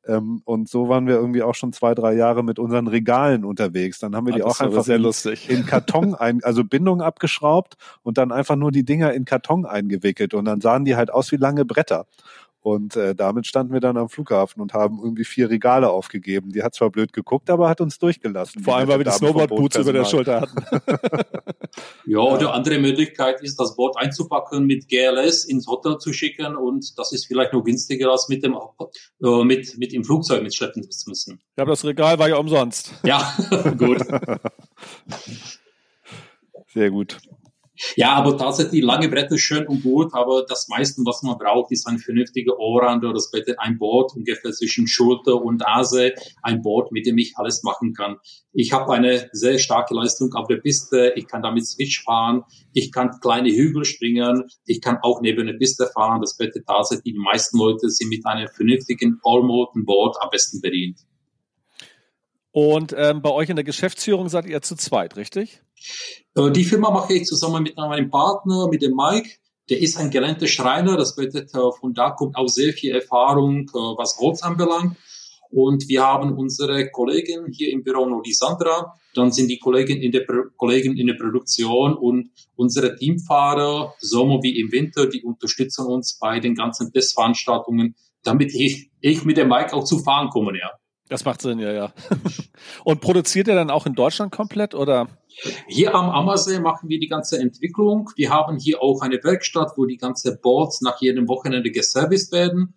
Ähm, 0.07 0.41
und 0.45 0.69
so 0.69 0.89
waren 0.89 1.07
wir 1.07 1.15
irgendwie 1.15 1.41
auch 1.41 1.55
schon 1.55 1.73
zwei, 1.73 1.95
drei 1.95 2.13
Jahre 2.13 2.43
mit 2.43 2.59
unseren 2.59 2.87
Regalen 2.87 3.43
unterwegs. 3.43 3.99
Dann 3.99 4.15
haben 4.15 4.27
wir 4.27 4.33
die 4.33 4.43
ah, 4.43 4.47
auch 4.47 4.59
einfach 4.59 4.85
lustig. 4.87 5.49
in 5.49 5.65
Karton 5.65 6.15
ein, 6.15 6.43
also 6.43 6.63
Bindung 6.63 7.01
abgeschraubt 7.01 7.75
und 8.03 8.17
dann 8.17 8.31
einfach 8.31 8.55
nur 8.55 8.71
die 8.71 8.83
Dinger 8.83 9.13
in 9.13 9.25
Karton 9.25 9.65
eingewickelt 9.65 10.33
und 10.33 10.45
dann 10.45 10.61
sahen 10.61 10.85
die 10.85 10.95
halt 10.95 11.11
aus 11.11 11.31
wie 11.31 11.37
lange 11.37 11.65
Bretter. 11.65 12.05
Und 12.65 12.95
äh, 12.95 13.13
damit 13.13 13.45
standen 13.45 13.73
wir 13.73 13.80
dann 13.80 13.95
am 13.95 14.10
Flughafen 14.10 14.60
und 14.60 14.73
haben 14.73 14.97
irgendwie 14.97 15.23
vier 15.23 15.51
Regale 15.51 15.88
aufgegeben. 15.88 16.51
Die 16.51 16.63
hat 16.63 16.73
zwar 16.73 16.89
blöd 16.89 17.13
geguckt, 17.13 17.51
aber 17.51 17.69
hat 17.69 17.80
uns 17.80 17.99
durchgelassen. 17.99 18.63
Vor 18.63 18.75
allem, 18.75 18.88
weil 18.88 18.97
wir 18.97 19.06
die 19.06 19.12
Snowboard-Boots 19.12 19.78
über 19.78 19.93
der 19.93 20.04
Schulter 20.04 20.41
hatten. 20.41 20.65
ja, 22.08 22.17
oder 22.17 22.56
andere 22.56 22.80
Möglichkeit 22.80 23.43
ist, 23.43 23.60
das 23.60 23.75
Boot 23.75 23.95
einzupacken, 23.97 24.65
mit 24.65 24.88
GLS 24.88 25.45
ins 25.45 25.67
Hotel 25.67 25.99
zu 25.99 26.12
schicken 26.12 26.56
und 26.56 26.97
das 26.97 27.12
ist 27.12 27.28
vielleicht 27.28 27.54
noch 27.54 27.63
günstiger, 27.63 28.10
als 28.10 28.30
mit 28.30 28.43
dem 28.43 28.56
äh, 28.56 29.43
mit, 29.43 29.78
mit 29.78 29.93
im 29.93 30.04
Flugzeug 30.04 30.41
mitschleppen 30.41 30.89
zu 30.89 31.08
müssen. 31.08 31.39
Ja, 31.58 31.62
aber 31.62 31.73
das 31.73 31.86
Regal 31.86 32.17
war 32.17 32.30
ja 32.30 32.38
umsonst. 32.38 32.95
Ja, 33.04 33.32
gut. 33.78 33.99
Sehr 36.73 36.89
gut. 36.89 37.19
Ja, 37.95 38.13
aber 38.13 38.38
tatsächlich 38.38 38.83
lange 38.83 39.09
Bretter 39.09 39.38
schön 39.38 39.67
und 39.67 39.83
gut, 39.83 40.13
aber 40.13 40.45
das 40.47 40.67
meiste, 40.69 41.01
was 41.05 41.23
man 41.23 41.38
braucht, 41.38 41.71
ist 41.71 41.88
ein 41.88 41.99
vernünftiger 41.99 42.57
Ohrrand 42.57 43.03
oder 43.03 43.13
das 43.13 43.31
bedeutet 43.31 43.59
ein 43.59 43.77
Board 43.77 44.15
ungefähr 44.15 44.51
zwischen 44.51 44.88
Schulter 44.88 45.35
und 45.41 45.59
Nase, 45.59 46.13
ein 46.41 46.61
Board, 46.61 46.91
mit 46.91 47.05
dem 47.05 47.17
ich 47.17 47.33
alles 47.35 47.63
machen 47.63 47.93
kann. 47.93 48.17
Ich 48.53 48.71
habe 48.71 48.93
eine 48.93 49.29
sehr 49.33 49.57
starke 49.59 49.93
Leistung 49.93 50.33
auf 50.33 50.47
der 50.47 50.57
Piste, 50.57 51.13
ich 51.15 51.27
kann 51.27 51.41
damit 51.41 51.67
Switch 51.67 52.03
fahren, 52.03 52.43
ich 52.73 52.91
kann 52.91 53.19
kleine 53.19 53.49
Hügel 53.49 53.83
springen, 53.83 54.43
ich 54.65 54.79
kann 54.79 54.97
auch 55.01 55.21
neben 55.21 55.45
der 55.45 55.53
Piste 55.53 55.89
fahren. 55.93 56.21
Das 56.21 56.38
bedeutet 56.38 56.65
tatsächlich, 56.65 57.13
die 57.13 57.19
meisten 57.19 57.57
Leute 57.57 57.89
sind 57.89 58.09
mit 58.09 58.25
einem 58.25 58.47
vernünftigen 58.47 59.19
All-Moten 59.23 59.83
Board 59.83 60.15
am 60.21 60.29
besten 60.29 60.61
bedient. 60.61 60.99
Und 62.55 62.95
ähm, 62.97 63.21
bei 63.21 63.31
euch 63.31 63.49
in 63.49 63.57
der 63.57 63.65
Geschäftsführung 63.65 64.29
seid 64.29 64.45
ihr 64.45 64.61
zu 64.61 64.77
zweit, 64.77 65.17
richtig? 65.17 65.61
Äh, 66.35 66.51
die 66.51 66.63
Firma 66.63 66.89
mache 66.89 67.13
ich 67.13 67.25
zusammen 67.25 67.63
mit 67.63 67.75
meinem 67.75 68.09
Partner, 68.09 68.69
mit 68.69 68.81
dem 68.81 68.95
Mike. 68.95 69.29
Der 69.69 69.81
ist 69.81 69.97
ein 69.97 70.09
gelernter 70.09 70.47
Schreiner, 70.47 70.95
das 70.95 71.17
bedeutet, 71.17 71.53
äh, 71.53 71.71
von 71.77 71.93
da 71.93 72.11
kommt 72.11 72.37
auch 72.37 72.47
sehr 72.47 72.71
viel 72.71 72.95
Erfahrung, 72.95 73.63
äh, 73.63 73.73
was 73.97 74.17
Holz 74.19 74.41
anbelangt. 74.41 74.95
Und 75.49 75.89
wir 75.89 76.01
haben 76.03 76.31
unsere 76.37 76.89
Kollegen 76.91 77.51
hier 77.51 77.73
im 77.73 77.83
Büro 77.83 78.05
noch 78.05 78.21
die 78.21 78.31
Sandra, 78.31 78.93
dann 79.15 79.33
sind 79.33 79.49
die 79.49 79.59
Kollegen 79.59 80.01
in 80.01 80.13
der, 80.13 80.25
Kollegen 80.55 80.95
in 80.95 81.07
der 81.07 81.15
Produktion 81.15 81.93
und 81.93 82.29
unsere 82.55 82.95
Teamfahrer, 82.95 83.95
Sommer 83.99 84.39
wie 84.43 84.57
im 84.61 84.71
Winter, 84.71 85.07
die 85.07 85.23
unterstützen 85.23 85.87
uns 85.87 86.17
bei 86.17 86.39
den 86.39 86.55
ganzen 86.55 86.93
Testveranstaltungen, 86.93 87.95
damit 88.23 88.55
ich, 88.55 88.91
ich 89.01 89.25
mit 89.25 89.35
dem 89.35 89.49
Mike 89.49 89.73
auch 89.73 89.83
zu 89.83 89.99
fahren 89.99 90.29
komme, 90.29 90.57
ja. 90.57 90.71
Das 91.07 91.23
macht 91.23 91.41
Sinn, 91.41 91.59
ja, 91.59 91.71
ja. 91.71 91.93
Und 92.83 92.99
produziert 92.99 93.47
ihr 93.47 93.55
dann 93.55 93.69
auch 93.69 93.85
in 93.85 93.93
Deutschland 93.93 94.31
komplett 94.31 94.73
oder? 94.73 95.07
Hier 95.67 95.93
am 95.93 96.09
Ammersee 96.09 96.59
machen 96.59 96.89
wir 96.89 96.99
die 96.99 97.07
ganze 97.07 97.37
Entwicklung. 97.37 98.09
Wir 98.15 98.31
haben 98.31 98.57
hier 98.57 98.81
auch 98.81 99.01
eine 99.01 99.23
Werkstatt, 99.23 99.73
wo 99.75 99.85
die 99.85 99.97
ganze 99.97 100.37
Boards 100.37 100.81
nach 100.81 100.99
jedem 101.01 101.27
Wochenende 101.27 101.69
geserviced 101.69 102.31
werden. 102.31 102.73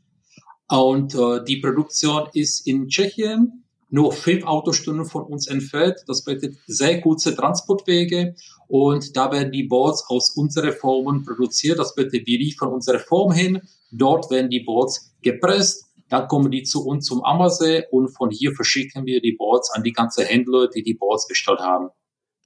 Und 0.68 1.14
äh, 1.14 1.42
die 1.44 1.60
Produktion 1.60 2.28
ist 2.34 2.66
in 2.66 2.88
Tschechien, 2.88 3.64
nur 3.88 4.12
fünf 4.12 4.44
Autostunden 4.44 5.06
von 5.06 5.22
uns 5.22 5.46
entfernt. 5.46 5.96
Das 6.06 6.24
bedeutet 6.24 6.58
sehr 6.66 7.00
kurze 7.00 7.34
Transportwege. 7.34 8.34
Und 8.66 9.16
da 9.16 9.32
werden 9.32 9.52
die 9.52 9.62
Boards 9.62 10.04
aus 10.08 10.32
unseren 10.36 10.72
Formen 10.72 11.24
produziert. 11.24 11.78
Das 11.78 11.94
bedeutet, 11.94 12.26
wir 12.26 12.38
liefern 12.38 12.68
unsere 12.68 12.98
Form 12.98 13.32
hin. 13.32 13.62
Dort 13.90 14.30
werden 14.30 14.50
die 14.50 14.60
Boards 14.60 15.14
gepresst 15.22 15.87
dann 16.08 16.28
kommen 16.28 16.50
die 16.50 16.62
zu 16.62 16.86
uns 16.86 17.06
zum 17.06 17.24
Ammersee 17.24 17.84
und 17.90 18.08
von 18.08 18.30
hier 18.30 18.52
verschicken 18.52 19.04
wir 19.06 19.20
die 19.20 19.32
Boards 19.32 19.70
an 19.70 19.82
die 19.82 19.92
ganze 19.92 20.24
Händler, 20.24 20.68
die 20.68 20.82
die 20.82 20.94
Boards 20.94 21.28
bestellt 21.28 21.60
haben. 21.60 21.90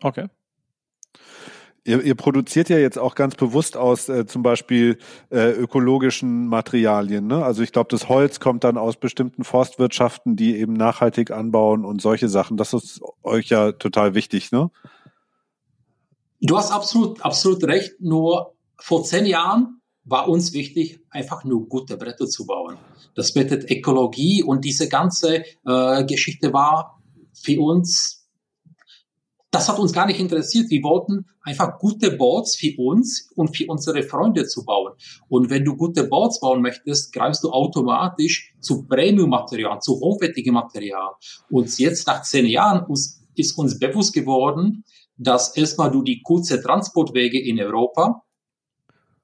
Okay. 0.03 0.29
Ihr, 1.85 2.01
ihr 2.03 2.15
produziert 2.15 2.69
ja 2.69 2.79
jetzt 2.79 2.99
auch 2.99 3.17
ganz 3.17 3.35
bewusst 3.35 3.77
aus 3.77 4.09
äh, 4.09 4.25
zum 4.25 4.45
Beispiel 4.45 4.99
äh, 5.31 5.51
ökologischen 5.51 6.47
Materialien. 6.47 7.27
Ne? 7.27 7.45
Also 7.45 7.63
ich 7.63 7.73
glaube, 7.73 7.89
das 7.91 8.09
Holz 8.09 8.39
kommt 8.39 8.63
dann 8.63 8.79
aus 8.79 8.97
bestimmten 8.97 9.43
Forstwirtschaften, 9.43 10.37
die 10.37 10.57
eben 10.57 10.75
nachhaltig 10.75 11.33
anbauen 11.33 11.85
und 11.85 12.01
solche 12.01 12.29
Sachen. 12.29 12.57
Das 12.57 12.73
ist 12.73 13.01
euch 13.25 13.49
ja 13.49 13.73
total 13.73 14.15
wichtig, 14.15 14.53
ne? 14.53 14.71
Du 16.41 16.57
hast 16.57 16.73
absolut, 16.73 17.25
absolut 17.25 17.63
recht. 17.65 18.01
Nur 18.01 18.55
vor 18.77 19.05
zehn 19.05 19.27
Jahren 19.27 19.82
war 20.05 20.29
uns 20.29 20.53
wichtig, 20.53 21.01
einfach 21.11 21.45
nur 21.45 21.69
gute 21.69 21.97
Bretter 21.97 22.27
zu 22.27 22.47
bauen. 22.47 22.77
Das 23.15 23.33
bedeutet 23.33 23.71
Ökologie 23.71 24.43
und 24.43 24.65
diese 24.65 24.89
ganze 24.89 25.45
äh, 25.65 26.05
Geschichte 26.05 26.53
war 26.53 27.03
für 27.33 27.61
uns, 27.61 28.29
das 29.51 29.69
hat 29.69 29.79
uns 29.79 29.93
gar 29.93 30.07
nicht 30.07 30.19
interessiert. 30.19 30.71
Wir 30.71 30.83
wollten 30.83 31.27
einfach 31.43 31.79
gute 31.79 32.13
Boards 32.13 32.57
für 32.57 32.75
uns 32.79 33.31
und 33.37 33.57
für 33.57 33.67
unsere 33.67 34.03
Freunde 34.03 34.47
zu 34.47 34.65
bauen. 34.65 34.93
Und 35.29 35.51
wenn 35.51 35.65
du 35.65 35.77
gute 35.77 36.05
Boards 36.05 36.41
bauen 36.41 36.63
möchtest, 36.63 37.13
greifst 37.13 37.45
du 37.45 37.51
automatisch 37.51 38.55
zu 38.61 38.87
Premium-Material, 38.87 39.81
zu 39.81 39.95
hochwertigem 40.01 40.55
Material. 40.55 41.13
Und 41.51 41.79
jetzt 41.79 42.07
nach 42.07 42.23
zehn 42.23 42.47
Jahren 42.47 42.87
ist 43.37 43.59
uns 43.59 43.79
bewusst 43.79 44.15
geworden, 44.15 44.85
dass 45.19 45.55
erstmal 45.57 45.91
du 45.91 46.03
die 46.03 46.23
kurze 46.23 46.61
Transportwege 46.61 47.41
in 47.41 47.61
Europa 47.61 48.23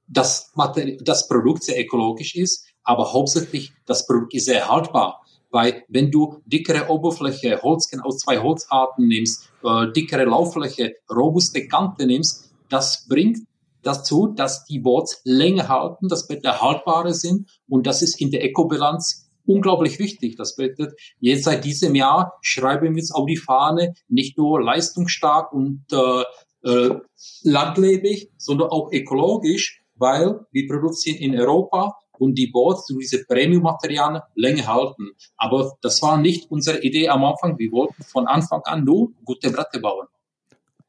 das, 0.09 0.53
das 1.01 1.29
Produkt 1.29 1.65
sehr 1.65 1.81
ökologisch 1.81 2.35
ist, 2.35 2.67
aber 2.83 3.13
hauptsächlich 3.13 3.73
das 3.87 4.07
Produkt 4.07 4.35
ist 4.35 4.47
sehr 4.47 4.69
haltbar. 4.69 5.23
Weil 5.51 5.85
wenn 5.89 6.11
du 6.11 6.43
dickere 6.45 6.89
Oberfläche, 6.91 7.61
Holzkern 7.63 8.01
aus 8.01 8.19
zwei 8.19 8.39
Holzarten 8.39 9.07
nimmst, 9.09 9.51
äh, 9.65 9.91
dickere 9.93 10.25
Lauffläche, 10.25 10.95
robuste 11.11 11.67
Kante 11.67 12.07
nimmst, 12.07 12.51
das 12.69 13.07
bringt 13.09 13.39
dazu, 13.83 14.27
dass 14.29 14.65
die 14.65 14.81
Boards 14.81 15.21
länger 15.25 15.69
halten, 15.69 16.09
dass 16.09 16.27
Blätter 16.27 16.61
haltbarer 16.61 17.15
sind 17.15 17.49
und 17.69 17.87
das 17.87 18.03
ist 18.03 18.21
in 18.21 18.31
der 18.31 18.45
Ecobilanz 18.45 19.31
unglaublich 19.47 19.99
wichtig. 19.99 20.37
Das 20.37 20.57
bedeutet, 20.57 20.99
jetzt 21.21 21.45
seit 21.45 21.65
diesem 21.65 21.95
Jahr 21.95 22.35
schreiben 22.43 22.95
wir 22.95 23.03
uns 23.03 23.13
auf 23.13 23.27
die 23.27 23.37
Fahne 23.37 23.95
nicht 24.09 24.37
nur 24.37 24.63
leistungsstark 24.63 25.53
und 25.53 25.85
äh, 25.93 26.25
äh, 26.65 26.95
landlebig, 27.43 28.31
sondern 28.37 28.69
auch 28.69 28.93
ökologisch, 28.93 29.78
weil 29.99 30.41
wir 30.53 30.69
produzieren 30.69 31.19
in 31.19 31.39
Europa 31.39 31.97
und 32.19 32.35
die 32.35 32.49
Boards 32.49 32.87
durch 32.87 33.09
diese 33.09 33.25
Premium-Materialien 33.25 34.23
länger 34.35 34.67
halten. 34.67 35.11
Aber 35.37 35.77
das 35.83 36.03
war 36.03 36.19
nicht 36.19 36.51
unsere 36.51 36.81
Idee 36.81 37.09
am 37.09 37.25
Anfang. 37.25 37.59
Wir 37.59 37.71
wollten 37.73 38.03
von 38.03 38.27
Anfang 38.27 38.63
an 38.65 38.85
nur 38.85 39.13
gute 39.25 39.51
Bretter 39.51 39.81
bauen. 39.81 40.07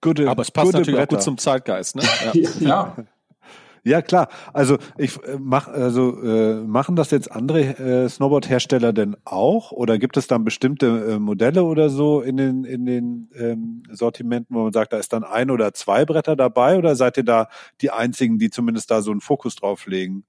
Gute, 0.01 0.29
Aber 0.29 0.41
es 0.41 0.51
passt 0.51 0.73
natürlich 0.73 0.95
Bretter. 0.95 1.15
auch 1.15 1.17
gut 1.17 1.23
zum 1.23 1.37
Zeitgeist. 1.37 1.95
Ne? 1.95 2.03
Ja. 2.33 2.95
ja. 2.95 2.95
Ja 3.83 4.01
klar, 4.01 4.29
also 4.53 4.77
ich 4.97 5.17
äh, 5.23 5.37
mach 5.39 5.67
also 5.67 6.21
äh, 6.21 6.61
machen 6.61 6.95
das 6.95 7.11
jetzt 7.11 7.31
andere 7.31 7.61
äh, 7.61 8.09
Snowboard-Hersteller 8.09 8.93
denn 8.93 9.15
auch? 9.25 9.71
Oder 9.71 9.97
gibt 9.97 10.17
es 10.17 10.27
dann 10.27 10.43
bestimmte 10.43 11.13
äh, 11.13 11.19
Modelle 11.19 11.63
oder 11.63 11.89
so 11.89 12.21
in 12.21 12.37
den 12.37 12.63
in 12.63 12.85
den 12.85 13.29
ähm, 13.35 13.83
Sortimenten, 13.91 14.55
wo 14.55 14.63
man 14.63 14.73
sagt, 14.73 14.93
da 14.93 14.97
ist 14.97 15.13
dann 15.13 15.23
ein 15.23 15.49
oder 15.51 15.73
zwei 15.73 16.05
Bretter 16.05 16.35
dabei? 16.35 16.77
Oder 16.77 16.95
seid 16.95 17.17
ihr 17.17 17.23
da 17.23 17.47
die 17.81 17.91
einzigen, 17.91 18.37
die 18.37 18.49
zumindest 18.49 18.91
da 18.91 19.01
so 19.01 19.11
einen 19.11 19.21
Fokus 19.21 19.55
drauf 19.55 19.87
legen? 19.87 20.25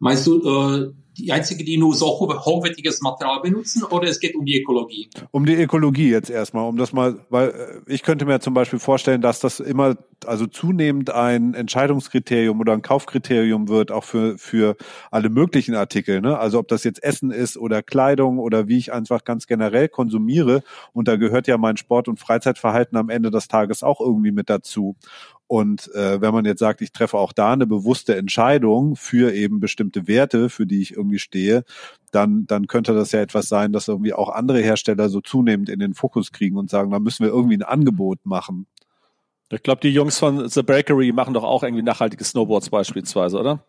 Meinst 0.00 0.26
du 0.26 0.40
äh, 0.42 0.92
die 1.18 1.32
einzige, 1.32 1.64
die 1.64 1.76
nur 1.76 1.94
so 1.94 2.06
hochwertiges 2.06 3.00
Material 3.00 3.40
benutzen 3.40 3.82
oder 3.84 4.08
es 4.08 4.20
geht 4.20 4.34
um 4.36 4.44
die 4.44 4.60
Ökologie? 4.60 5.10
Um 5.30 5.44
die 5.46 5.54
Ökologie 5.54 6.10
jetzt 6.10 6.30
erstmal, 6.30 6.68
um 6.68 6.76
das 6.76 6.92
mal, 6.92 7.24
weil 7.28 7.48
äh, 7.48 7.92
ich 7.92 8.02
könnte 8.02 8.24
mir 8.24 8.40
zum 8.40 8.54
Beispiel 8.54 8.78
vorstellen, 8.78 9.20
dass 9.20 9.40
das 9.40 9.60
immer, 9.60 9.96
also 10.26 10.46
zunehmend 10.46 11.10
ein 11.10 11.54
Entscheidungskriterium 11.54 12.60
oder 12.60 12.72
ein 12.72 12.82
Kaufkriterium 12.82 13.68
wird, 13.68 13.90
auch 13.90 14.04
für, 14.04 14.38
für 14.38 14.76
alle 15.10 15.28
möglichen 15.28 15.74
Artikel, 15.74 16.20
ne? 16.20 16.38
Also 16.38 16.58
ob 16.58 16.68
das 16.68 16.84
jetzt 16.84 17.02
Essen 17.02 17.30
ist 17.30 17.56
oder 17.56 17.82
Kleidung 17.82 18.38
oder 18.38 18.68
wie 18.68 18.78
ich 18.78 18.92
einfach 18.92 19.24
ganz 19.24 19.46
generell 19.46 19.88
konsumiere. 19.88 20.62
Und 20.92 21.08
da 21.08 21.16
gehört 21.16 21.46
ja 21.46 21.58
mein 21.58 21.76
Sport- 21.76 22.08
und 22.08 22.18
Freizeitverhalten 22.18 22.96
am 22.96 23.08
Ende 23.10 23.30
des 23.30 23.48
Tages 23.48 23.82
auch 23.82 24.00
irgendwie 24.00 24.32
mit 24.32 24.50
dazu. 24.50 24.96
Und 25.48 25.92
äh, 25.94 26.20
wenn 26.20 26.34
man 26.34 26.44
jetzt 26.44 26.60
sagt, 26.60 26.82
ich 26.82 26.92
treffe 26.92 27.16
auch 27.16 27.32
da 27.32 27.54
eine 27.54 27.66
bewusste 27.66 28.14
Entscheidung 28.16 28.96
für 28.96 29.32
eben 29.32 29.60
bestimmte 29.60 30.06
Werte, 30.06 30.50
für 30.50 30.66
die 30.66 30.82
ich 30.82 30.94
irgendwie 30.94 31.18
stehe, 31.18 31.64
dann, 32.12 32.46
dann 32.46 32.66
könnte 32.66 32.92
das 32.92 33.12
ja 33.12 33.20
etwas 33.20 33.48
sein, 33.48 33.72
dass 33.72 33.88
irgendwie 33.88 34.12
auch 34.12 34.28
andere 34.28 34.60
Hersteller 34.60 35.08
so 35.08 35.22
zunehmend 35.22 35.70
in 35.70 35.78
den 35.78 35.94
Fokus 35.94 36.32
kriegen 36.32 36.58
und 36.58 36.68
sagen, 36.68 36.90
da 36.90 36.98
müssen 36.98 37.24
wir 37.24 37.32
irgendwie 37.32 37.56
ein 37.56 37.62
Angebot 37.62 38.18
machen. 38.24 38.66
Ich 39.50 39.62
glaube, 39.62 39.80
die 39.80 39.88
Jungs 39.88 40.18
von 40.18 40.46
The 40.46 40.62
Bakery 40.62 41.12
machen 41.12 41.32
doch 41.32 41.44
auch 41.44 41.62
irgendwie 41.62 41.82
nachhaltige 41.82 42.22
Snowboards 42.22 42.68
beispielsweise, 42.68 43.38
oder? 43.38 43.64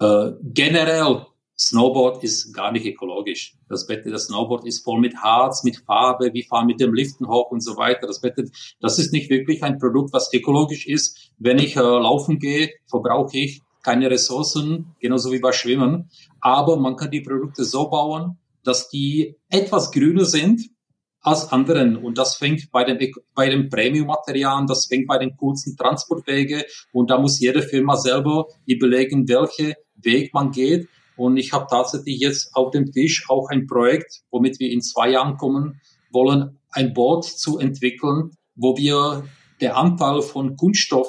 Äh, 0.00 0.32
generell 0.42 1.26
Snowboard 1.58 2.22
ist 2.22 2.52
gar 2.52 2.70
nicht 2.70 2.84
ökologisch. 2.84 3.54
Das 3.68 3.86
Bett, 3.86 4.04
das 4.06 4.26
Snowboard 4.26 4.66
ist 4.66 4.84
voll 4.84 5.00
mit 5.00 5.16
Harz, 5.16 5.64
mit 5.64 5.78
Farbe, 5.78 6.32
wir 6.32 6.44
fahren 6.44 6.66
mit 6.66 6.80
dem 6.80 6.92
Liften 6.92 7.26
hoch 7.28 7.50
und 7.50 7.62
so 7.62 7.76
weiter. 7.76 8.06
Das 8.06 8.20
Bett, 8.20 8.34
das 8.80 8.98
ist 8.98 9.12
nicht 9.12 9.30
wirklich 9.30 9.62
ein 9.62 9.78
Produkt, 9.78 10.12
was 10.12 10.32
ökologisch 10.32 10.86
ist. 10.86 11.32
Wenn 11.38 11.58
ich 11.58 11.76
äh, 11.76 11.80
laufen 11.80 12.38
gehe, 12.38 12.70
verbrauche 12.86 13.38
ich 13.38 13.62
keine 13.82 14.10
Ressourcen, 14.10 14.94
genauso 15.00 15.32
wie 15.32 15.38
bei 15.38 15.52
Schwimmen. 15.52 16.10
Aber 16.40 16.76
man 16.76 16.96
kann 16.96 17.10
die 17.10 17.20
Produkte 17.20 17.64
so 17.64 17.88
bauen, 17.88 18.38
dass 18.64 18.88
die 18.88 19.36
etwas 19.48 19.92
grüner 19.92 20.24
sind 20.24 20.60
als 21.20 21.50
anderen. 21.52 21.96
Und 21.96 22.18
das 22.18 22.36
fängt 22.36 22.70
bei 22.70 22.84
dem, 22.84 22.98
bei 23.34 23.48
dem 23.48 23.68
Premium-Material 23.68 24.66
das 24.66 24.86
fängt 24.86 25.06
bei 25.06 25.18
den 25.18 25.36
kurzen 25.36 25.76
Transportwege. 25.76 26.66
Und 26.92 27.10
da 27.10 27.18
muss 27.18 27.40
jede 27.40 27.62
Firma 27.62 27.96
selber 27.96 28.46
überlegen, 28.66 29.28
welche 29.28 29.74
Weg 29.94 30.34
man 30.34 30.50
geht. 30.50 30.88
Und 31.16 31.36
ich 31.36 31.52
habe 31.52 31.66
tatsächlich 31.68 32.20
jetzt 32.20 32.54
auf 32.54 32.70
dem 32.70 32.92
Tisch 32.92 33.24
auch 33.28 33.48
ein 33.48 33.66
Projekt, 33.66 34.22
womit 34.30 34.60
wir 34.60 34.70
in 34.70 34.80
zwei 34.80 35.10
Jahren 35.10 35.36
kommen 35.36 35.80
wollen, 36.10 36.58
ein 36.70 36.92
Board 36.92 37.24
zu 37.24 37.58
entwickeln, 37.58 38.32
wo 38.54 38.76
wir 38.76 39.24
der 39.60 39.76
Anteil 39.76 40.22
von 40.22 40.56
Kunststoff 40.56 41.08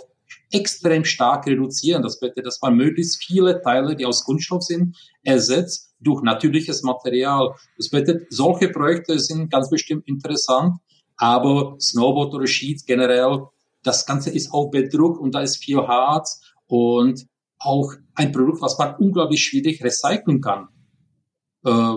extrem 0.51 1.03
stark 1.03 1.45
reduzieren. 1.45 2.03
Das 2.03 2.19
bedeutet, 2.19 2.45
dass 2.45 2.61
man 2.61 2.75
möglichst 2.75 3.23
viele 3.23 3.61
Teile, 3.61 3.95
die 3.95 4.05
aus 4.05 4.23
Kunststoff 4.23 4.63
sind, 4.63 4.95
ersetzt 5.23 5.93
durch 5.99 6.21
natürliches 6.23 6.83
Material. 6.83 7.55
Das 7.77 7.89
bedeutet, 7.89 8.27
solche 8.29 8.69
Projekte 8.69 9.19
sind 9.19 9.51
ganz 9.51 9.69
bestimmt 9.69 10.07
interessant, 10.07 10.75
aber 11.17 11.75
Snowboard 11.79 12.33
oder 12.33 12.47
Sheets 12.47 12.85
generell, 12.85 13.47
das 13.83 14.05
Ganze 14.05 14.29
ist 14.29 14.53
auch 14.53 14.69
bedruckt 14.69 15.19
und 15.19 15.33
da 15.33 15.41
ist 15.41 15.57
viel 15.57 15.77
Harz 15.77 16.41
und 16.67 17.25
auch 17.59 17.93
ein 18.15 18.31
Produkt, 18.31 18.61
was 18.61 18.77
man 18.77 18.95
unglaublich 18.95 19.43
schwierig 19.43 19.83
recyceln 19.83 20.41
kann. 20.41 20.67
Äh, 21.65 21.95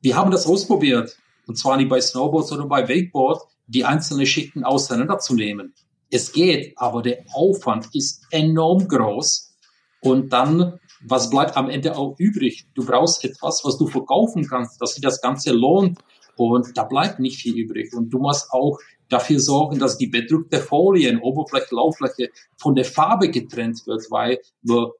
wir 0.00 0.16
haben 0.16 0.30
das 0.30 0.46
ausprobiert, 0.46 1.16
und 1.46 1.56
zwar 1.56 1.76
nicht 1.76 1.88
bei 1.88 2.00
Snowboard, 2.00 2.46
sondern 2.46 2.68
bei 2.68 2.88
Wakeboard, 2.88 3.42
die 3.66 3.84
einzelnen 3.84 4.26
Schichten 4.26 4.64
auseinanderzunehmen. 4.64 5.74
Es 6.10 6.32
geht, 6.32 6.74
aber 6.76 7.02
der 7.02 7.24
Aufwand 7.32 7.88
ist 7.92 8.24
enorm 8.30 8.86
groß. 8.86 9.56
Und 10.00 10.32
dann, 10.32 10.78
was 11.04 11.30
bleibt 11.30 11.56
am 11.56 11.68
Ende 11.68 11.96
auch 11.96 12.14
übrig? 12.18 12.68
Du 12.74 12.84
brauchst 12.84 13.24
etwas, 13.24 13.64
was 13.64 13.76
du 13.78 13.86
verkaufen 13.86 14.46
kannst, 14.46 14.80
dass 14.80 14.94
sich 14.94 15.02
das 15.02 15.20
Ganze 15.20 15.52
lohnt. 15.52 15.98
Und 16.36 16.76
da 16.76 16.84
bleibt 16.84 17.18
nicht 17.18 17.40
viel 17.40 17.56
übrig. 17.56 17.92
Und 17.94 18.10
du 18.10 18.18
musst 18.18 18.52
auch 18.52 18.78
dafür 19.08 19.40
sorgen, 19.40 19.78
dass 19.78 19.98
die 19.98 20.08
bedruckte 20.08 20.58
Folien, 20.58 21.20
Oberfläche, 21.20 21.74
Lauffläche 21.74 22.30
von 22.56 22.74
der 22.74 22.84
Farbe 22.84 23.30
getrennt 23.30 23.86
wird, 23.86 24.04
weil 24.10 24.38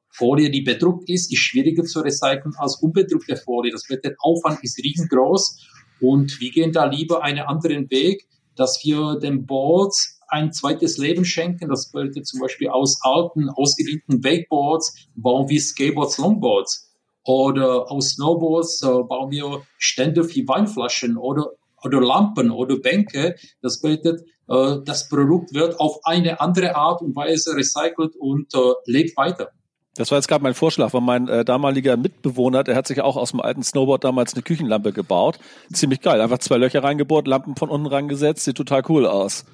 Folie, 0.09 0.49
die 0.49 0.61
bedruckt 0.61 1.09
ist, 1.09 1.31
ist 1.31 1.39
schwieriger 1.39 1.83
zu 1.83 2.01
recyceln 2.01 2.53
als 2.57 2.77
unbedruckte 2.81 3.35
Folie. 3.35 3.71
Das 3.71 3.89
wird 3.89 4.05
der 4.05 4.15
Aufwand 4.19 4.63
ist 4.63 4.81
riesengroß 4.83 5.67
und 5.99 6.39
wir 6.39 6.51
gehen 6.51 6.71
da 6.71 6.85
lieber 6.85 7.23
einen 7.23 7.45
anderen 7.45 7.89
Weg, 7.89 8.27
dass 8.55 8.79
wir 8.83 9.19
den 9.19 9.45
Boards 9.45 10.19
ein 10.29 10.51
zweites 10.51 10.97
Leben 10.97 11.25
schenken. 11.25 11.69
Das 11.69 11.91
bedeutet 11.91 12.27
zum 12.27 12.39
Beispiel 12.41 12.69
aus 12.69 12.99
alten, 13.01 13.49
ausgedienten 13.49 14.23
Wakeboards 14.23 15.07
bauen 15.15 15.49
wir 15.49 15.61
Skateboards, 15.61 16.17
Longboards. 16.17 16.83
Oder 17.23 17.91
aus 17.91 18.11
Snowboards 18.11 18.81
äh, 18.83 19.03
bauen 19.03 19.31
wir 19.31 19.61
Stände 19.77 20.23
für 20.23 20.47
Weinflaschen 20.47 21.17
oder 21.17 21.51
oder 21.87 22.01
Lampen 22.01 22.51
oder 22.51 22.77
Bänke. 22.77 23.35
Das 23.61 23.81
bedeutet, 23.81 24.21
äh, 24.47 24.77
das 24.85 25.09
Produkt 25.09 25.53
wird 25.53 25.79
auf 25.79 25.99
eine 26.03 26.39
andere 26.39 26.75
Art 26.75 27.01
und 27.01 27.15
Weise 27.15 27.55
recycelt 27.55 28.15
und 28.17 28.53
äh, 28.53 28.73
lebt 28.85 29.17
weiter. 29.17 29.51
Das 29.95 30.11
war 30.11 30.19
jetzt 30.19 30.27
gerade 30.27 30.43
mein 30.43 30.53
Vorschlag, 30.53 30.93
weil 30.93 31.01
mein 31.01 31.27
äh, 31.27 31.43
damaliger 31.43 31.97
Mitbewohner, 31.97 32.63
der 32.63 32.75
hat 32.75 32.87
sich 32.87 33.01
auch 33.01 33.17
aus 33.17 33.31
dem 33.31 33.41
alten 33.41 33.63
Snowboard 33.63 34.03
damals 34.03 34.35
eine 34.35 34.43
Küchenlampe 34.43 34.93
gebaut. 34.93 35.39
Ziemlich 35.73 36.01
geil. 36.01 36.21
Einfach 36.21 36.37
zwei 36.37 36.57
Löcher 36.57 36.83
reingebohrt, 36.83 37.27
Lampen 37.27 37.55
von 37.55 37.69
unten 37.69 37.87
rangesetzt, 37.87 38.43
sieht 38.43 38.57
total 38.57 38.83
cool 38.89 39.07
aus. 39.07 39.45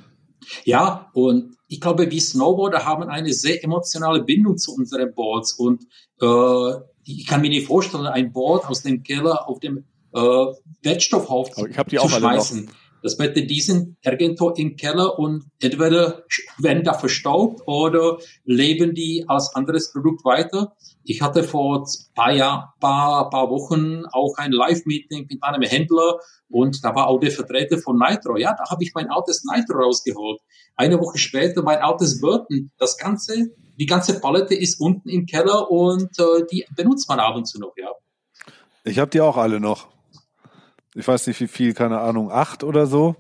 Ja, 0.66 1.10
und 1.14 1.56
ich 1.70 1.80
glaube, 1.80 2.12
wir 2.12 2.22
Snowboarder 2.22 2.86
haben 2.86 3.04
eine 3.04 3.32
sehr 3.32 3.64
emotionale 3.64 4.24
Bindung 4.24 4.58
zu 4.58 4.76
unseren 4.76 5.14
Boards. 5.16 5.54
Und 5.54 5.84
äh, 6.22 6.74
ich 7.06 7.26
kann 7.26 7.42
mir 7.42 7.50
nicht 7.50 7.68
vorstellen, 7.68 8.08
ein 8.08 8.34
Board 8.34 8.66
aus 8.68 8.84
dem 8.84 9.04
Keller 9.04 9.48
auf 9.48 9.60
dem 9.60 9.86
äh, 10.14 10.46
Wertstoffhaufen 10.84 11.70
ich 11.70 11.78
hab 11.78 11.90
die 11.90 12.00
auch 12.00 12.10
zu 12.10 12.20
schmeißen. 12.20 12.70
Das 13.04 13.18
bedeutet, 13.18 13.50
die 13.50 13.60
sind 13.60 13.98
irgendwo 14.02 14.52
im 14.52 14.78
Keller 14.78 15.20
und 15.20 15.44
entweder 15.62 16.24
werden 16.58 16.86
da 16.86 16.94
verstaubt 16.94 17.62
oder 17.68 18.18
leben 18.46 18.96
die 18.96 19.26
als 19.28 19.54
anderes 19.56 19.92
Produkt 19.92 20.24
weiter. 20.24 20.74
Ich 21.04 21.22
hatte 21.22 21.44
vor 21.44 21.86
paar 22.16 22.32
Jahr, 22.32 22.74
paar, 22.80 23.30
paar 23.30 23.50
Wochen 23.50 24.06
auch 24.06 24.38
ein 24.38 24.54
Live-Meeting 24.54 25.28
mit 25.30 25.44
einem 25.44 25.64
Händler 25.64 26.20
und 26.48 26.82
da 26.86 26.96
war 26.96 27.08
auch 27.08 27.20
der 27.20 27.32
Vertreter 27.32 27.78
von 27.78 27.98
Nitro. 27.98 28.38
Ja, 28.38 28.56
da 28.58 28.72
habe 28.72 28.86
ich 28.86 28.94
mein 28.96 29.10
altes 29.10 29.44
Nitro 29.44 29.80
rausgeholt. 29.80 30.40
Eine 30.78 30.98
Woche 30.98 31.18
später 31.18 31.62
mein 31.62 31.80
altes 31.80 32.22
Burton. 32.22 32.72
Das 32.78 32.98
ganze, 32.98 33.50
die 33.78 33.86
ganze 33.86 34.22
Palette 34.22 34.56
ist 34.56 34.80
unten 34.80 35.10
im 35.10 35.26
Keller 35.26 35.70
und 35.70 36.18
äh, 36.20 36.46
die 36.50 36.66
benutzt 36.74 37.10
man 37.10 37.20
ab 37.20 37.36
und 37.36 37.50
zu 37.50 37.60
noch, 37.60 37.74
ja. 37.76 37.90
Ich 38.86 38.98
habe 38.98 39.12
die 39.12 39.20
auch 39.20 39.36
alle 39.36 39.60
noch 39.60 39.93
ich 40.96 41.08
weiß 41.08 41.28
nicht 41.28 41.40
wie 41.42 41.48
viel, 41.48 41.74
keine 41.74 42.00
Ahnung, 42.00 42.32
acht 42.32 42.64
oder 42.64 42.86
so. 42.86 43.16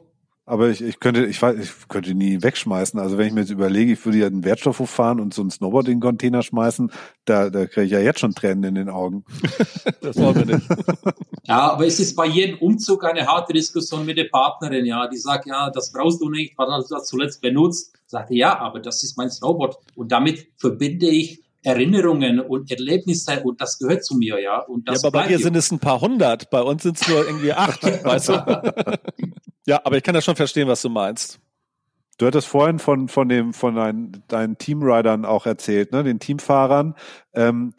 Aber 0.45 0.69
ich, 0.69 0.81
ich 0.81 0.99
könnte, 0.99 1.25
ich 1.25 1.41
weiß, 1.41 1.57
ich 1.57 1.87
könnte 1.87 2.13
nie 2.13 2.43
wegschmeißen. 2.43 2.99
Also 2.99 3.17
wenn 3.17 3.27
ich 3.27 3.33
mir 3.33 3.41
jetzt 3.41 3.49
überlege, 3.49 3.93
ich 3.93 4.05
würde 4.05 4.17
ja 4.17 4.27
einen 4.27 4.43
Wertstoffhof 4.43 4.89
fahren 4.89 5.21
und 5.21 5.33
so 5.33 5.41
einen 5.41 5.51
Snowboard 5.51 5.87
in 5.87 5.95
den 5.95 5.99
Container 6.01 6.43
schmeißen, 6.43 6.91
da, 7.23 7.49
da 7.49 7.65
kriege 7.65 7.85
ich 7.85 7.91
ja 7.93 7.99
jetzt 7.99 8.19
schon 8.19 8.35
Tränen 8.35 8.63
in 8.65 8.75
den 8.75 8.89
Augen. 8.89 9.23
das 10.01 10.17
wollen 10.17 10.47
wir 10.47 10.57
nicht. 10.57 10.67
Ja, 11.45 11.73
aber 11.73 11.85
es 11.85 11.99
ist 11.99 12.15
bei 12.15 12.25
jedem 12.25 12.57
Umzug 12.59 13.03
eine 13.03 13.27
harte 13.27 13.51
Diskussion 13.51 14.05
mit 14.05 14.17
der 14.17 14.29
Partnerin, 14.31 14.85
ja. 14.85 15.09
Die 15.09 15.17
sagt, 15.17 15.45
ja, 15.45 15.69
das 15.71 15.91
brauchst 15.91 16.21
du 16.21 16.29
nicht, 16.29 16.57
was 16.57 16.69
hast 16.69 16.89
du 16.89 16.95
das 16.95 17.07
zuletzt 17.07 17.41
benutzt? 17.41 17.93
Sagte, 18.07 18.33
ja, 18.33 18.57
aber 18.59 18.79
das 18.79 19.03
ist 19.03 19.17
mein 19.17 19.29
Snowboard. 19.29 19.75
Und 19.95 20.13
damit 20.13 20.47
verbinde 20.55 21.07
ich 21.07 21.43
Erinnerungen 21.63 22.39
und 22.39 22.69
Erlebnisse 22.69 23.41
und 23.43 23.61
das 23.61 23.79
gehört 23.79 24.03
zu 24.03 24.15
mir, 24.15 24.39
ja. 24.41 24.59
Und 24.59 24.87
das 24.87 25.01
ja, 25.01 25.07
aber 25.07 25.19
bei 25.19 25.27
dir 25.27 25.39
sind 25.39 25.55
es 25.55 25.71
ein 25.71 25.79
paar 25.79 26.01
hundert, 26.01 26.49
bei 26.49 26.61
uns 26.61 26.83
sind 26.83 26.99
es 26.99 27.07
nur 27.07 27.25
irgendwie 27.25 27.53
acht, 27.53 27.83
weißt 28.03 28.29
du? 28.29 28.33
ja, 29.65 29.81
aber 29.83 29.97
ich 29.97 30.03
kann 30.03 30.13
das 30.13 30.25
schon 30.25 30.35
verstehen, 30.35 30.67
was 30.67 30.81
du 30.81 30.89
meinst. 30.89 31.39
Du 32.17 32.27
hattest 32.27 32.47
vorhin 32.47 32.79
von, 32.79 33.07
von 33.07 33.27
dem, 33.27 33.53
von 33.53 33.75
deinen, 33.75 34.23
deinen 34.27 34.57
Teamridern 34.57 35.25
auch 35.25 35.45
erzählt, 35.45 35.91
ne, 35.91 36.03
den 36.03 36.19
Teamfahrern. 36.19 36.95
Ähm, 37.33 37.73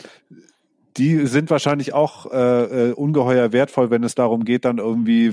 die 0.96 1.26
sind 1.26 1.50
wahrscheinlich 1.50 1.92
auch 1.92 2.32
äh, 2.32 2.90
äh 2.90 2.92
ungeheuer 2.92 3.52
wertvoll, 3.52 3.90
wenn 3.90 4.04
es 4.04 4.14
darum 4.14 4.44
geht, 4.44 4.64
dann 4.64 4.78
irgendwie 4.78 5.32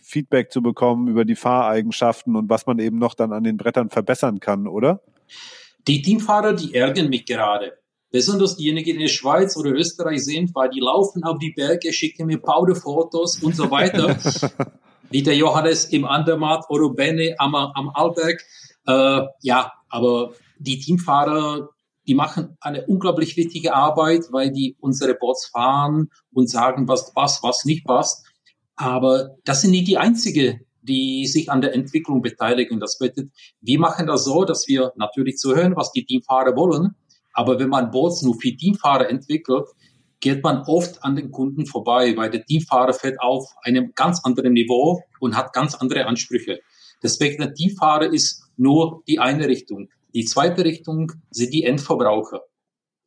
Feedback 0.00 0.50
zu 0.50 0.62
bekommen 0.62 1.08
über 1.08 1.24
die 1.24 1.36
Fahreigenschaften 1.36 2.34
und 2.34 2.48
was 2.48 2.66
man 2.66 2.78
eben 2.78 2.98
noch 2.98 3.14
dann 3.14 3.32
an 3.32 3.44
den 3.44 3.56
Brettern 3.56 3.90
verbessern 3.90 4.40
kann, 4.40 4.66
oder? 4.66 5.00
Die 5.88 6.02
Teamfahrer, 6.02 6.52
die 6.52 6.74
ärgern 6.74 7.08
mich 7.08 7.24
gerade. 7.26 7.72
Besonders 8.10 8.56
diejenigen, 8.56 8.84
die 8.84 8.90
in 8.92 9.00
der 9.00 9.08
Schweiz 9.08 9.56
oder 9.56 9.70
Österreich 9.70 10.24
sind, 10.24 10.54
weil 10.54 10.70
die 10.70 10.80
laufen 10.80 11.22
auf 11.24 11.38
die 11.38 11.52
Berge, 11.52 11.92
schicken 11.92 12.26
mir 12.26 12.38
Powderfotos 12.38 13.42
und 13.42 13.54
so 13.54 13.70
weiter. 13.70 14.18
Wie 15.10 15.22
der 15.22 15.36
Johannes 15.36 15.86
im 15.86 16.04
Andermatt 16.04 16.64
oder 16.68 16.90
Benne 16.90 17.36
am, 17.38 17.54
am 17.54 17.90
Alberg. 17.90 18.42
Äh, 18.86 19.22
ja, 19.42 19.72
aber 19.88 20.32
die 20.58 20.78
Teamfahrer, 20.78 21.68
die 22.06 22.14
machen 22.14 22.56
eine 22.60 22.86
unglaublich 22.86 23.36
wichtige 23.36 23.74
Arbeit, 23.74 24.24
weil 24.30 24.50
die 24.50 24.76
unsere 24.80 25.14
Bots 25.14 25.46
fahren 25.46 26.10
und 26.32 26.50
sagen, 26.50 26.88
was 26.88 27.12
passt, 27.12 27.42
was 27.42 27.64
nicht 27.64 27.84
passt. 27.84 28.26
Aber 28.76 29.36
das 29.44 29.62
sind 29.62 29.70
nicht 29.70 29.88
die 29.88 29.98
einzige 29.98 30.60
die 30.86 31.26
sich 31.26 31.50
an 31.50 31.60
der 31.60 31.74
Entwicklung 31.74 32.22
beteiligen. 32.22 32.80
Das 32.80 32.98
bedeutet, 32.98 33.30
wir 33.60 33.78
machen 33.78 34.06
das 34.06 34.24
so, 34.24 34.44
dass 34.44 34.66
wir 34.68 34.92
natürlich 34.96 35.36
zuhören, 35.36 35.76
was 35.76 35.92
die 35.92 36.04
Teamfahrer 36.04 36.56
wollen. 36.56 36.94
Aber 37.32 37.58
wenn 37.58 37.68
man 37.68 37.90
Boards 37.90 38.22
nur 38.22 38.34
für 38.40 38.56
Teamfahrer 38.56 39.10
entwickelt, 39.10 39.66
geht 40.20 40.42
man 40.42 40.62
oft 40.62 41.04
an 41.04 41.16
den 41.16 41.30
Kunden 41.30 41.66
vorbei, 41.66 42.16
weil 42.16 42.30
der 42.30 42.44
Teamfahrer 42.44 42.94
fährt 42.94 43.20
auf 43.20 43.46
einem 43.62 43.92
ganz 43.94 44.24
anderen 44.24 44.54
Niveau 44.54 45.02
und 45.20 45.36
hat 45.36 45.52
ganz 45.52 45.74
andere 45.74 46.06
Ansprüche. 46.06 46.60
Deswegen 47.02 47.42
der 47.42 47.52
Teamfahrer 47.52 48.12
ist 48.12 48.42
nur 48.56 49.02
die 49.06 49.18
eine 49.18 49.46
Richtung. 49.46 49.88
Die 50.14 50.24
zweite 50.24 50.64
Richtung 50.64 51.12
sind 51.30 51.52
die 51.52 51.64
Endverbraucher. 51.64 52.40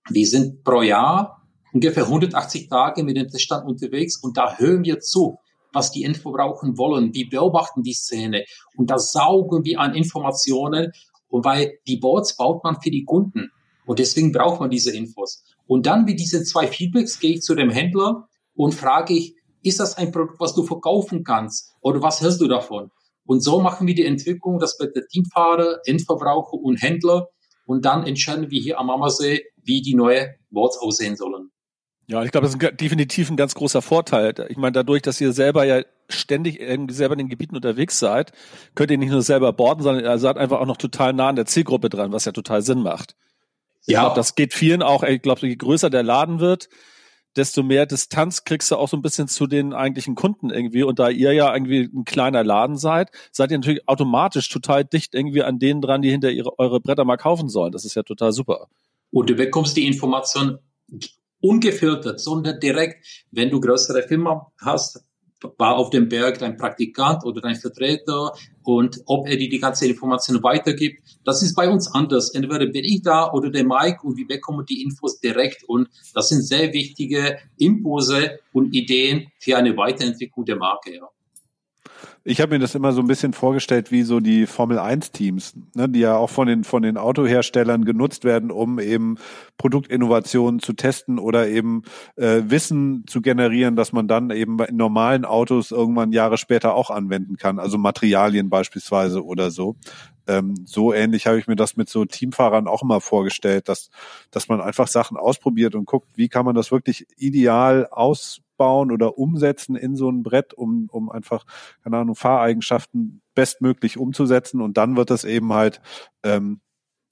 Wir 0.09 0.27
sind 0.27 0.63
pro 0.63 0.81
Jahr 0.81 1.41
ungefähr 1.73 2.03
180 2.03 2.69
Tage 2.69 3.03
mit 3.03 3.17
dem 3.17 3.27
Teststand 3.27 3.67
unterwegs 3.67 4.21
und 4.21 4.37
da 4.37 4.57
hören 4.57 4.83
wir 4.83 4.99
zu, 4.99 5.39
was 5.73 5.91
die 5.91 6.03
Endverbraucher 6.03 6.77
wollen. 6.77 7.13
Wir 7.13 7.29
beobachten 7.29 7.83
die 7.83 7.93
Szene 7.93 8.45
und 8.75 8.89
da 8.89 8.99
saugen 8.99 9.63
wir 9.63 9.79
an 9.79 9.95
Informationen 9.95 10.91
und 11.29 11.45
weil 11.45 11.79
die 11.87 11.97
Boards 11.97 12.35
baut 12.35 12.63
man 12.63 12.81
für 12.81 12.91
die 12.91 13.05
Kunden. 13.05 13.51
Und 13.85 13.99
deswegen 13.99 14.31
braucht 14.31 14.59
man 14.59 14.69
diese 14.69 14.95
Infos. 14.95 15.43
Und 15.67 15.85
dann 15.85 16.05
mit 16.05 16.19
diesen 16.19 16.45
zwei 16.45 16.67
Feedbacks 16.67 17.19
gehe 17.19 17.35
ich 17.35 17.41
zu 17.41 17.55
dem 17.55 17.69
Händler 17.69 18.27
und 18.55 18.73
frage 18.73 19.13
ich, 19.13 19.35
ist 19.63 19.79
das 19.79 19.97
ein 19.97 20.11
Produkt, 20.11 20.39
was 20.39 20.53
du 20.53 20.63
verkaufen 20.63 21.23
kannst? 21.23 21.73
Oder 21.81 22.01
was 22.01 22.21
hältst 22.21 22.41
du 22.41 22.47
davon? 22.47 22.91
Und 23.25 23.41
so 23.41 23.59
machen 23.61 23.85
wir 23.85 23.93
die 23.93 24.05
Entwicklung, 24.05 24.59
das 24.59 24.79
wird 24.79 24.95
der 24.95 25.07
Teamfahrer, 25.07 25.79
Endverbraucher 25.85 26.53
und 26.53 26.81
Händler. 26.81 27.27
Und 27.65 27.85
dann 27.85 28.07
entscheiden 28.07 28.49
wir 28.49 28.59
hier 28.59 28.79
am 28.79 28.89
Ammersee, 28.89 29.43
wie 29.63 29.81
die 29.81 29.93
neue 29.93 30.35
Boards 30.49 30.79
aussehen 30.79 31.15
sollen. 31.15 31.51
Ja, 32.09 32.23
ich 32.23 32.31
glaube, 32.31 32.47
das 32.47 32.55
ist 32.55 32.81
definitiv 32.81 33.29
ein 33.29 33.37
ganz 33.37 33.53
großer 33.53 33.83
Vorteil. 33.83 34.33
Ich 34.49 34.57
meine, 34.57 34.71
dadurch, 34.71 35.03
dass 35.03 35.21
ihr 35.21 35.31
selber 35.31 35.63
ja 35.63 35.83
ständig 36.09 36.59
irgendwie 36.59 36.95
selber 36.95 37.13
in 37.13 37.19
den 37.19 37.29
Gebieten 37.29 37.55
unterwegs 37.55 37.99
seid, 37.99 38.31
könnt 38.73 38.89
ihr 38.89 38.97
nicht 38.97 39.11
nur 39.11 39.21
selber 39.21 39.53
boarden, 39.53 39.83
sondern 39.83 40.03
ihr 40.03 40.17
seid 40.17 40.37
einfach 40.37 40.59
auch 40.59 40.65
noch 40.65 40.77
total 40.77 41.13
nah 41.13 41.29
an 41.29 41.35
der 41.35 41.45
Zielgruppe 41.45 41.87
dran, 41.87 42.11
was 42.11 42.25
ja 42.25 42.31
total 42.31 42.63
Sinn 42.63 42.81
macht. 42.81 43.15
Ich 43.85 43.93
ja. 43.93 44.01
glaube, 44.01 44.15
das 44.15 44.33
geht 44.33 44.55
vielen 44.55 44.81
auch. 44.81 45.03
Ich 45.03 45.21
glaube, 45.21 45.47
je 45.47 45.55
größer 45.55 45.91
der 45.91 46.01
Laden 46.01 46.39
wird, 46.39 46.69
desto 47.35 47.61
mehr 47.61 47.85
Distanz 47.85 48.43
kriegst 48.43 48.71
du 48.71 48.77
auch 48.77 48.89
so 48.89 48.97
ein 48.97 49.03
bisschen 49.03 49.27
zu 49.27 49.45
den 49.45 49.73
eigentlichen 49.73 50.15
Kunden 50.15 50.49
irgendwie. 50.49 50.81
Und 50.81 50.97
da 50.97 51.09
ihr 51.09 51.33
ja 51.33 51.53
irgendwie 51.53 51.91
ein 51.93 52.05
kleiner 52.05 52.43
Laden 52.43 52.75
seid, 52.75 53.11
seid 53.31 53.51
ihr 53.51 53.59
natürlich 53.59 53.87
automatisch 53.87 54.49
total 54.49 54.83
dicht 54.83 55.13
irgendwie 55.13 55.43
an 55.43 55.59
denen 55.59 55.79
dran, 55.79 56.01
die 56.01 56.09
hinter 56.09 56.31
ihre, 56.31 56.57
eure 56.57 56.79
Bretter 56.79 57.05
mal 57.05 57.17
kaufen 57.17 57.49
sollen. 57.49 57.71
Das 57.71 57.85
ist 57.85 57.93
ja 57.93 58.01
total 58.01 58.31
super. 58.31 58.67
Und 59.11 59.29
du 59.29 59.35
bekommst 59.35 59.77
die 59.77 59.85
Information 59.85 60.57
ungefiltert, 61.41 62.19
sondern 62.19 62.59
direkt, 62.59 63.05
wenn 63.31 63.49
du 63.49 63.59
größere 63.59 64.03
Firma 64.03 64.51
hast, 64.61 65.03
war 65.57 65.77
auf 65.77 65.89
dem 65.89 66.09
Berg 66.09 66.39
dein 66.39 66.57
Praktikant 66.57 67.23
oder 67.23 67.41
dein 67.41 67.55
Vertreter 67.55 68.33
und 68.63 69.01
ob 69.05 69.27
er 69.27 69.37
dir 69.37 69.49
die 69.49 69.59
ganze 69.59 69.87
Information 69.87 70.43
weitergibt, 70.43 71.01
das 71.23 71.41
ist 71.41 71.55
bei 71.55 71.69
uns 71.69 71.89
anders. 71.93 72.31
Entweder 72.31 72.65
bin 72.65 72.83
ich 72.83 73.01
da 73.03 73.31
oder 73.31 73.49
der 73.49 73.63
Mike 73.63 73.99
und 74.03 74.17
wir 74.17 74.27
bekommen 74.27 74.65
die 74.65 74.81
Infos 74.81 75.19
direkt 75.19 75.63
und 75.63 75.89
das 76.13 76.29
sind 76.29 76.41
sehr 76.41 76.73
wichtige 76.73 77.37
Impulse 77.57 78.39
und 78.51 78.73
Ideen 78.75 79.31
für 79.39 79.57
eine 79.57 79.75
Weiterentwicklung 79.77 80.45
der 80.45 80.57
Marke. 80.57 80.95
Ja. 80.95 81.09
Ich 82.23 82.41
habe 82.41 82.53
mir 82.53 82.59
das 82.59 82.75
immer 82.75 82.91
so 82.91 83.01
ein 83.01 83.07
bisschen 83.07 83.33
vorgestellt 83.33 83.91
wie 83.91 84.03
so 84.03 84.19
die 84.19 84.45
Formel 84.45 84.77
1 84.77 85.11
Teams, 85.11 85.53
ne, 85.73 85.89
die 85.89 85.99
ja 85.99 86.15
auch 86.15 86.29
von 86.29 86.47
den 86.47 86.63
von 86.63 86.81
den 86.81 86.97
Autoherstellern 86.97 87.85
genutzt 87.85 88.23
werden, 88.23 88.51
um 88.51 88.79
eben 88.79 89.15
Produktinnovationen 89.57 90.59
zu 90.59 90.73
testen 90.73 91.17
oder 91.19 91.47
eben 91.47 91.83
äh, 92.17 92.41
Wissen 92.45 93.05
zu 93.07 93.21
generieren, 93.21 93.75
dass 93.75 93.93
man 93.93 94.07
dann 94.07 94.29
eben 94.31 94.59
in 94.59 94.77
normalen 94.77 95.25
Autos 95.25 95.71
irgendwann 95.71 96.11
Jahre 96.11 96.37
später 96.37 96.75
auch 96.75 96.89
anwenden 96.89 97.37
kann, 97.37 97.59
also 97.59 97.77
Materialien 97.77 98.49
beispielsweise 98.49 99.23
oder 99.23 99.49
so. 99.49 99.75
Ähm, 100.27 100.55
so 100.65 100.93
ähnlich 100.93 101.25
habe 101.25 101.39
ich 101.39 101.47
mir 101.47 101.55
das 101.55 101.77
mit 101.77 101.89
so 101.89 102.05
Teamfahrern 102.05 102.67
auch 102.67 102.83
immer 102.83 103.01
vorgestellt, 103.01 103.69
dass 103.69 103.89
dass 104.31 104.47
man 104.47 104.61
einfach 104.61 104.87
Sachen 104.87 105.17
ausprobiert 105.17 105.73
und 105.73 105.85
guckt, 105.85 106.09
wie 106.15 106.29
kann 106.29 106.45
man 106.45 106.55
das 106.55 106.71
wirklich 106.71 107.07
ideal 107.17 107.87
aus 107.89 108.41
aufbauen 108.59 108.91
oder 108.91 109.17
umsetzen 109.17 109.75
in 109.75 109.95
so 109.95 110.09
ein 110.09 110.23
Brett, 110.23 110.53
um, 110.53 110.89
um 110.91 111.09
einfach, 111.09 111.45
keine 111.83 111.97
Ahnung, 111.97 112.15
Fahreigenschaften 112.15 113.21
bestmöglich 113.35 113.97
umzusetzen 113.97 114.61
und 114.61 114.77
dann 114.77 114.95
wird 114.95 115.09
das 115.09 115.23
eben 115.23 115.53
halt 115.53 115.81
ähm, 116.23 116.59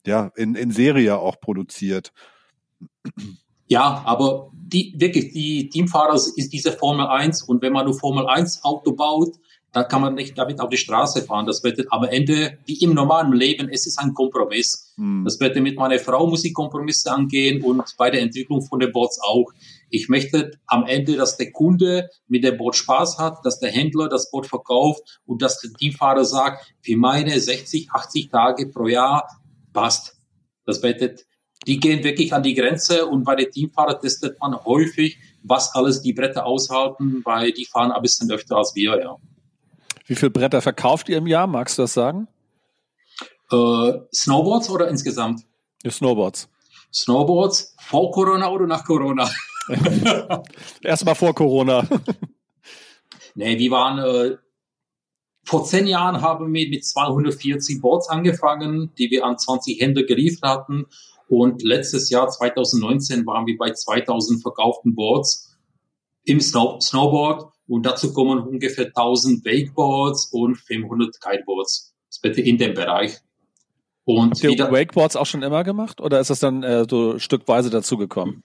ja 0.06 0.30
in, 0.36 0.54
in 0.54 0.70
Serie 0.70 1.18
auch 1.18 1.40
produziert. 1.40 2.12
Ja, 3.66 4.02
aber 4.04 4.50
die 4.52 4.94
wirklich, 4.98 5.32
die 5.32 5.68
Teamfahrer 5.68 6.14
ist 6.14 6.50
diese 6.52 6.72
Formel 6.72 7.06
1 7.06 7.42
und 7.42 7.62
wenn 7.62 7.72
man 7.72 7.86
nur 7.86 7.98
Formel 7.98 8.26
1 8.26 8.64
Auto 8.64 8.92
baut, 8.92 9.36
dann 9.72 9.86
kann 9.86 10.00
man 10.00 10.14
nicht 10.14 10.36
damit 10.38 10.60
auf 10.60 10.70
die 10.70 10.78
Straße 10.78 11.22
fahren. 11.22 11.46
Das 11.46 11.62
wird 11.62 11.84
am 11.90 12.04
Ende, 12.04 12.58
wie 12.64 12.82
im 12.82 12.94
normalen 12.94 13.32
Leben, 13.32 13.68
es 13.68 13.86
ist 13.86 13.98
ein 13.98 14.14
Kompromiss. 14.14 14.94
Hm. 14.96 15.24
Das 15.24 15.38
wird 15.40 15.56
mit 15.56 15.76
meiner 15.76 15.98
Frau 15.98 16.26
muss 16.26 16.44
ich 16.44 16.54
Kompromisse 16.54 17.12
angehen 17.12 17.62
und 17.62 17.84
bei 17.98 18.10
der 18.10 18.22
Entwicklung 18.22 18.62
von 18.62 18.80
den 18.80 18.92
Bots 18.92 19.20
auch. 19.20 19.52
Ich 19.90 20.08
möchte 20.08 20.52
am 20.66 20.86
Ende, 20.86 21.16
dass 21.16 21.36
der 21.36 21.50
Kunde 21.50 22.10
mit 22.26 22.44
dem 22.44 22.56
Boot 22.56 22.76
Spaß 22.76 23.18
hat, 23.18 23.38
dass 23.44 23.58
der 23.58 23.70
Händler 23.70 24.08
das 24.08 24.30
Boot 24.30 24.46
verkauft 24.46 25.20
und 25.24 25.42
dass 25.42 25.60
der 25.60 25.72
Teamfahrer 25.72 26.24
sagt, 26.24 26.72
für 26.82 26.96
meine 26.96 27.38
60, 27.38 27.90
80 27.90 28.30
Tage 28.30 28.68
pro 28.68 28.86
Jahr 28.86 29.28
passt. 29.72 30.16
Das 30.66 30.80
bedeutet, 30.80 31.26
die 31.66 31.80
gehen 31.80 32.04
wirklich 32.04 32.32
an 32.32 32.42
die 32.42 32.54
Grenze 32.54 33.06
und 33.06 33.24
bei 33.24 33.34
den 33.34 33.50
Teamfahrern 33.50 34.00
testet 34.00 34.38
man 34.40 34.54
häufig, 34.64 35.18
was 35.42 35.74
alles 35.74 36.02
die 36.02 36.12
Bretter 36.12 36.46
aushalten, 36.46 37.22
weil 37.24 37.52
die 37.52 37.64
fahren 37.64 37.92
ein 37.92 38.02
bisschen 38.02 38.30
öfter 38.30 38.56
als 38.56 38.74
wir, 38.74 39.00
ja. 39.00 39.16
Wie 40.06 40.14
viele 40.14 40.30
Bretter 40.30 40.62
verkauft 40.62 41.08
ihr 41.08 41.18
im 41.18 41.26
Jahr? 41.26 41.46
Magst 41.46 41.78
du 41.78 41.82
das 41.82 41.92
sagen? 41.92 42.28
Äh, 43.50 43.92
Snowboards 44.14 44.70
oder 44.70 44.88
insgesamt? 44.88 45.42
Ja, 45.82 45.90
Snowboards. 45.90 46.48
Snowboards 46.92 47.74
vor 47.78 48.10
Corona 48.10 48.48
oder 48.50 48.66
nach 48.66 48.84
Corona? 48.84 49.28
Erstmal 50.82 51.14
vor 51.14 51.34
Corona. 51.34 51.86
nee, 53.34 53.58
wir 53.58 53.70
waren 53.70 53.98
äh, 53.98 54.36
vor 55.44 55.64
zehn 55.64 55.86
Jahren 55.86 56.20
haben 56.20 56.52
wir 56.52 56.68
mit 56.68 56.84
240 56.84 57.80
Boards 57.80 58.10
angefangen, 58.10 58.92
die 58.98 59.10
wir 59.10 59.24
an 59.24 59.38
20 59.38 59.80
Händler 59.80 60.02
geliefert 60.02 60.48
hatten. 60.48 60.86
Und 61.28 61.62
letztes 61.62 62.10
Jahr, 62.10 62.28
2019, 62.28 63.24
waren 63.26 63.46
wir 63.46 63.56
bei 63.56 63.72
2000 63.72 64.42
verkauften 64.42 64.94
Boards 64.94 65.56
im 66.24 66.40
Snow 66.40 66.82
Snowboard. 66.82 67.50
Und 67.66 67.84
dazu 67.84 68.12
kommen 68.12 68.40
ungefähr 68.40 68.86
1000 68.86 69.44
Wakeboards 69.44 70.30
und 70.32 70.56
500 70.56 71.20
Kiteboards. 71.20 71.94
Das 72.08 72.18
bitte 72.20 72.40
in 72.40 72.58
dem 72.58 72.74
Bereich. 72.74 73.18
Und 74.04 74.42
Habt 74.42 74.44
ihr 74.44 74.72
Wakeboards 74.72 75.16
auch 75.16 75.26
schon 75.26 75.42
immer 75.42 75.64
gemacht 75.64 76.00
oder 76.00 76.20
ist 76.20 76.30
das 76.30 76.40
dann 76.40 76.62
äh, 76.62 76.86
so 76.88 77.18
stückweise 77.18 77.68
dazugekommen? 77.68 78.42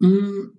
Mh, 0.00 0.50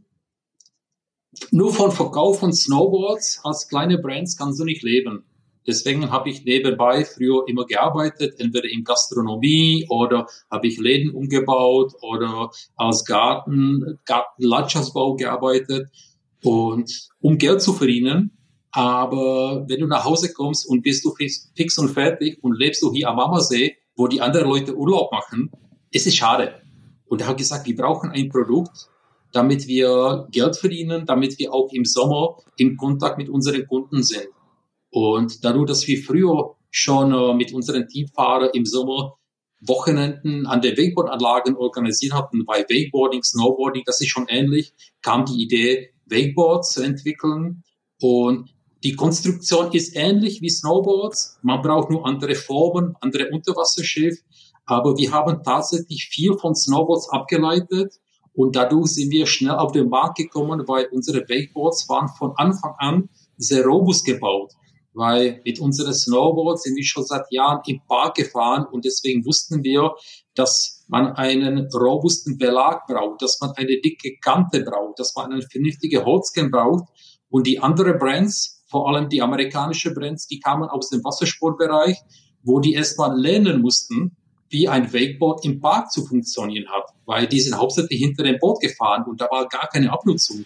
nur 1.51 1.73
von 1.73 1.91
Verkauf 1.91 2.39
von 2.39 2.53
Snowboards 2.53 3.41
als 3.43 3.67
kleine 3.67 3.97
Brands 3.97 4.37
kannst 4.37 4.59
du 4.59 4.63
nicht 4.63 4.83
leben. 4.83 5.25
Deswegen 5.67 6.11
habe 6.11 6.29
ich 6.29 6.43
nebenbei 6.43 7.05
früher 7.05 7.47
immer 7.47 7.65
gearbeitet, 7.65 8.39
entweder 8.39 8.67
in 8.67 8.83
Gastronomie 8.83 9.85
oder 9.89 10.27
habe 10.49 10.67
ich 10.67 10.79
Läden 10.79 11.11
umgebaut 11.11 11.93
oder 12.01 12.49
als 12.75 13.05
Garten, 13.05 13.99
Gartenlandschaftsbau 14.05 15.15
gearbeitet 15.15 15.89
und 16.43 17.09
um 17.19 17.37
Geld 17.37 17.61
zu 17.61 17.73
verdienen. 17.73 18.37
Aber 18.71 19.65
wenn 19.67 19.81
du 19.81 19.87
nach 19.87 20.05
Hause 20.05 20.33
kommst 20.33 20.67
und 20.67 20.81
bist 20.81 21.05
du 21.05 21.13
fix, 21.13 21.51
fix 21.55 21.77
und 21.77 21.89
fertig 21.89 22.39
und 22.41 22.57
lebst 22.57 22.81
du 22.81 22.91
hier 22.91 23.09
am 23.09 23.19
Ammersee, 23.19 23.75
wo 23.95 24.07
die 24.07 24.21
anderen 24.21 24.47
Leute 24.47 24.75
Urlaub 24.75 25.11
machen, 25.11 25.51
es 25.91 26.07
ist 26.07 26.15
schade. 26.15 26.61
Und 27.05 27.21
er 27.21 27.27
hat 27.27 27.37
gesagt, 27.37 27.67
wir 27.67 27.75
brauchen 27.75 28.09
ein 28.11 28.29
Produkt, 28.29 28.87
damit 29.31 29.67
wir 29.67 30.27
Geld 30.31 30.57
verdienen, 30.57 31.05
damit 31.05 31.39
wir 31.39 31.53
auch 31.53 31.71
im 31.71 31.85
Sommer 31.85 32.37
in 32.57 32.77
Kontakt 32.77 33.17
mit 33.17 33.29
unseren 33.29 33.65
Kunden 33.67 34.03
sind. 34.03 34.27
Und 34.91 35.43
dadurch, 35.43 35.67
dass 35.67 35.87
wir 35.87 36.01
früher 36.01 36.55
schon 36.69 37.13
äh, 37.13 37.33
mit 37.33 37.53
unseren 37.53 37.87
Teamfahrern 37.87 38.49
im 38.53 38.65
Sommer 38.65 39.15
Wochenenden 39.61 40.47
an 40.47 40.61
der 40.61 40.75
Wakeboardanlagen 40.75 41.55
organisiert 41.55 42.13
hatten, 42.13 42.45
bei 42.45 42.61
Wakeboarding, 42.61 43.23
Snowboarding, 43.23 43.83
das 43.85 44.01
ist 44.01 44.09
schon 44.09 44.25
ähnlich, 44.27 44.73
kam 45.01 45.25
die 45.25 45.41
Idee, 45.41 45.93
Wakeboards 46.07 46.71
zu 46.71 46.81
entwickeln. 46.81 47.63
Und 48.01 48.49
die 48.83 48.95
Konstruktion 48.95 49.71
ist 49.71 49.95
ähnlich 49.95 50.41
wie 50.41 50.49
Snowboards. 50.49 51.37
Man 51.43 51.61
braucht 51.61 51.91
nur 51.91 52.05
andere 52.05 52.33
Formen, 52.33 52.95
andere 53.01 53.29
Unterwasserschiff. 53.29 54.17
Aber 54.65 54.97
wir 54.97 55.11
haben 55.11 55.43
tatsächlich 55.43 56.09
viel 56.11 56.37
von 56.37 56.55
Snowboards 56.55 57.09
abgeleitet. 57.09 57.93
Und 58.33 58.55
dadurch 58.55 58.91
sind 58.91 59.11
wir 59.11 59.25
schnell 59.25 59.55
auf 59.55 59.71
den 59.71 59.89
Markt 59.89 60.17
gekommen, 60.17 60.63
weil 60.67 60.87
unsere 60.91 61.21
Wakeboards 61.21 61.89
waren 61.89 62.07
von 62.07 62.33
Anfang 62.37 62.73
an 62.77 63.09
sehr 63.37 63.65
robust 63.65 64.05
gebaut. 64.05 64.53
Weil 64.93 65.41
mit 65.45 65.59
unseren 65.59 65.93
Snowboards 65.93 66.63
sind 66.63 66.75
wir 66.75 66.83
schon 66.83 67.05
seit 67.05 67.25
Jahren 67.29 67.61
im 67.65 67.81
Park 67.87 68.15
gefahren 68.15 68.65
und 68.69 68.83
deswegen 68.83 69.25
wussten 69.25 69.63
wir, 69.63 69.93
dass 70.35 70.85
man 70.89 71.13
einen 71.13 71.69
robusten 71.73 72.37
Belag 72.37 72.85
braucht, 72.87 73.21
dass 73.21 73.39
man 73.39 73.51
eine 73.51 73.79
dicke 73.79 74.17
Kante 74.21 74.63
braucht, 74.63 74.99
dass 74.99 75.15
man 75.15 75.31
eine 75.31 75.41
vernünftige 75.41 76.03
Holzkern 76.03 76.51
braucht. 76.51 76.89
Und 77.29 77.47
die 77.47 77.59
anderen 77.59 77.97
Brands, 77.97 78.65
vor 78.69 78.89
allem 78.89 79.07
die 79.07 79.21
amerikanischen 79.21 79.93
Brands, 79.93 80.27
die 80.27 80.39
kamen 80.39 80.67
aus 80.67 80.89
dem 80.89 81.01
Wassersportbereich, 81.03 81.97
wo 82.43 82.59
die 82.59 82.73
erstmal 82.73 83.17
lernen 83.17 83.61
mussten, 83.61 84.17
wie 84.51 84.67
ein 84.67 84.93
Wakeboard 84.93 85.45
im 85.45 85.59
Park 85.59 85.91
zu 85.91 86.05
funktionieren 86.05 86.69
hat, 86.69 86.85
weil 87.05 87.27
die 87.27 87.39
sind 87.39 87.57
hauptsächlich 87.57 87.99
hinter 87.99 88.23
dem 88.23 88.39
Boot 88.39 88.59
gefahren 88.61 89.05
und 89.07 89.19
da 89.19 89.25
war 89.31 89.47
gar 89.47 89.67
keine 89.67 89.91
Abnutzung. 89.91 90.45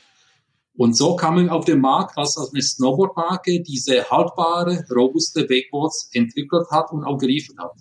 Und 0.77 0.95
so 0.95 1.15
kam 1.15 1.35
man 1.35 1.49
auf 1.49 1.65
den 1.65 1.79
Markt, 1.79 2.17
als 2.17 2.37
eine 2.37 2.61
Snowboardmarke 2.61 3.61
diese 3.61 4.09
haltbare, 4.09 4.83
robuste 4.93 5.49
Wakeboards 5.49 6.09
entwickelt 6.13 6.67
hat 6.69 6.91
und 6.91 7.05
auch 7.05 7.17
geliefert 7.17 7.57
hat. 7.57 7.71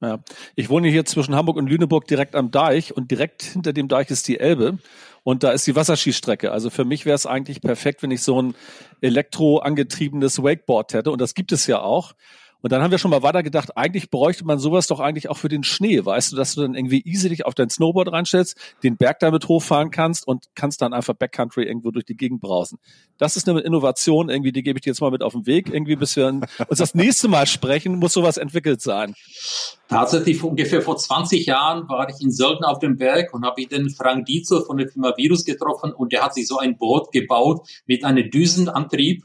Ja. 0.00 0.20
Ich 0.54 0.70
wohne 0.70 0.88
hier 0.88 1.04
zwischen 1.04 1.34
Hamburg 1.34 1.56
und 1.56 1.66
Lüneburg 1.66 2.06
direkt 2.06 2.36
am 2.36 2.52
Deich 2.52 2.96
und 2.96 3.10
direkt 3.10 3.42
hinter 3.42 3.72
dem 3.72 3.88
Deich 3.88 4.10
ist 4.10 4.28
die 4.28 4.38
Elbe 4.38 4.78
und 5.24 5.42
da 5.42 5.50
ist 5.50 5.66
die 5.66 5.74
Wasserskistrecke. 5.74 6.52
Also 6.52 6.70
für 6.70 6.84
mich 6.84 7.04
wäre 7.04 7.16
es 7.16 7.26
eigentlich 7.26 7.60
perfekt, 7.60 8.04
wenn 8.04 8.12
ich 8.12 8.22
so 8.22 8.40
ein 8.40 8.54
elektroangetriebenes 9.00 10.40
Wakeboard 10.40 10.94
hätte 10.94 11.10
und 11.10 11.20
das 11.20 11.34
gibt 11.34 11.50
es 11.50 11.66
ja 11.66 11.80
auch. 11.80 12.12
Und 12.60 12.72
dann 12.72 12.82
haben 12.82 12.90
wir 12.90 12.98
schon 12.98 13.12
mal 13.12 13.22
weiter 13.22 13.42
gedacht, 13.42 13.76
eigentlich 13.76 14.10
bräuchte 14.10 14.44
man 14.44 14.58
sowas 14.58 14.88
doch 14.88 14.98
eigentlich 14.98 15.28
auch 15.28 15.36
für 15.36 15.48
den 15.48 15.62
Schnee. 15.62 16.04
Weißt 16.04 16.32
du, 16.32 16.36
dass 16.36 16.54
du 16.54 16.62
dann 16.62 16.74
irgendwie 16.74 17.02
easy 17.04 17.28
dich 17.28 17.46
auf 17.46 17.54
dein 17.54 17.70
Snowboard 17.70 18.10
reinstellst, 18.10 18.56
den 18.82 18.96
Berg 18.96 19.20
damit 19.20 19.46
hochfahren 19.46 19.90
kannst 19.90 20.26
und 20.26 20.46
kannst 20.56 20.82
dann 20.82 20.92
einfach 20.92 21.14
Backcountry 21.14 21.64
irgendwo 21.64 21.92
durch 21.92 22.04
die 22.04 22.16
Gegend 22.16 22.40
brausen. 22.40 22.78
Das 23.16 23.36
ist 23.36 23.48
eine 23.48 23.60
Innovation, 23.60 24.28
irgendwie, 24.28 24.50
die 24.52 24.62
gebe 24.62 24.78
ich 24.78 24.82
dir 24.82 24.90
jetzt 24.90 25.00
mal 25.00 25.10
mit 25.10 25.22
auf 25.22 25.34
den 25.34 25.46
Weg. 25.46 25.72
Irgendwie, 25.72 25.96
bis 25.96 26.16
wir 26.16 26.26
uns 26.68 26.78
das 26.78 26.94
nächste 26.94 27.28
Mal 27.28 27.46
sprechen, 27.46 27.96
muss 27.96 28.12
sowas 28.12 28.36
entwickelt 28.36 28.82
sein. 28.82 29.14
Tatsächlich 29.88 30.42
ungefähr 30.42 30.82
vor 30.82 30.96
20 30.96 31.46
Jahren 31.46 31.88
war 31.88 32.08
ich 32.08 32.20
in 32.20 32.30
Sölden 32.30 32.64
auf 32.64 32.80
dem 32.80 32.96
Berg 32.96 33.32
und 33.32 33.44
habe 33.44 33.60
ich 33.60 33.68
den 33.68 33.88
Frank 33.90 34.26
Dietzel 34.26 34.62
von 34.64 34.76
der 34.76 34.88
Firma 34.88 35.16
Virus 35.16 35.44
getroffen 35.44 35.92
und 35.92 36.12
der 36.12 36.24
hat 36.24 36.34
sich 36.34 36.46
so 36.46 36.58
ein 36.58 36.76
Boot 36.76 37.12
gebaut 37.12 37.66
mit 37.86 38.04
einem 38.04 38.30
Düsenantrieb. 38.30 39.24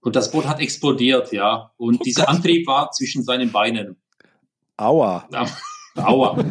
Und 0.00 0.16
das 0.16 0.30
Boot 0.30 0.46
hat 0.46 0.60
explodiert, 0.60 1.32
ja. 1.32 1.72
Und 1.76 2.00
oh 2.00 2.02
dieser 2.04 2.24
Gott. 2.24 2.34
Antrieb 2.36 2.66
war 2.66 2.90
zwischen 2.92 3.24
seinen 3.24 3.52
Beinen. 3.52 3.96
Aua. 4.76 5.28
Aua. 5.96 6.38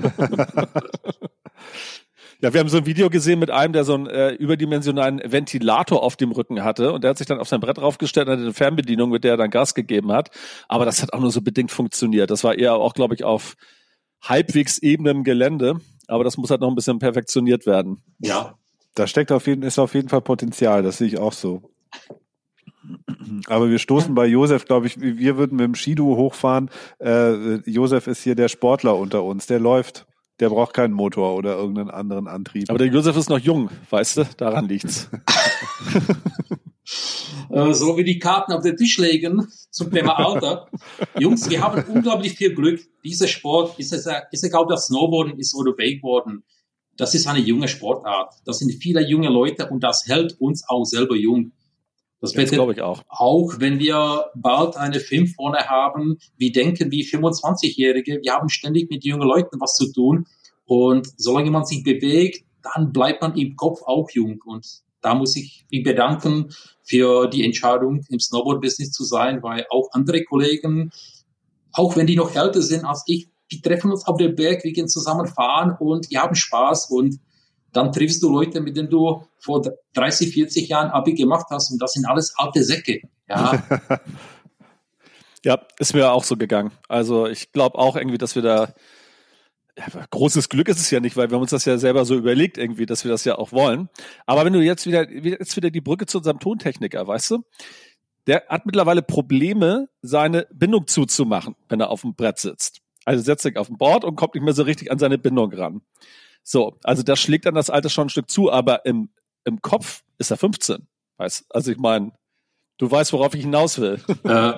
Ja, 2.39 2.53
wir 2.53 2.59
haben 2.59 2.69
so 2.69 2.77
ein 2.77 2.85
Video 2.85 3.09
gesehen 3.09 3.39
mit 3.39 3.49
einem, 3.49 3.73
der 3.73 3.83
so 3.83 3.95
einen 3.95 4.05
äh, 4.05 4.29
überdimensionalen 4.29 5.21
Ventilator 5.25 6.03
auf 6.03 6.17
dem 6.17 6.31
Rücken 6.31 6.63
hatte 6.63 6.93
und 6.93 7.03
der 7.03 7.09
hat 7.09 7.17
sich 7.17 7.25
dann 7.25 7.39
auf 7.39 7.47
sein 7.47 7.59
Brett 7.59 7.79
draufgestellt 7.79 8.27
und 8.27 8.33
hatte 8.33 8.43
eine 8.43 8.53
Fernbedienung, 8.53 9.09
mit 9.09 9.23
der 9.23 9.31
er 9.31 9.37
dann 9.37 9.49
Gas 9.49 9.73
gegeben 9.73 10.11
hat. 10.11 10.29
Aber 10.67 10.85
das 10.85 11.01
hat 11.01 11.13
auch 11.13 11.19
nur 11.19 11.31
so 11.31 11.41
bedingt 11.41 11.71
funktioniert. 11.71 12.29
Das 12.29 12.43
war 12.43 12.55
eher 12.55 12.75
auch, 12.75 12.93
glaube 12.93 13.15
ich, 13.15 13.23
auf 13.23 13.55
halbwegs 14.21 14.77
ebenem 14.77 15.23
Gelände. 15.23 15.81
Aber 16.07 16.23
das 16.23 16.37
muss 16.37 16.51
halt 16.51 16.61
noch 16.61 16.69
ein 16.69 16.75
bisschen 16.75 16.99
perfektioniert 16.99 17.65
werden. 17.65 18.03
Ja. 18.19 18.53
Da 18.93 19.07
steckt 19.07 19.31
auf 19.31 19.47
jeden, 19.47 19.63
ist 19.63 19.79
auf 19.79 19.95
jeden 19.95 20.09
Fall 20.09 20.21
Potenzial. 20.21 20.83
Das 20.83 20.99
sehe 20.99 21.07
ich 21.07 21.17
auch 21.17 21.33
so. 21.33 21.71
Aber 23.47 23.69
wir 23.69 23.79
stoßen 23.79 24.13
bei 24.15 24.25
Josef, 24.25 24.65
glaube 24.65 24.87
ich, 24.87 24.99
wir 24.99 25.37
würden 25.37 25.57
mit 25.57 25.65
dem 25.65 25.75
Skidu 25.75 26.15
hochfahren. 26.15 26.69
Äh, 26.99 27.55
Josef 27.69 28.07
ist 28.07 28.23
hier 28.23 28.35
der 28.35 28.47
Sportler 28.47 28.95
unter 28.95 29.23
uns, 29.23 29.47
der 29.47 29.59
läuft. 29.59 30.05
Der 30.39 30.49
braucht 30.49 30.73
keinen 30.73 30.93
Motor 30.93 31.35
oder 31.35 31.55
irgendeinen 31.57 31.89
anderen 31.89 32.27
Antrieb. 32.27 32.69
Aber 32.69 32.77
der 32.77 32.87
Josef 32.87 33.17
ist 33.17 33.29
noch 33.29 33.39
jung, 33.39 33.69
weißt 33.89 34.17
du? 34.17 34.23
Daran 34.37 34.67
liegt's. 34.67 35.09
Äh, 37.49 37.73
so 37.73 37.97
wie 37.97 38.03
die 38.03 38.19
Karten 38.19 38.51
auf 38.51 38.63
den 38.63 38.75
Tisch 38.75 38.97
legen 38.97 39.47
zum 39.71 39.91
Thema 39.91 40.17
Alter. 40.19 40.67
Jungs, 41.19 41.49
wir 41.49 41.61
haben 41.61 41.83
unglaublich 41.93 42.33
viel 42.33 42.53
Glück. 42.53 42.81
Dieser 43.03 43.27
Sport, 43.27 43.79
ist 43.79 43.93
es, 43.93 44.07
ist 44.31 44.43
egal, 44.43 44.63
ob 44.63 44.69
das 44.69 44.87
Snowboarden 44.87 45.37
ist 45.39 45.55
oder 45.55 45.71
Wakeboarden, 45.71 46.43
das 46.97 47.13
ist 47.13 47.27
eine 47.27 47.39
junge 47.39 47.67
Sportart. 47.67 48.33
Das 48.45 48.59
sind 48.59 48.71
viele 48.81 49.07
junge 49.07 49.29
Leute 49.29 49.67
und 49.69 49.81
das 49.83 50.07
hält 50.07 50.39
uns 50.39 50.67
auch 50.67 50.83
selber 50.83 51.15
jung. 51.15 51.51
Das, 52.19 52.33
das 52.33 52.49
glaube 52.49 52.73
ich 52.73 52.81
auch. 52.81 53.03
Auch 53.09 53.59
wenn 53.59 53.79
wir 53.79 54.25
bald 54.35 54.75
eine 54.75 54.99
Filmvorne 54.99 55.69
haben, 55.69 56.17
wir 56.37 56.51
denken 56.51 56.91
wie 56.91 57.03
25-Jährige, 57.03 58.19
wir 58.23 58.33
haben 58.33 58.49
ständig 58.49 58.89
mit 58.89 59.05
jungen 59.05 59.27
Leuten 59.27 59.59
was 59.59 59.75
zu 59.75 59.91
tun. 59.91 60.25
Und 60.65 61.07
solange 61.17 61.51
man 61.51 61.65
sich 61.65 61.83
bewegt, 61.83 62.43
dann 62.63 62.91
bleibt 62.91 63.21
man 63.21 63.35
im 63.37 63.55
Kopf 63.55 63.81
auch 63.83 64.09
jung. 64.11 64.41
Und 64.45 64.65
da 65.01 65.13
muss 65.13 65.35
ich 65.35 65.65
mich 65.71 65.83
bedanken 65.83 66.49
für 66.83 67.27
die 67.27 67.45
Entscheidung, 67.45 68.03
im 68.09 68.19
Snowboard-Business 68.19 68.91
zu 68.91 69.03
sein, 69.03 69.43
weil 69.43 69.65
auch 69.69 69.89
andere 69.91 70.23
Kollegen, 70.23 70.91
auch 71.71 71.95
wenn 71.95 72.07
die 72.07 72.15
noch 72.15 72.35
älter 72.35 72.61
sind 72.61 72.83
als 72.83 73.03
ich, 73.05 73.29
die 73.51 73.61
treffen 73.61 73.91
uns 73.91 74.05
auf 74.05 74.17
dem 74.17 74.35
Berg, 74.35 74.63
wir 74.63 74.73
gehen 74.73 74.89
zusammen 74.89 75.27
fahren 75.27 75.75
und 75.79 76.09
wir 76.09 76.21
haben 76.21 76.35
Spaß 76.35 76.89
und 76.89 77.19
dann 77.73 77.91
triffst 77.91 78.23
du 78.23 78.29
Leute, 78.29 78.61
mit 78.61 78.77
denen 78.77 78.89
du 78.89 79.23
vor 79.37 79.61
30, 79.93 80.33
40 80.33 80.69
Jahren 80.69 80.89
Abi 80.91 81.13
gemacht 81.13 81.47
hast 81.49 81.71
und 81.71 81.81
das 81.81 81.93
sind 81.93 82.05
alles 82.05 82.33
alte 82.37 82.63
Säcke. 82.63 83.01
Ja. 83.29 83.63
ja, 85.43 85.59
ist 85.79 85.93
mir 85.93 86.11
auch 86.11 86.23
so 86.23 86.37
gegangen. 86.37 86.71
Also 86.87 87.27
ich 87.27 87.51
glaube 87.51 87.77
auch 87.77 87.95
irgendwie, 87.95 88.17
dass 88.17 88.35
wir 88.35 88.41
da 88.41 88.73
großes 90.09 90.49
Glück 90.49 90.67
ist 90.69 90.79
es 90.79 90.89
ja 90.89 90.99
nicht, 90.99 91.17
weil 91.17 91.29
wir 91.29 91.35
haben 91.35 91.43
uns 91.43 91.51
das 91.51 91.65
ja 91.65 91.77
selber 91.77 92.05
so 92.05 92.15
überlegt 92.15 92.57
irgendwie, 92.57 92.85
dass 92.85 93.03
wir 93.03 93.11
das 93.11 93.25
ja 93.25 93.37
auch 93.37 93.51
wollen. 93.51 93.89
Aber 94.25 94.43
wenn 94.45 94.53
du 94.53 94.61
jetzt 94.61 94.87
wieder, 94.87 95.09
jetzt 95.09 95.55
wieder 95.55 95.69
die 95.69 95.81
Brücke 95.81 96.05
zu 96.05 96.17
unserem 96.17 96.39
Tontechniker, 96.39 97.05
weißt 97.07 97.31
du, 97.31 97.43
der 98.25 98.43
hat 98.49 98.65
mittlerweile 98.65 99.01
Probleme, 99.01 99.87
seine 100.01 100.47
Bindung 100.51 100.87
zuzumachen, 100.87 101.55
wenn 101.69 101.79
er 101.79 101.89
auf 101.89 102.01
dem 102.01 102.15
Brett 102.15 102.39
sitzt. 102.39 102.81
Also 103.05 103.23
setzt 103.23 103.43
sich 103.43 103.55
auf 103.55 103.67
dem 103.67 103.77
Board 103.77 104.03
und 104.03 104.15
kommt 104.15 104.35
nicht 104.35 104.43
mehr 104.43 104.53
so 104.53 104.63
richtig 104.63 104.91
an 104.91 104.99
seine 104.99 105.17
Bindung 105.17 105.53
ran. 105.53 105.81
So, 106.49 106.77
also 106.85 107.03
da 107.03 107.17
schlägt 107.17 107.45
dann 107.45 107.55
das 107.55 107.69
Alter 107.69 107.89
schon 107.89 108.07
ein 108.07 108.09
Stück 108.09 108.31
zu, 108.31 108.49
aber 108.49 108.85
im, 108.85 109.09
im 109.43 109.61
Kopf 109.61 110.03
ist 110.17 110.31
er 110.31 110.37
15. 110.37 110.87
Weißt, 111.17 111.43
also 111.49 111.71
ich 111.73 111.77
meine, 111.77 112.13
du 112.77 112.89
weißt, 112.89 113.11
worauf 113.11 113.35
ich 113.35 113.41
hinaus 113.41 113.79
will. 113.79 114.01
Äh, 114.23 114.53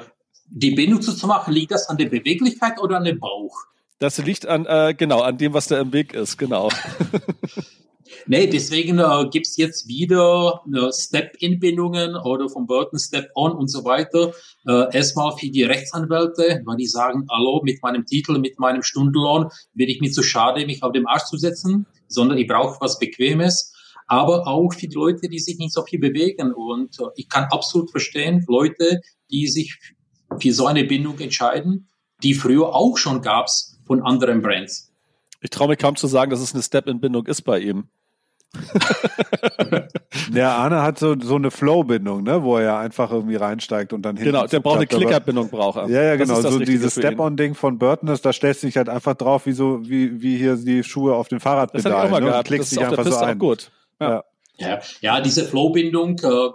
die 0.46 0.72
Bindung 0.72 1.02
zu 1.02 1.26
machen, 1.26 1.52
liegt 1.52 1.72
das 1.72 1.90
an 1.90 1.98
der 1.98 2.08
Beweglichkeit 2.10 2.80
oder 2.80 2.98
an 2.98 3.06
dem 3.06 3.20
Bauch? 3.20 3.56
Das 3.98 4.20
liegt 4.20 4.46
an, 4.46 4.68
äh, 4.68 4.94
genau, 4.96 5.22
an 5.22 5.40
dem, 5.40 5.54
was 5.54 5.66
da 5.66 5.80
im 5.80 5.92
Weg 5.92 6.14
ist, 6.14 6.38
genau. 6.38 6.70
Nee, 8.32 8.46
deswegen 8.46 9.00
äh, 9.00 9.28
gibt's 9.32 9.58
jetzt 9.58 9.88
wieder 9.88 10.62
äh, 10.72 10.94
Step-In-Bindungen 10.94 12.16
oder 12.16 12.48
vom 12.48 12.68
Burton 12.68 13.00
Step-On 13.00 13.54
und 13.54 13.70
so 13.70 13.84
weiter. 13.86 14.34
Äh, 14.68 14.96
erstmal 14.96 15.36
für 15.36 15.50
die 15.50 15.64
Rechtsanwälte, 15.64 16.62
weil 16.64 16.78
die 16.78 16.86
sagen, 16.86 17.26
hallo, 17.32 17.62
mit 17.64 17.82
meinem 17.82 18.06
Titel, 18.06 18.38
mit 18.38 18.60
meinem 18.60 18.84
Stundenlohn 18.84 19.50
bin 19.74 19.90
ich 19.90 20.00
mir 20.00 20.12
zu 20.12 20.22
schade, 20.22 20.64
mich 20.68 20.84
auf 20.84 20.92
dem 20.92 21.08
Arsch 21.08 21.24
zu 21.24 21.38
setzen, 21.38 21.88
sondern 22.08 22.38
ich 22.38 22.48
brauche 22.48 22.80
was 22.82 23.00
Bequemes. 23.00 23.74
Aber 24.06 24.46
auch 24.46 24.76
für 24.76 24.88
die 24.88 24.96
Leute, 24.96 25.28
die 25.28 25.40
sich 25.40 25.58
nicht 25.58 25.74
so 25.74 25.82
viel 25.82 26.00
bewegen. 26.00 26.54
Und 26.54 27.00
äh, 27.00 27.06
ich 27.16 27.30
kann 27.30 27.46
absolut 27.46 27.90
verstehen, 27.90 28.46
Leute, 28.48 29.02
die 29.32 29.48
sich 29.48 29.76
für 30.40 30.54
so 30.54 30.68
eine 30.68 30.84
Bindung 30.84 31.18
entscheiden, 31.18 31.90
die 32.22 32.36
früher 32.36 32.76
auch 32.76 32.96
schon 32.96 33.24
gab's 33.24 33.80
von 33.88 34.04
anderen 34.04 34.44
Brands. 34.44 34.94
Ich 35.42 35.50
traue 35.50 35.70
mich 35.70 35.80
kaum 35.80 35.96
zu 35.96 36.06
sagen, 36.06 36.30
dass 36.30 36.42
es 36.42 36.54
eine 36.54 36.62
Step-in-Bindung 36.62 37.26
ist 37.26 37.42
bei 37.42 37.60
ihm. 37.60 37.90
der 40.34 40.50
Arne 40.50 40.82
hat 40.82 40.98
so, 40.98 41.16
so 41.20 41.36
eine 41.36 41.52
Flow-Bindung, 41.52 42.24
ne, 42.24 42.42
wo 42.44 42.58
er 42.58 42.64
ja 42.64 42.80
einfach 42.80 43.12
irgendwie 43.12 43.36
reinsteigt 43.36 43.94
und 43.94 44.02
dann 44.02 44.18
hinten. 44.18 44.32
Genau, 44.32 44.48
der 44.48 44.60
braucht 44.60 44.78
eine 44.78 44.88
Klickerbindung, 44.88 45.50
braucht 45.50 45.78
er. 45.78 45.88
Ja, 45.88 46.02
ja, 46.02 46.16
genau. 46.16 46.42
So 46.42 46.58
dieses 46.60 46.94
Step-on-Ding 46.94 47.54
von 47.54 47.78
Burton 47.78 48.10
ist, 48.10 48.26
da 48.26 48.34
stellst 48.34 48.64
du 48.64 48.68
dich 48.68 48.78
halt 48.78 48.90
einfach 48.90 49.14
drauf, 49.16 49.46
wie 49.46 49.52
so, 49.52 49.88
wie, 49.88 50.22
wie 50.22 50.38
hier 50.38 50.56
die 50.56 50.84
Schuhe 50.84 51.16
auf 51.16 51.28
dem 51.28 51.40
Fahrrad 51.40 51.76
Das 51.76 51.86
hab 51.86 51.92
ich 51.92 51.98
auch 51.98 52.10
mal 52.10 52.22
ne? 52.22 52.28
gehabt. 52.28 52.48
Klickst 52.48 52.72
dich 52.72 52.84
einfach 52.84 53.06
so 53.06 53.18
ein. 53.18 53.38
gut. 53.38 53.72
Ja. 54.00 54.24
ja. 54.58 54.80
Ja, 55.02 55.22
diese 55.22 55.46
Flow-Bindung, 55.46 56.18
äh, 56.20 56.50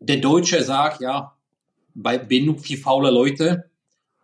der 0.00 0.16
Deutsche 0.16 0.62
sagt, 0.62 1.00
ja, 1.00 1.36
bei 1.94 2.18
Bindung 2.18 2.58
für 2.58 2.76
faule 2.76 3.10
Leute. 3.10 3.70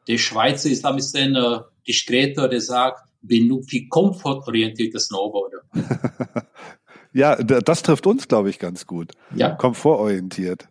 Der 0.08 0.18
Schweizer 0.18 0.70
ist 0.70 0.84
ein 0.84 0.96
bisschen 0.96 1.36
äh, 1.36 1.58
diskreter, 1.86 2.48
der 2.48 2.60
sagt, 2.60 3.02
Bindung 3.22 3.62
für 3.64 3.86
komfortorientierte 3.88 5.00
Snowboarder. 5.00 5.62
Ja, 7.12 7.36
das 7.36 7.82
trifft 7.82 8.06
uns, 8.06 8.28
glaube 8.28 8.50
ich, 8.50 8.58
ganz 8.58 8.86
gut. 8.86 9.12
Ja. 9.34 9.50
Komfortorientiert. 9.50 10.68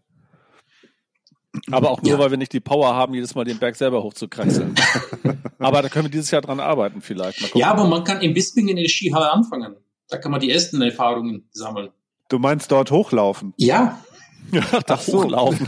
Aber 1.71 1.89
auch 1.89 2.01
nur, 2.01 2.13
ja. 2.13 2.19
weil 2.19 2.31
wir 2.31 2.37
nicht 2.37 2.53
die 2.53 2.59
Power 2.59 2.93
haben, 2.95 3.13
jedes 3.13 3.35
Mal 3.35 3.45
den 3.45 3.57
Berg 3.59 3.75
selber 3.75 4.03
hochzukraxeln. 4.03 4.75
aber 5.59 5.81
da 5.81 5.89
können 5.89 6.05
wir 6.05 6.11
dieses 6.11 6.31
Jahr 6.31 6.41
dran 6.41 6.59
arbeiten 6.59 7.01
vielleicht. 7.01 7.55
Ja, 7.55 7.71
aber 7.71 7.87
man 7.87 8.03
kann 8.03 8.21
in 8.21 8.33
Bispingen 8.33 8.77
in 8.77 8.83
der 8.83 8.89
Skihalle 8.89 9.31
anfangen. 9.31 9.75
Da 10.09 10.17
kann 10.17 10.31
man 10.31 10.41
die 10.41 10.51
ersten 10.51 10.81
Erfahrungen 10.81 11.47
sammeln. 11.51 11.89
Du 12.29 12.39
meinst 12.39 12.71
dort 12.71 12.91
hochlaufen? 12.91 13.53
Ja. 13.57 13.99
ja 14.51 14.63
da 14.85 14.97
so. 14.97 15.23
hochlaufen. 15.23 15.65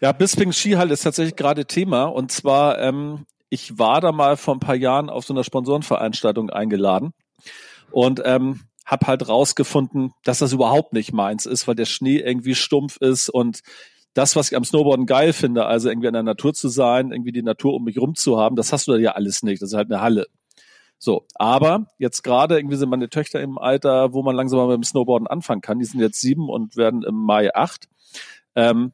ja, 0.00 0.12
Bispingen 0.12 0.52
Skihalle 0.52 0.92
ist 0.92 1.02
tatsächlich 1.02 1.36
gerade 1.36 1.66
Thema. 1.66 2.04
Und 2.04 2.32
zwar, 2.32 2.78
ähm, 2.78 3.26
ich 3.50 3.78
war 3.78 4.00
da 4.00 4.12
mal 4.12 4.36
vor 4.36 4.54
ein 4.54 4.60
paar 4.60 4.76
Jahren 4.76 5.10
auf 5.10 5.24
so 5.24 5.34
einer 5.34 5.44
Sponsorenveranstaltung 5.44 6.50
eingeladen 6.50 7.12
und 7.96 8.20
ähm, 8.26 8.60
habe 8.84 9.06
halt 9.06 9.26
rausgefunden, 9.26 10.12
dass 10.22 10.40
das 10.40 10.52
überhaupt 10.52 10.92
nicht 10.92 11.14
meins 11.14 11.46
ist, 11.46 11.66
weil 11.66 11.76
der 11.76 11.86
Schnee 11.86 12.18
irgendwie 12.18 12.54
stumpf 12.54 12.98
ist 12.98 13.30
und 13.30 13.60
das, 14.12 14.36
was 14.36 14.50
ich 14.50 14.56
am 14.56 14.64
Snowboarden 14.64 15.06
geil 15.06 15.32
finde, 15.32 15.64
also 15.64 15.88
irgendwie 15.88 16.08
in 16.08 16.12
der 16.12 16.22
Natur 16.22 16.52
zu 16.52 16.68
sein, 16.68 17.10
irgendwie 17.10 17.32
die 17.32 17.42
Natur 17.42 17.72
um 17.72 17.84
mich 17.84 17.98
rum 17.98 18.14
zu 18.14 18.38
haben, 18.38 18.54
das 18.54 18.70
hast 18.70 18.86
du 18.86 18.92
da 18.92 18.98
ja 18.98 19.12
alles 19.12 19.42
nicht. 19.42 19.62
Das 19.62 19.70
ist 19.70 19.76
halt 19.76 19.90
eine 19.90 20.02
Halle. 20.02 20.26
So, 20.98 21.24
aber 21.36 21.86
jetzt 21.96 22.22
gerade 22.22 22.58
irgendwie 22.58 22.76
sind 22.76 22.90
meine 22.90 23.08
Töchter 23.08 23.40
im 23.40 23.56
Alter, 23.56 24.12
wo 24.12 24.22
man 24.22 24.36
langsam 24.36 24.58
mal 24.58 24.68
mit 24.68 24.76
dem 24.76 24.84
Snowboarden 24.84 25.26
anfangen 25.26 25.62
kann. 25.62 25.78
Die 25.78 25.86
sind 25.86 26.00
jetzt 26.00 26.20
sieben 26.20 26.50
und 26.50 26.76
werden 26.76 27.02
im 27.02 27.14
Mai 27.14 27.54
acht. 27.54 27.88
Ähm, 28.54 28.92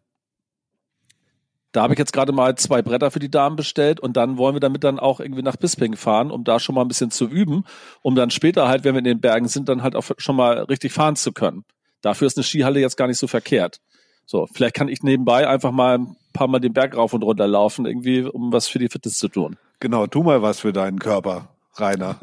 Da 1.72 1.82
habe 1.82 1.94
ich 1.94 1.98
jetzt 1.98 2.12
gerade 2.12 2.32
mal 2.32 2.54
zwei 2.56 2.82
Bretter 2.82 3.10
für 3.10 3.18
die 3.18 3.30
Damen 3.30 3.56
bestellt 3.56 3.98
und 3.98 4.16
dann 4.16 4.36
wollen 4.36 4.54
wir 4.54 4.60
damit 4.60 4.84
dann 4.84 5.00
auch 5.00 5.20
irgendwie 5.20 5.42
nach 5.42 5.56
Bisping 5.56 5.96
fahren, 5.96 6.30
um 6.30 6.44
da 6.44 6.60
schon 6.60 6.74
mal 6.74 6.82
ein 6.82 6.88
bisschen 6.88 7.10
zu 7.10 7.26
üben, 7.26 7.64
um 8.02 8.14
dann 8.14 8.30
später 8.30 8.68
halt, 8.68 8.84
wenn 8.84 8.94
wir 8.94 8.98
in 8.98 9.04
den 9.04 9.20
Bergen 9.20 9.48
sind, 9.48 9.70
dann 9.70 9.82
halt 9.82 9.96
auch 9.96 10.04
schon 10.18 10.36
mal 10.36 10.64
richtig 10.64 10.92
fahren 10.92 11.16
zu 11.16 11.32
können. 11.32 11.64
Dafür 12.02 12.26
ist 12.26 12.36
eine 12.36 12.44
Skihalle 12.44 12.80
jetzt 12.80 12.96
gar 12.96 13.06
nicht 13.06 13.18
so 13.18 13.26
verkehrt. 13.26 13.80
So, 14.26 14.46
vielleicht 14.52 14.74
kann 14.74 14.88
ich 14.88 15.02
nebenbei 15.02 15.48
einfach 15.48 15.72
mal 15.72 15.98
ein 15.98 16.16
paar 16.32 16.48
Mal 16.48 16.58
den 16.58 16.72
Berg 16.72 16.96
rauf 16.96 17.14
und 17.14 17.22
runter 17.22 17.48
laufen, 17.48 17.86
irgendwie, 17.86 18.22
um 18.22 18.52
was 18.52 18.68
für 18.68 18.78
die 18.78 18.88
Fitness 18.88 19.18
zu 19.18 19.28
tun. 19.28 19.56
Genau, 19.80 20.06
tu 20.06 20.22
mal 20.22 20.42
was 20.42 20.60
für 20.60 20.72
deinen 20.72 20.98
Körper, 20.98 21.48
Rainer. 21.76 22.18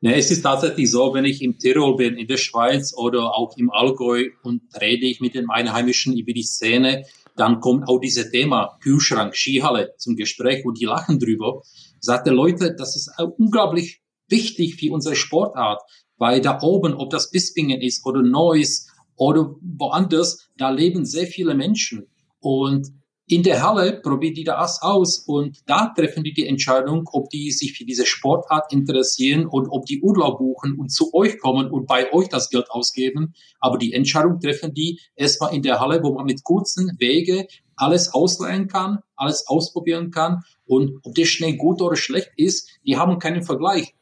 Ja, 0.00 0.10
es 0.16 0.30
ist 0.30 0.42
tatsächlich 0.42 0.90
so, 0.90 1.12
wenn 1.14 1.24
ich 1.24 1.42
im 1.42 1.58
Tirol 1.58 1.96
bin, 1.96 2.16
in 2.16 2.26
der 2.28 2.38
Schweiz 2.38 2.94
oder 2.96 3.34
auch 3.34 3.56
im 3.56 3.70
Allgäu 3.70 4.28
und 4.42 4.62
rede 4.80 5.06
ich 5.06 5.20
mit 5.20 5.34
den 5.34 5.50
Einheimischen 5.50 6.16
über 6.16 6.32
die 6.32 6.42
Szene, 6.42 7.04
dann 7.40 7.60
kommt 7.60 7.88
auch 7.88 7.98
dieses 7.98 8.30
Thema 8.30 8.76
Kühlschrank, 8.82 9.34
Skihalle 9.34 9.94
zum 9.96 10.14
Gespräch 10.14 10.62
und 10.66 10.78
die 10.78 10.84
lachen 10.84 11.18
drüber. 11.18 11.62
Sagte 11.98 12.30
Leute, 12.30 12.74
das 12.76 12.96
ist 12.96 13.10
unglaublich 13.38 14.02
wichtig 14.28 14.76
für 14.76 14.92
unsere 14.92 15.16
Sportart, 15.16 15.80
weil 16.18 16.42
da 16.42 16.60
oben, 16.60 16.92
ob 16.92 17.08
das 17.08 17.30
Bispingen 17.30 17.80
ist 17.80 18.04
oder 18.04 18.20
Neuss 18.22 18.88
oder 19.16 19.54
woanders, 19.62 20.50
da 20.58 20.68
leben 20.68 21.06
sehr 21.06 21.26
viele 21.26 21.54
Menschen. 21.54 22.08
Und 22.40 22.88
in 23.30 23.44
der 23.44 23.62
Halle 23.62 24.00
probieren 24.02 24.34
die 24.34 24.42
das 24.42 24.82
aus 24.82 25.20
und 25.20 25.60
da 25.66 25.92
treffen 25.96 26.24
die 26.24 26.32
die 26.32 26.48
Entscheidung, 26.48 27.08
ob 27.12 27.30
die 27.30 27.52
sich 27.52 27.74
für 27.78 27.84
diese 27.84 28.04
Sportart 28.04 28.72
interessieren 28.72 29.46
und 29.46 29.68
ob 29.68 29.86
die 29.86 30.02
Urlaub 30.02 30.38
buchen 30.38 30.76
und 30.76 30.88
zu 30.88 31.14
euch 31.14 31.38
kommen 31.38 31.70
und 31.70 31.86
bei 31.86 32.12
euch 32.12 32.28
das 32.28 32.50
Geld 32.50 32.68
ausgeben. 32.70 33.34
Aber 33.60 33.78
die 33.78 33.92
Entscheidung 33.92 34.40
treffen 34.40 34.74
die 34.74 34.98
erstmal 35.14 35.54
in 35.54 35.62
der 35.62 35.78
Halle, 35.78 36.02
wo 36.02 36.12
man 36.12 36.26
mit 36.26 36.42
kurzen 36.42 36.90
Wege 36.98 37.46
alles 37.76 38.12
ausleihen 38.12 38.66
kann, 38.66 38.98
alles 39.14 39.46
ausprobieren 39.46 40.10
kann 40.10 40.42
und 40.66 40.98
ob 41.04 41.14
der 41.14 41.24
Schnee 41.24 41.54
gut 41.54 41.80
oder 41.80 41.94
schlecht 41.94 42.32
ist, 42.36 42.68
die 42.84 42.96
haben 42.96 43.20
keinen 43.20 43.44
Vergleich. 43.44 43.94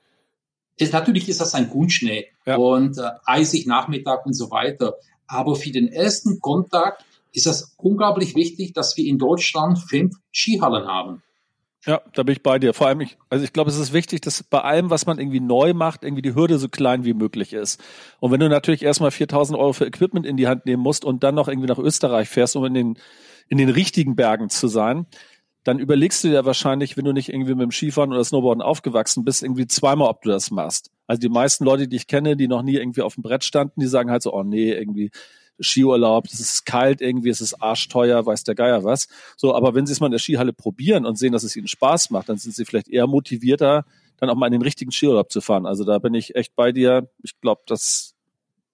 Das, 0.78 0.90
natürlich 0.92 1.28
ist 1.28 1.42
das 1.42 1.54
ein 1.54 1.68
Grundschnee 1.68 2.28
ja. 2.46 2.56
und 2.56 2.96
äh, 2.96 3.10
eisig 3.26 3.66
Nachmittag 3.66 4.24
und 4.24 4.32
so 4.32 4.50
weiter. 4.50 4.94
Aber 5.26 5.54
für 5.54 5.70
den 5.70 5.88
ersten 5.88 6.40
Kontakt 6.40 7.04
ist 7.32 7.46
es 7.46 7.74
unglaublich 7.76 8.34
wichtig, 8.34 8.72
dass 8.72 8.96
wir 8.96 9.04
in 9.06 9.18
Deutschland 9.18 9.78
fünf 9.78 10.14
Skihallen 10.32 10.86
haben. 10.86 11.22
Ja, 11.86 12.02
da 12.12 12.22
bin 12.24 12.32
ich 12.32 12.42
bei 12.42 12.58
dir. 12.58 12.74
Vor 12.74 12.88
allem, 12.88 13.00
ich, 13.00 13.16
also 13.30 13.44
ich 13.44 13.52
glaube, 13.52 13.70
es 13.70 13.78
ist 13.78 13.92
wichtig, 13.92 14.20
dass 14.20 14.42
bei 14.42 14.60
allem, 14.60 14.90
was 14.90 15.06
man 15.06 15.18
irgendwie 15.18 15.40
neu 15.40 15.74
macht, 15.74 16.02
irgendwie 16.02 16.22
die 16.22 16.34
Hürde 16.34 16.58
so 16.58 16.68
klein 16.68 17.04
wie 17.04 17.14
möglich 17.14 17.52
ist. 17.52 17.80
Und 18.20 18.32
wenn 18.32 18.40
du 18.40 18.48
natürlich 18.48 18.82
erstmal 18.82 19.10
4000 19.12 19.58
Euro 19.58 19.72
für 19.72 19.86
Equipment 19.86 20.26
in 20.26 20.36
die 20.36 20.48
Hand 20.48 20.66
nehmen 20.66 20.82
musst 20.82 21.04
und 21.04 21.22
dann 21.22 21.36
noch 21.36 21.48
irgendwie 21.48 21.68
nach 21.68 21.78
Österreich 21.78 22.28
fährst, 22.28 22.56
um 22.56 22.64
in 22.64 22.74
den, 22.74 22.98
in 23.48 23.58
den 23.58 23.70
richtigen 23.70 24.16
Bergen 24.16 24.50
zu 24.50 24.66
sein, 24.66 25.06
dann 25.64 25.78
überlegst 25.78 26.24
du 26.24 26.28
dir 26.28 26.44
wahrscheinlich, 26.44 26.96
wenn 26.96 27.04
du 27.04 27.12
nicht 27.12 27.28
irgendwie 27.28 27.54
mit 27.54 27.62
dem 27.62 27.70
Skifahren 27.70 28.12
oder 28.12 28.24
Snowboarden 28.24 28.62
aufgewachsen 28.62 29.24
bist, 29.24 29.42
irgendwie 29.42 29.66
zweimal, 29.66 30.08
ob 30.08 30.22
du 30.22 30.30
das 30.30 30.50
machst. 30.50 30.90
Also 31.06 31.20
die 31.20 31.28
meisten 31.28 31.64
Leute, 31.64 31.88
die 31.88 31.96
ich 31.96 32.06
kenne, 32.06 32.36
die 32.36 32.48
noch 32.48 32.62
nie 32.62 32.76
irgendwie 32.76 33.02
auf 33.02 33.14
dem 33.14 33.22
Brett 33.22 33.44
standen, 33.44 33.80
die 33.80 33.86
sagen 33.86 34.10
halt 34.10 34.22
so, 34.22 34.32
oh 34.32 34.42
nee, 34.42 34.72
irgendwie 34.72 35.10
Skiurlaub, 35.60 36.26
es 36.26 36.40
ist 36.40 36.66
kalt 36.66 37.00
irgendwie, 37.00 37.30
es 37.30 37.40
ist 37.40 37.54
arschteuer, 37.54 38.24
weiß 38.24 38.44
der 38.44 38.54
Geier 38.54 38.84
was. 38.84 39.08
So, 39.36 39.54
aber 39.54 39.74
wenn 39.74 39.86
sie 39.86 39.92
es 39.92 40.00
mal 40.00 40.06
in 40.06 40.12
der 40.12 40.18
Skihalle 40.18 40.52
probieren 40.52 41.06
und 41.06 41.18
sehen, 41.18 41.32
dass 41.32 41.42
es 41.42 41.56
ihnen 41.56 41.68
Spaß 41.68 42.10
macht, 42.10 42.28
dann 42.28 42.38
sind 42.38 42.54
sie 42.54 42.64
vielleicht 42.64 42.88
eher 42.88 43.06
motivierter, 43.06 43.84
dann 44.18 44.30
auch 44.30 44.36
mal 44.36 44.46
in 44.46 44.52
den 44.52 44.62
richtigen 44.62 44.92
Skiurlaub 44.92 45.30
zu 45.30 45.40
fahren. 45.40 45.66
Also 45.66 45.84
da 45.84 45.98
bin 45.98 46.14
ich 46.14 46.34
echt 46.34 46.54
bei 46.56 46.72
dir. 46.72 47.08
Ich 47.22 47.40
glaube, 47.40 47.62
das 47.66 48.14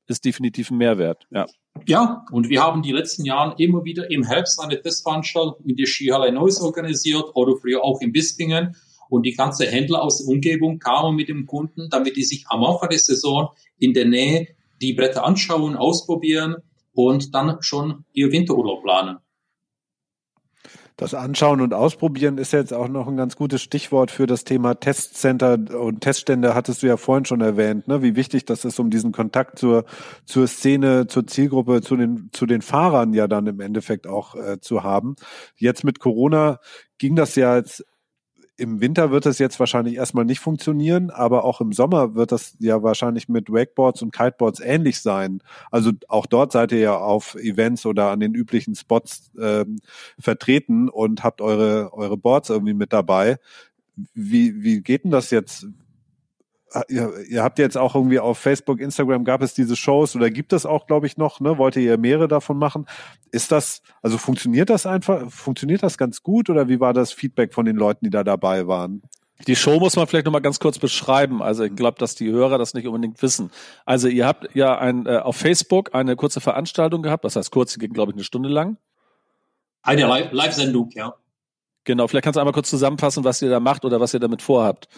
ist 0.06 0.24
definitiv 0.24 0.70
ein 0.70 0.78
Mehrwert. 0.78 1.26
Ja. 1.30 1.46
Ja, 1.86 2.24
und 2.30 2.48
wir 2.48 2.62
haben 2.62 2.82
die 2.82 2.92
letzten 2.92 3.24
Jahren 3.24 3.58
immer 3.58 3.84
wieder 3.84 4.08
im 4.08 4.22
Herbst 4.22 4.60
eine 4.60 4.80
Testveranstaltung 4.80 5.64
in 5.64 5.74
der 5.74 5.86
Skihalle 5.86 6.30
Neuss 6.30 6.60
organisiert 6.60 7.24
oder 7.34 7.56
früher 7.56 7.82
auch 7.82 8.00
in 8.00 8.12
Bispingen. 8.12 8.76
Und 9.08 9.24
die 9.26 9.32
ganze 9.32 9.66
Händler 9.66 10.02
aus 10.02 10.18
der 10.18 10.28
Umgebung 10.28 10.78
kamen 10.78 11.16
mit 11.16 11.28
dem 11.28 11.46
Kunden, 11.46 11.88
damit 11.90 12.16
die 12.16 12.22
sich 12.22 12.44
am 12.48 12.62
Anfang 12.64 12.90
der 12.90 12.98
Saison 12.98 13.50
in 13.78 13.92
der 13.92 14.06
Nähe 14.06 14.48
die 14.80 14.92
Bretter 14.92 15.24
anschauen, 15.24 15.76
ausprobieren 15.76 16.56
und 16.94 17.34
dann 17.34 17.58
schon 17.60 18.04
ihr 18.12 18.32
Winterurlaub 18.32 18.82
planen. 18.82 19.18
Das 20.96 21.12
Anschauen 21.12 21.60
und 21.60 21.74
Ausprobieren 21.74 22.38
ist 22.38 22.52
jetzt 22.52 22.72
auch 22.72 22.86
noch 22.86 23.08
ein 23.08 23.16
ganz 23.16 23.34
gutes 23.34 23.60
Stichwort 23.62 24.12
für 24.12 24.28
das 24.28 24.44
Thema 24.44 24.76
Testcenter 24.76 25.58
und 25.80 26.02
Teststände 26.02 26.54
hattest 26.54 26.84
du 26.84 26.86
ja 26.86 26.96
vorhin 26.96 27.24
schon 27.24 27.40
erwähnt, 27.40 27.88
ne? 27.88 28.00
wie 28.02 28.14
wichtig 28.14 28.44
das 28.44 28.64
ist, 28.64 28.78
um 28.78 28.90
diesen 28.90 29.10
Kontakt 29.10 29.58
zur, 29.58 29.86
zur 30.24 30.46
Szene, 30.46 31.08
zur 31.08 31.26
Zielgruppe, 31.26 31.82
zu 31.82 31.96
den, 31.96 32.30
zu 32.32 32.46
den 32.46 32.62
Fahrern 32.62 33.12
ja 33.12 33.26
dann 33.26 33.48
im 33.48 33.58
Endeffekt 33.58 34.06
auch 34.06 34.36
äh, 34.36 34.60
zu 34.60 34.84
haben. 34.84 35.16
Jetzt 35.56 35.82
mit 35.82 35.98
Corona 35.98 36.60
ging 36.98 37.16
das 37.16 37.34
ja 37.34 37.56
jetzt 37.56 37.84
im 38.56 38.80
Winter 38.80 39.10
wird 39.10 39.26
es 39.26 39.38
jetzt 39.38 39.58
wahrscheinlich 39.58 39.96
erstmal 39.96 40.24
nicht 40.24 40.40
funktionieren, 40.40 41.10
aber 41.10 41.44
auch 41.44 41.60
im 41.60 41.72
Sommer 41.72 42.14
wird 42.14 42.30
das 42.32 42.56
ja 42.60 42.82
wahrscheinlich 42.82 43.28
mit 43.28 43.50
Wakeboards 43.50 44.02
und 44.02 44.12
Kiteboards 44.12 44.60
ähnlich 44.60 45.00
sein. 45.00 45.40
Also 45.70 45.90
auch 46.08 46.26
dort 46.26 46.52
seid 46.52 46.72
ihr 46.72 46.78
ja 46.78 46.96
auf 46.96 47.34
Events 47.34 47.84
oder 47.84 48.10
an 48.10 48.20
den 48.20 48.34
üblichen 48.34 48.74
Spots 48.74 49.30
ähm, 49.40 49.80
vertreten 50.18 50.88
und 50.88 51.24
habt 51.24 51.40
eure, 51.40 51.92
eure 51.92 52.16
Boards 52.16 52.50
irgendwie 52.50 52.74
mit 52.74 52.92
dabei. 52.92 53.38
Wie, 54.14 54.62
wie 54.62 54.82
geht 54.82 55.04
denn 55.04 55.10
das 55.10 55.30
jetzt? 55.30 55.66
Ihr, 56.88 57.12
ihr 57.28 57.42
habt 57.42 57.58
jetzt 57.58 57.76
auch 57.76 57.94
irgendwie 57.94 58.18
auf 58.18 58.38
Facebook, 58.38 58.80
Instagram 58.80 59.24
gab 59.24 59.42
es 59.42 59.54
diese 59.54 59.76
Shows 59.76 60.16
oder 60.16 60.30
gibt 60.30 60.52
es 60.52 60.66
auch, 60.66 60.86
glaube 60.86 61.06
ich, 61.06 61.16
noch, 61.16 61.40
ne? 61.40 61.58
Wollt 61.58 61.76
ihr 61.76 61.98
mehrere 61.98 62.28
davon 62.28 62.58
machen? 62.58 62.86
Ist 63.30 63.52
das, 63.52 63.82
also 64.02 64.18
funktioniert 64.18 64.70
das 64.70 64.86
einfach, 64.86 65.30
funktioniert 65.30 65.82
das 65.82 65.98
ganz 65.98 66.22
gut 66.22 66.50
oder 66.50 66.68
wie 66.68 66.80
war 66.80 66.92
das 66.92 67.12
Feedback 67.12 67.54
von 67.54 67.64
den 67.66 67.76
Leuten, 67.76 68.04
die 68.04 68.10
da 68.10 68.24
dabei 68.24 68.66
waren? 68.66 69.02
Die 69.46 69.56
Show 69.56 69.78
muss 69.78 69.96
man 69.96 70.06
vielleicht 70.06 70.26
nochmal 70.26 70.40
ganz 70.40 70.60
kurz 70.60 70.78
beschreiben. 70.78 71.42
Also 71.42 71.64
ich 71.64 71.74
glaube, 71.74 71.98
dass 71.98 72.14
die 72.14 72.30
Hörer 72.30 72.56
das 72.56 72.72
nicht 72.72 72.86
unbedingt 72.86 73.20
wissen. 73.20 73.50
Also 73.84 74.08
ihr 74.08 74.26
habt 74.26 74.54
ja 74.54 74.78
ein, 74.78 75.06
äh, 75.06 75.18
auf 75.18 75.36
Facebook 75.36 75.94
eine 75.94 76.16
kurze 76.16 76.40
Veranstaltung 76.40 77.02
gehabt, 77.02 77.24
das 77.24 77.36
heißt 77.36 77.50
kurz, 77.50 77.74
die 77.74 77.80
ging, 77.80 77.92
glaube 77.92 78.12
ich, 78.12 78.16
eine 78.16 78.24
Stunde 78.24 78.48
lang. 78.48 78.76
Eine 79.82 80.06
Live-Sendung, 80.30 80.90
ja. 80.94 81.14
Genau, 81.84 82.08
vielleicht 82.08 82.24
kannst 82.24 82.36
du 82.36 82.40
einmal 82.40 82.54
kurz 82.54 82.70
zusammenfassen, 82.70 83.24
was 83.24 83.42
ihr 83.42 83.50
da 83.50 83.60
macht 83.60 83.84
oder 83.84 84.00
was 84.00 84.14
ihr 84.14 84.20
damit 84.20 84.40
vorhabt. 84.40 84.88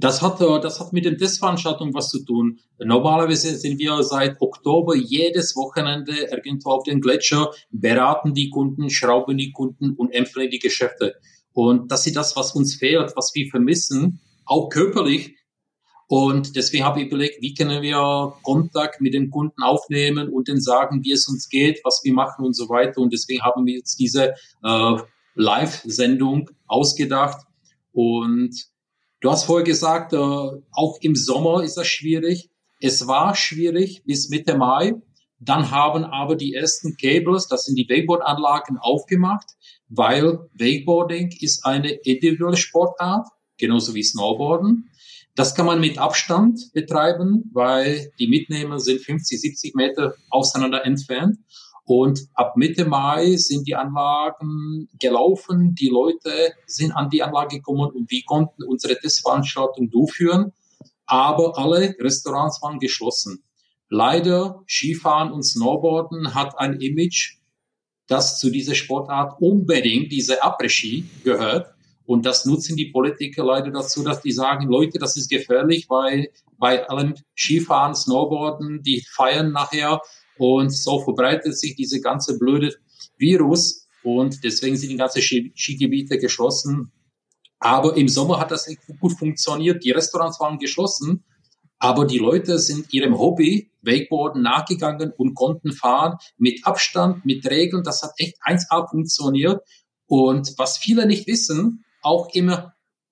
Das 0.00 0.22
hat, 0.22 0.40
äh, 0.40 0.60
das 0.60 0.80
hat 0.80 0.94
mit 0.94 1.04
den 1.04 1.18
Testveranstaltungen 1.18 1.92
was 1.92 2.08
zu 2.08 2.24
tun. 2.24 2.58
Normalerweise 2.78 3.54
sind 3.56 3.78
wir 3.78 4.02
seit 4.02 4.40
Oktober 4.40 4.96
jedes 4.96 5.54
Wochenende 5.56 6.12
irgendwo 6.12 6.70
auf 6.70 6.84
den 6.84 7.02
Gletscher, 7.02 7.50
beraten 7.70 8.32
die 8.32 8.48
Kunden, 8.48 8.88
schrauben 8.88 9.36
die 9.36 9.52
Kunden 9.52 9.92
und 9.94 10.10
empfehlen 10.12 10.50
die 10.50 10.58
Geschäfte. 10.58 11.16
Und 11.52 11.92
das 11.92 12.06
ist 12.06 12.16
das, 12.16 12.34
was 12.34 12.52
uns 12.52 12.76
fehlt, 12.76 13.12
was 13.14 13.32
wir 13.34 13.50
vermissen, 13.50 14.20
auch 14.46 14.70
körperlich. 14.70 15.36
Und 16.08 16.56
deswegen 16.56 16.84
habe 16.84 17.00
ich 17.00 17.08
überlegt, 17.08 17.42
wie 17.42 17.52
können 17.52 17.82
wir 17.82 18.32
Kontakt 18.42 19.02
mit 19.02 19.12
den 19.12 19.30
Kunden 19.30 19.62
aufnehmen 19.62 20.30
und 20.30 20.48
denen 20.48 20.62
sagen, 20.62 21.04
wie 21.04 21.12
es 21.12 21.28
uns 21.28 21.48
geht, 21.50 21.80
was 21.84 22.00
wir 22.04 22.14
machen 22.14 22.46
und 22.46 22.56
so 22.56 22.70
weiter. 22.70 23.02
Und 23.02 23.12
deswegen 23.12 23.42
haben 23.42 23.66
wir 23.66 23.74
jetzt 23.74 24.00
diese 24.00 24.34
äh, 24.64 24.96
Live-Sendung 25.34 26.48
ausgedacht. 26.66 27.46
Und 27.92 28.70
Du 29.20 29.30
hast 29.30 29.44
vorher 29.44 29.64
gesagt, 29.64 30.14
äh, 30.14 30.16
auch 30.16 30.98
im 31.02 31.14
Sommer 31.14 31.62
ist 31.62 31.76
das 31.76 31.86
schwierig. 31.86 32.48
Es 32.80 33.06
war 33.06 33.36
schwierig 33.36 34.02
bis 34.06 34.30
Mitte 34.30 34.56
Mai. 34.56 34.94
Dann 35.38 35.70
haben 35.70 36.04
aber 36.04 36.36
die 36.36 36.54
ersten 36.54 36.96
Cables, 36.96 37.46
das 37.46 37.64
sind 37.64 37.76
die 37.76 37.88
Wakeboard-Anlagen, 37.88 38.78
aufgemacht, 38.78 39.46
weil 39.88 40.38
Wakeboarding 40.54 41.34
ist 41.40 41.64
eine 41.64 41.90
individuelle 41.90 42.56
Sportart, 42.56 43.26
genauso 43.58 43.94
wie 43.94 44.02
Snowboarden. 44.02 44.90
Das 45.34 45.54
kann 45.54 45.66
man 45.66 45.80
mit 45.80 45.98
Abstand 45.98 46.72
betreiben, 46.72 47.50
weil 47.52 48.10
die 48.18 48.26
Mitnehmer 48.26 48.78
sind 48.78 49.00
50, 49.00 49.40
70 49.40 49.74
Meter 49.74 50.14
auseinander 50.30 50.84
entfernt. 50.84 51.38
Und 51.90 52.28
ab 52.34 52.56
Mitte 52.56 52.84
Mai 52.84 53.34
sind 53.34 53.66
die 53.66 53.74
Anlagen 53.74 54.88
gelaufen, 55.00 55.74
die 55.74 55.88
Leute 55.88 56.52
sind 56.64 56.92
an 56.92 57.10
die 57.10 57.20
Anlage 57.20 57.56
gekommen 57.56 57.90
und 57.90 58.08
wir 58.12 58.22
konnten 58.26 58.62
unsere 58.62 58.96
Testveranstaltung 58.96 59.90
durchführen. 59.90 60.52
Aber 61.04 61.58
alle 61.58 61.96
Restaurants 61.98 62.62
waren 62.62 62.78
geschlossen. 62.78 63.42
Leider 63.88 64.62
Skifahren 64.68 65.32
und 65.32 65.42
Snowboarden 65.42 66.32
hat 66.32 66.56
ein 66.60 66.80
Image, 66.80 67.38
das 68.06 68.38
zu 68.38 68.50
dieser 68.50 68.76
Sportart 68.76 69.40
unbedingt 69.40 70.12
diese 70.12 70.44
Après-Ski 70.44 71.06
gehört. 71.24 71.74
Und 72.06 72.24
das 72.24 72.44
nutzen 72.44 72.76
die 72.76 72.92
Politiker 72.92 73.44
leider 73.44 73.72
dazu, 73.72 74.04
dass 74.04 74.22
die 74.22 74.30
sagen, 74.30 74.68
Leute, 74.68 75.00
das 75.00 75.16
ist 75.16 75.28
gefährlich, 75.28 75.86
weil 75.88 76.28
bei 76.56 76.88
allem 76.88 77.14
Skifahren, 77.36 77.96
Snowboarden, 77.96 78.80
die 78.84 79.04
feiern 79.10 79.50
nachher 79.50 80.00
und 80.40 80.70
so 80.70 81.00
verbreitet 81.00 81.58
sich 81.58 81.76
diese 81.76 82.00
ganze 82.00 82.38
blöde 82.38 82.74
Virus 83.18 83.86
und 84.02 84.42
deswegen 84.42 84.74
sind 84.74 84.88
die 84.88 84.96
ganzen 84.96 85.20
Skigebiete 85.20 86.16
geschlossen. 86.16 86.90
Aber 87.58 87.94
im 87.94 88.08
Sommer 88.08 88.40
hat 88.40 88.50
das 88.50 88.66
gut 89.00 89.12
funktioniert. 89.18 89.84
Die 89.84 89.90
Restaurants 89.90 90.40
waren 90.40 90.58
geschlossen, 90.58 91.24
Aber 91.78 92.06
die 92.06 92.16
Leute 92.16 92.58
sind 92.58 92.92
ihrem 92.92 93.18
Hobby, 93.18 93.70
Wakeboarden, 93.82 94.40
nachgegangen 94.42 95.12
und 95.14 95.34
konnten 95.34 95.72
fahren 95.72 96.16
mit 96.38 96.66
Abstand, 96.66 97.26
mit 97.26 97.44
Regeln. 97.46 97.82
Das 97.84 98.02
hat 98.02 98.12
echt 98.16 98.36
1A 98.42 98.88
funktioniert. 98.88 99.60
Und 100.06 100.54
was 100.56 100.78
viele 100.78 101.06
nicht 101.06 101.26
wissen, 101.26 101.84
auch 102.00 102.28
im 102.34 102.54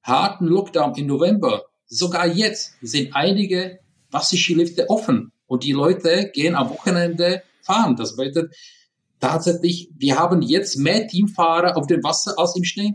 harten 0.02 0.46
Lockdown 0.46 0.94
im 0.94 1.06
November, 1.06 1.64
sogar 1.86 2.26
jetzt 2.26 2.74
sind 2.80 3.14
einige 3.14 3.80
Wasserskilifte 4.10 4.88
offen 4.88 5.32
und 5.48 5.64
die 5.64 5.72
Leute 5.72 6.30
gehen 6.32 6.54
am 6.54 6.70
Wochenende 6.70 7.42
fahren. 7.62 7.96
Das 7.96 8.14
bedeutet 8.14 8.54
tatsächlich, 9.18 9.90
wir 9.98 10.16
haben 10.18 10.42
jetzt 10.42 10.76
mehr 10.76 11.08
Teamfahrer 11.08 11.76
auf 11.76 11.88
dem 11.88 12.04
Wasser 12.04 12.34
als 12.36 12.54
im 12.54 12.64
Schnee. 12.64 12.94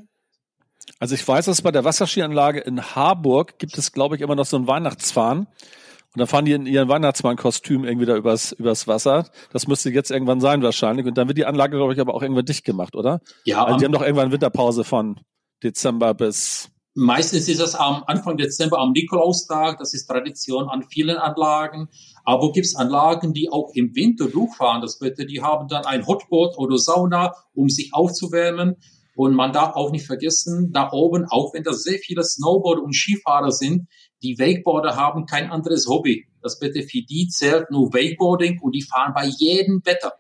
Also 1.00 1.16
ich 1.16 1.28
weiß, 1.28 1.46
dass 1.46 1.62
bei 1.62 1.72
der 1.72 1.84
Wasserskianlage 1.84 2.62
in 2.62 2.82
Harburg 2.82 3.60
gibt 3.60 3.78
es, 3.78 3.92
glaube 3.92 4.16
ich, 4.16 4.22
immer 4.22 4.36
noch 4.36 4.46
so 4.46 4.56
einen 4.56 4.68
Weihnachtsfahren. 4.68 5.40
Und 5.40 6.20
dann 6.20 6.28
fahren 6.28 6.46
die 6.46 6.52
in 6.52 6.68
ihren 6.68 6.90
Weihnachtsmannkostüm 6.90 7.86
irgendwie 7.86 8.06
da 8.06 8.16
übers, 8.16 8.52
übers 8.52 8.88
Wasser. 8.88 9.26
Das 9.52 9.68
müsste 9.68 9.90
jetzt 9.90 10.12
irgendwann 10.12 10.40
sein 10.40 10.62
wahrscheinlich. 10.62 11.08
Und 11.08 11.18
dann 11.18 11.28
wird 11.28 11.40
die 11.40 11.46
Anlage, 11.46 11.76
glaube 11.76 11.94
ich, 11.94 12.00
aber 12.00 12.14
auch 12.14 12.22
irgendwann 12.22 12.46
dicht 12.46 12.64
gemacht, 12.64 12.96
oder? 12.96 13.20
Ja. 13.46 13.66
Also 13.66 13.80
die 13.80 13.86
haben 13.86 13.92
doch 13.92 14.04
irgendwann 14.04 14.32
Winterpause 14.32 14.84
von 14.84 15.20
Dezember 15.64 16.14
bis 16.14 16.70
Meistens 16.96 17.50
ist 17.50 17.60
es 17.60 17.74
am 17.74 18.04
Anfang 18.06 18.38
Dezember 18.38 18.78
am 18.78 18.92
Nikolaustag, 18.92 19.80
das 19.80 19.96
ist 19.96 20.06
Tradition 20.06 20.70
an 20.70 20.84
vielen 20.84 21.18
Anlagen. 21.18 21.90
Aber 22.24 22.52
gibt 22.52 22.66
es 22.66 22.76
Anlagen, 22.76 23.34
die 23.34 23.50
auch 23.50 23.72
im 23.74 23.96
Winter 23.96 24.28
durchfahren? 24.28 24.82
Das 24.82 25.00
bedeutet, 25.00 25.30
die 25.30 25.42
haben 25.42 25.68
dann 25.68 25.86
ein 25.86 26.08
Hotboard 26.08 26.58
oder 26.58 26.78
Sauna, 26.78 27.34
um 27.54 27.70
sich 27.70 27.94
aufzuwärmen. 27.94 28.78
Und 29.16 29.36
man 29.36 29.54
darf 29.54 29.76
auch 29.76 29.92
nicht 29.92 30.06
vergessen, 30.06 30.72
da 30.72 30.92
oben, 30.92 31.26
auch 31.26 31.54
wenn 31.54 31.64
da 31.64 31.74
sehr 31.74 32.00
viele 32.00 32.24
Snowboarder 32.24 32.82
und 32.82 32.96
Skifahrer 32.96 33.52
sind, 33.52 33.88
die 34.24 34.40
Wakeboarder 34.40 34.96
haben 34.96 35.26
kein 35.26 35.52
anderes 35.52 35.88
Hobby. 35.88 36.26
Das 36.42 36.58
bitte 36.58 36.82
für 36.84 37.02
die 37.02 37.28
zählt 37.28 37.70
nur 37.70 37.94
Wakeboarding 37.94 38.60
und 38.62 38.74
die 38.74 38.82
fahren 38.82 39.14
bei 39.14 39.26
jedem 39.26 39.86
Wetter. 39.86 40.14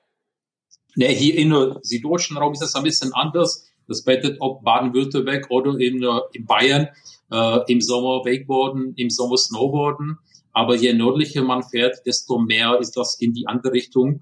Ne, 0.95 1.07
hier 1.07 1.35
in 1.35 1.49
der 1.49 1.79
süddeutschen 1.81 2.37
Raum 2.37 2.53
ist 2.53 2.61
das 2.61 2.75
ein 2.75 2.83
bisschen 2.83 3.13
anders. 3.13 3.67
Das 3.87 4.03
bettet 4.03 4.37
ob 4.39 4.63
Baden-Württemberg 4.63 5.49
oder 5.49 5.77
in, 5.79 6.03
äh, 6.03 6.19
in 6.33 6.45
Bayern 6.45 6.89
äh, 7.31 7.59
im 7.71 7.81
Sommer 7.81 8.23
Wakeboarden, 8.25 8.93
im 8.95 9.09
Sommer 9.09 9.37
Snowboarden. 9.37 10.19
Aber 10.53 10.75
je 10.75 10.93
nördlicher 10.93 11.43
man 11.43 11.63
fährt, 11.63 12.05
desto 12.05 12.39
mehr 12.39 12.79
ist 12.79 12.95
das 12.95 13.19
in 13.19 13.33
die 13.33 13.47
andere 13.47 13.73
Richtung. 13.73 14.21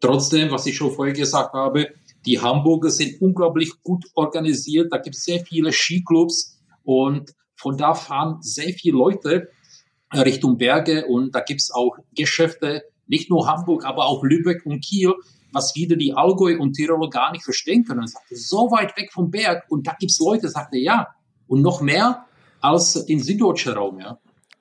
Trotzdem, 0.00 0.50
was 0.50 0.66
ich 0.66 0.76
schon 0.76 0.92
vorher 0.92 1.14
gesagt 1.14 1.54
habe, 1.54 1.88
die 2.26 2.40
Hamburger 2.40 2.90
sind 2.90 3.20
unglaublich 3.20 3.82
gut 3.82 4.04
organisiert. 4.14 4.92
Da 4.92 4.98
gibt 4.98 5.16
es 5.16 5.24
sehr 5.24 5.40
viele 5.44 5.72
Skiclubs 5.72 6.60
und 6.84 7.32
von 7.56 7.76
da 7.76 7.94
fahren 7.94 8.38
sehr 8.42 8.72
viele 8.72 8.98
Leute 8.98 9.48
Richtung 10.12 10.58
Berge 10.58 11.06
und 11.06 11.34
da 11.34 11.40
gibt 11.40 11.60
es 11.60 11.70
auch 11.70 11.96
Geschäfte, 12.14 12.82
nicht 13.06 13.30
nur 13.30 13.46
Hamburg, 13.46 13.84
aber 13.84 14.06
auch 14.06 14.22
Lübeck 14.22 14.66
und 14.66 14.84
Kiel, 14.84 15.14
was 15.52 15.74
wieder 15.74 15.96
die 15.96 16.14
Allgäu 16.14 16.58
und 16.58 16.74
Tiroler 16.74 17.10
gar 17.10 17.32
nicht 17.32 17.44
verstehen 17.44 17.84
können. 17.84 18.06
Sagte, 18.06 18.36
so 18.36 18.70
weit 18.70 18.96
weg 18.96 19.12
vom 19.12 19.30
Berg 19.30 19.64
und 19.68 19.86
da 19.86 19.94
gibt 19.98 20.12
es 20.12 20.18
Leute, 20.18 20.48
sagte 20.48 20.78
ja, 20.78 21.08
und 21.46 21.62
noch 21.62 21.80
mehr 21.80 22.26
als 22.60 22.96
in 22.96 23.20
süddeutschen 23.20 23.72
Raum, 23.72 24.00
ja. 24.00 24.18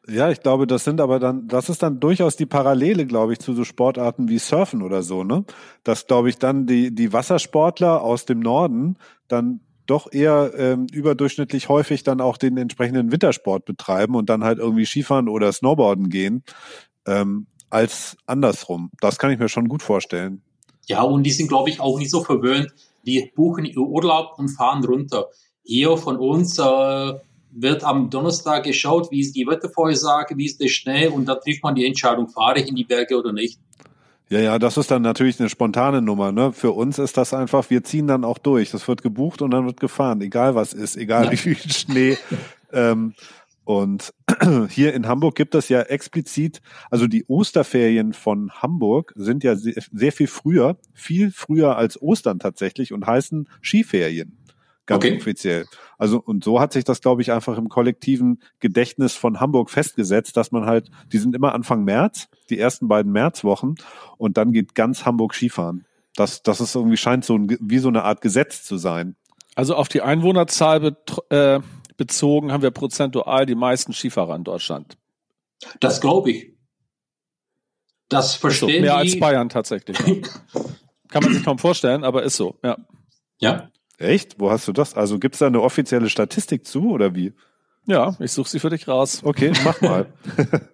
Ja, 0.07 0.31
ich 0.31 0.41
glaube, 0.41 0.65
das 0.65 0.83
sind 0.83 0.99
aber 0.99 1.19
dann, 1.19 1.47
das 1.47 1.69
ist 1.69 1.83
dann 1.83 1.99
durchaus 1.99 2.35
die 2.35 2.47
Parallele, 2.47 3.05
glaube 3.05 3.33
ich, 3.33 3.39
zu 3.39 3.53
so 3.53 3.63
Sportarten 3.63 4.29
wie 4.29 4.39
Surfen 4.39 4.81
oder 4.81 5.03
so, 5.03 5.23
ne? 5.23 5.45
Dass, 5.83 6.07
glaube 6.07 6.29
ich, 6.29 6.39
dann 6.39 6.65
die, 6.65 6.93
die 6.93 7.13
Wassersportler 7.13 8.01
aus 8.01 8.25
dem 8.25 8.39
Norden 8.39 8.97
dann 9.27 9.61
doch 9.85 10.11
eher 10.11 10.53
ähm, 10.57 10.87
überdurchschnittlich 10.91 11.69
häufig 11.69 12.03
dann 12.03 12.19
auch 12.19 12.37
den 12.37 12.57
entsprechenden 12.57 13.11
Wintersport 13.11 13.65
betreiben 13.65 14.15
und 14.15 14.29
dann 14.29 14.43
halt 14.43 14.57
irgendwie 14.57 14.85
Skifahren 14.85 15.29
oder 15.29 15.51
Snowboarden 15.51 16.09
gehen, 16.09 16.43
ähm, 17.05 17.45
als 17.69 18.17
andersrum. 18.25 18.89
Das 19.01 19.19
kann 19.19 19.31
ich 19.31 19.39
mir 19.39 19.49
schon 19.49 19.67
gut 19.67 19.83
vorstellen. 19.83 20.41
Ja, 20.87 21.03
und 21.03 21.23
die 21.23 21.31
sind, 21.31 21.47
glaube 21.47 21.69
ich, 21.69 21.79
auch 21.79 21.99
nicht 21.99 22.09
so 22.09 22.23
verwöhnt. 22.23 22.73
Die 23.05 23.31
buchen 23.35 23.69
Urlaub 23.77 24.37
und 24.37 24.49
fahren 24.49 24.83
runter. 24.83 25.27
Hier 25.63 25.95
von 25.97 26.17
uns 26.17 26.57
äh, 26.57 27.13
wird 27.51 27.83
am 27.83 28.09
Donnerstag 28.09 28.63
geschaut, 28.63 29.11
wie 29.11 29.21
ist 29.21 29.35
die 29.35 29.45
Wettervorhersage, 29.45 30.37
wie 30.37 30.45
ist 30.45 30.61
der 30.61 30.67
Schnee 30.67 31.07
und 31.07 31.25
da 31.25 31.35
trifft 31.35 31.63
man 31.63 31.75
die 31.75 31.85
Entscheidung, 31.85 32.29
fahre 32.29 32.59
ich 32.59 32.67
in 32.67 32.75
die 32.75 32.83
Berge 32.83 33.17
oder 33.17 33.33
nicht. 33.33 33.59
Ja, 34.29 34.39
ja, 34.39 34.59
das 34.59 34.77
ist 34.77 34.89
dann 34.89 35.01
natürlich 35.01 35.41
eine 35.41 35.49
spontane 35.49 36.01
Nummer. 36.01 36.31
Ne? 36.31 36.53
Für 36.53 36.71
uns 36.71 36.99
ist 36.99 37.17
das 37.17 37.33
einfach, 37.33 37.69
wir 37.69 37.83
ziehen 37.83 38.07
dann 38.07 38.23
auch 38.23 38.37
durch. 38.37 38.71
Das 38.71 38.87
wird 38.87 39.01
gebucht 39.01 39.41
und 39.41 39.51
dann 39.51 39.65
wird 39.65 39.81
gefahren, 39.81 40.21
egal 40.21 40.55
was 40.55 40.71
ist, 40.71 40.95
egal 40.95 41.25
ja. 41.25 41.31
wie 41.33 41.37
viel 41.37 41.57
Schnee. 41.57 42.17
ähm, 42.71 43.13
und 43.65 44.13
hier 44.69 44.93
in 44.93 45.07
Hamburg 45.07 45.35
gibt 45.35 45.53
es 45.53 45.67
ja 45.67 45.81
explizit, 45.81 46.61
also 46.89 47.07
die 47.07 47.25
Osterferien 47.27 48.13
von 48.13 48.51
Hamburg 48.51 49.13
sind 49.17 49.43
ja 49.43 49.55
sehr, 49.55 49.83
sehr 49.91 50.11
viel 50.13 50.27
früher, 50.27 50.77
viel 50.93 51.31
früher 51.31 51.75
als 51.75 52.01
Ostern 52.01 52.39
tatsächlich 52.39 52.93
und 52.93 53.05
heißen 53.05 53.49
Skiferien 53.61 54.37
ganz 54.91 55.05
okay. 55.05 55.17
offiziell. 55.17 55.65
Also 55.97 56.19
und 56.19 56.43
so 56.43 56.59
hat 56.59 56.73
sich 56.73 56.83
das, 56.83 57.01
glaube 57.01 57.21
ich, 57.21 57.31
einfach 57.31 57.57
im 57.57 57.69
kollektiven 57.69 58.41
Gedächtnis 58.59 59.15
von 59.15 59.39
Hamburg 59.39 59.69
festgesetzt, 59.69 60.37
dass 60.37 60.51
man 60.51 60.65
halt, 60.65 60.89
die 61.11 61.17
sind 61.17 61.35
immer 61.35 61.53
Anfang 61.53 61.83
März, 61.83 62.27
die 62.49 62.59
ersten 62.59 62.87
beiden 62.87 63.11
Märzwochen 63.11 63.75
und 64.17 64.37
dann 64.37 64.51
geht 64.51 64.75
ganz 64.75 65.05
Hamburg 65.05 65.33
Skifahren. 65.33 65.85
Das, 66.15 66.43
das 66.43 66.59
ist 66.59 66.75
irgendwie 66.75 66.97
scheint 66.97 67.23
so 67.23 67.35
ein, 67.37 67.57
wie 67.59 67.79
so 67.79 67.87
eine 67.87 68.03
Art 68.03 68.21
Gesetz 68.21 68.63
zu 68.63 68.77
sein. 68.77 69.15
Also 69.55 69.75
auf 69.75 69.87
die 69.87 70.01
Einwohnerzahl 70.01 70.97
äh, 71.29 71.59
bezogen 71.97 72.51
haben 72.51 72.63
wir 72.63 72.71
prozentual 72.71 73.45
die 73.45 73.55
meisten 73.55 73.93
Skifahrer 73.93 74.35
in 74.35 74.43
Deutschland. 74.43 74.97
Das 75.79 76.01
glaube 76.01 76.31
ich. 76.31 76.53
Das 78.09 78.35
verstehen 78.35 78.69
so, 78.69 78.81
mehr 78.81 79.01
die. 79.03 79.11
als 79.11 79.19
Bayern 79.19 79.49
tatsächlich. 79.49 79.97
Ja. 79.99 80.61
Kann 81.09 81.23
man 81.23 81.33
sich 81.33 81.43
kaum 81.43 81.59
vorstellen, 81.59 82.03
aber 82.03 82.23
ist 82.23 82.37
so, 82.37 82.57
ja. 82.63 82.77
Ja. 83.39 83.70
Echt? 84.01 84.39
Wo 84.39 84.49
hast 84.49 84.67
du 84.67 84.73
das? 84.73 84.95
Also 84.95 85.19
gibt 85.19 85.35
es 85.35 85.39
da 85.39 85.47
eine 85.47 85.61
offizielle 85.61 86.09
Statistik 86.09 86.65
zu 86.65 86.89
oder 86.89 87.15
wie? 87.15 87.33
Ja, 87.85 88.15
ich 88.19 88.31
suche 88.31 88.49
sie 88.49 88.59
für 88.59 88.69
dich 88.69 88.87
raus. 88.87 89.21
Okay, 89.23 89.53
mach 89.63 89.79
mal. 89.81 90.11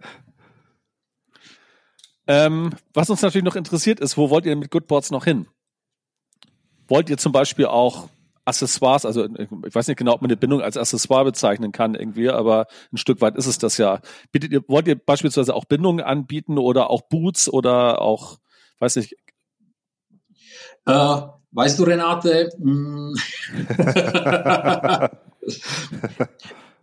ähm, 2.27 2.73
was 2.93 3.09
uns 3.09 3.21
natürlich 3.21 3.45
noch 3.45 3.55
interessiert 3.55 3.99
ist, 3.99 4.17
wo 4.17 4.29
wollt 4.29 4.45
ihr 4.45 4.55
mit 4.55 4.71
Goodboards 4.71 5.11
noch 5.11 5.25
hin? 5.25 5.47
Wollt 6.87 7.09
ihr 7.09 7.17
zum 7.17 7.31
Beispiel 7.31 7.65
auch 7.65 8.09
Accessoires, 8.45 9.05
also 9.05 9.25
ich 9.25 9.75
weiß 9.75 9.89
nicht 9.89 9.97
genau, 9.97 10.13
ob 10.13 10.21
man 10.21 10.31
eine 10.31 10.37
Bindung 10.37 10.61
als 10.61 10.77
Accessoire 10.77 11.25
bezeichnen 11.25 11.73
kann 11.73 11.95
irgendwie, 11.95 12.29
aber 12.29 12.67
ein 12.93 12.97
Stück 12.97 13.19
weit 13.19 13.35
ist 13.35 13.45
es 13.45 13.57
das 13.57 13.77
ja. 13.77 13.99
Bietet 14.31 14.53
ihr, 14.53 14.63
wollt 14.69 14.87
ihr 14.87 14.95
beispielsweise 14.95 15.53
auch 15.53 15.65
Bindungen 15.65 16.03
anbieten 16.03 16.57
oder 16.57 16.89
auch 16.89 17.01
Boots 17.01 17.49
oder 17.49 18.01
auch, 18.01 18.37
weiß 18.79 18.95
nicht. 18.95 19.17
Äh, 20.85 21.21
Weißt 21.57 21.79
du, 21.79 21.85
Renate, 21.85 22.51
hm. 22.61 23.15
Habe 23.79 25.09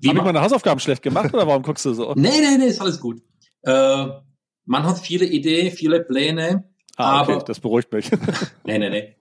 ich 0.00 0.12
meine 0.12 0.40
Hausaufgaben 0.40 0.80
schlecht 0.80 1.00
gemacht 1.00 1.32
oder 1.32 1.46
warum 1.46 1.62
guckst 1.62 1.84
du 1.84 1.94
so? 1.94 2.12
Nee, 2.16 2.40
nee, 2.40 2.56
nee, 2.58 2.66
ist 2.66 2.80
alles 2.80 2.98
gut. 2.98 3.22
Äh, 3.62 4.06
man 4.64 4.82
hat 4.82 4.98
viele 4.98 5.26
Ideen, 5.26 5.70
viele 5.70 6.00
Pläne. 6.00 6.64
Ah, 6.96 7.22
okay, 7.22 7.34
aber, 7.34 7.44
das 7.44 7.60
beruhigt 7.60 7.92
mich. 7.92 8.10
nee, 8.64 8.80
nee, 8.80 8.90
nee. 8.90 9.16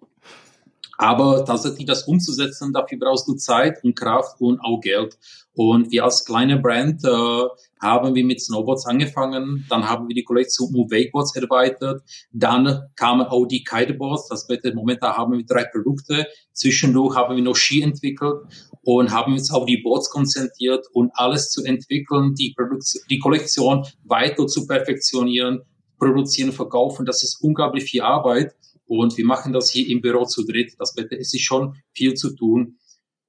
Aber 0.98 1.46
tatsächlich 1.46 1.86
das 1.86 2.08
umzusetzen, 2.08 2.74
dafür 2.74 2.98
brauchst 2.98 3.28
du 3.28 3.36
Zeit 3.36 3.84
und 3.84 3.96
Kraft 3.96 4.42
und 4.42 4.60
auch 4.60 4.82
Geld. 4.82 5.20
Und 5.54 5.92
wir 5.92 6.04
als 6.04 6.26
kleine 6.26 6.58
Brand 6.58 7.04
äh, 7.06 7.44
haben 7.84 8.16
wir 8.16 8.26
mit 8.26 8.42
Snowboards 8.42 8.88
angefangen, 8.88 9.66
dann 9.70 9.88
haben 9.88 10.08
wir 10.08 10.16
die 10.16 10.24
Kollektion 10.24 10.74
um 10.74 10.90
Wakeboards 10.90 11.36
erweitert, 11.36 12.02
dann 12.32 12.90
kamen 12.96 13.28
auch 13.28 13.46
die 13.46 13.64
Kiteboards, 13.64 14.30
das 14.30 14.48
bedeutet, 14.48 14.76
momentan 14.76 15.16
haben 15.16 15.34
wir 15.34 15.46
drei 15.46 15.66
Produkte, 15.66 16.26
zwischendurch 16.54 17.16
haben 17.16 17.36
wir 17.36 17.44
noch 17.44 17.56
Ski 17.56 17.82
entwickelt 17.82 18.42
und 18.82 19.12
haben 19.12 19.34
uns 19.34 19.52
auf 19.52 19.66
die 19.66 19.78
Boards 19.78 20.10
konzentriert 20.10 20.88
und 20.94 21.12
alles 21.14 21.52
zu 21.52 21.64
entwickeln, 21.64 22.34
die, 22.34 22.54
Produktion, 22.58 23.02
die 23.10 23.20
Kollektion 23.20 23.86
weiter 24.06 24.48
zu 24.48 24.66
perfektionieren, 24.66 25.62
produzieren, 26.00 26.52
verkaufen, 26.52 27.06
das 27.06 27.22
ist 27.22 27.42
unglaublich 27.42 27.84
viel 27.84 28.02
Arbeit 28.02 28.56
und 28.86 29.18
wir 29.18 29.26
machen 29.26 29.54
das 29.54 29.70
hier 29.70 29.88
im 29.90 30.02
Büro 30.02 30.26
zu 30.26 30.46
dritt, 30.46 30.74
das 30.80 30.96
bedeutet, 30.96 31.20
es 31.20 31.34
ist 31.34 31.44
schon 31.44 31.76
viel 31.94 32.14
zu 32.14 32.36
tun. 32.36 32.78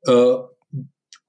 Äh, 0.06 0.34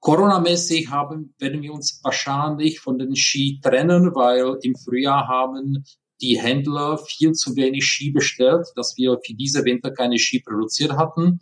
Corona-mäßig 0.00 0.90
haben, 0.90 1.34
werden 1.38 1.62
wir 1.62 1.72
uns 1.72 2.00
wahrscheinlich 2.02 2.80
von 2.80 2.98
den 2.98 3.16
Ski 3.16 3.60
trennen, 3.62 4.14
weil 4.14 4.58
im 4.62 4.74
Frühjahr 4.76 5.26
haben 5.26 5.84
die 6.20 6.40
Händler 6.40 6.98
viel 6.98 7.32
zu 7.32 7.56
wenig 7.56 7.84
Ski 7.84 8.10
bestellt, 8.10 8.66
dass 8.76 8.96
wir 8.96 9.18
für 9.24 9.34
diese 9.34 9.64
Winter 9.64 9.90
keine 9.90 10.18
Ski 10.18 10.40
produziert 10.40 10.92
hatten. 10.92 11.40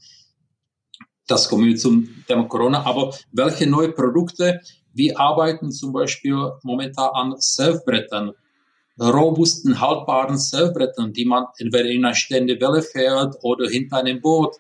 Das 1.26 1.48
kommen 1.48 1.66
wir 1.66 1.76
zum 1.76 2.24
Thema 2.26 2.44
Corona. 2.44 2.84
Aber 2.84 3.14
welche 3.32 3.66
neue 3.66 3.92
Produkte? 3.92 4.60
Wir 4.92 5.18
arbeiten 5.18 5.72
zum 5.72 5.92
Beispiel 5.92 6.36
momentan 6.62 7.10
an 7.14 7.34
Surfbrettern, 7.38 8.32
robusten, 9.00 9.80
haltbaren 9.80 10.38
Surfbrettern, 10.38 11.12
die 11.12 11.24
man 11.24 11.46
entweder 11.58 11.88
in 11.88 12.04
einer 12.04 12.14
stehenden 12.14 12.60
Welle 12.60 12.82
fährt 12.82 13.36
oder 13.42 13.68
hinter 13.68 13.98
einem 13.98 14.20
Boot 14.20 14.56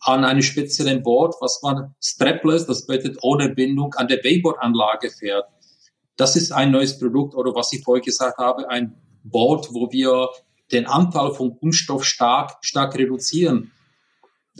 an 0.00 0.24
einem 0.24 0.42
speziellen 0.42 1.02
Board, 1.02 1.34
was 1.40 1.60
man 1.62 1.94
strapless, 2.02 2.66
das 2.66 2.86
bedeutet 2.86 3.18
ohne 3.22 3.50
Bindung, 3.50 3.94
an 3.94 4.08
der 4.08 4.18
Wakeboard-Anlage 4.18 5.10
fährt. 5.10 5.46
das 6.16 6.36
ist 6.36 6.52
ein 6.52 6.70
neues 6.70 6.98
Produkt 6.98 7.34
oder 7.34 7.54
was 7.54 7.72
ich 7.72 7.82
vorher 7.82 8.02
gesagt 8.02 8.38
habe, 8.38 8.68
ein 8.68 8.94
Board, 9.24 9.68
wo 9.72 9.90
wir 9.90 10.28
den 10.72 10.86
Anteil 10.86 11.32
von 11.32 11.58
Kunststoff 11.58 12.04
stark, 12.04 12.58
stark 12.60 12.96
reduzieren. 12.96 13.72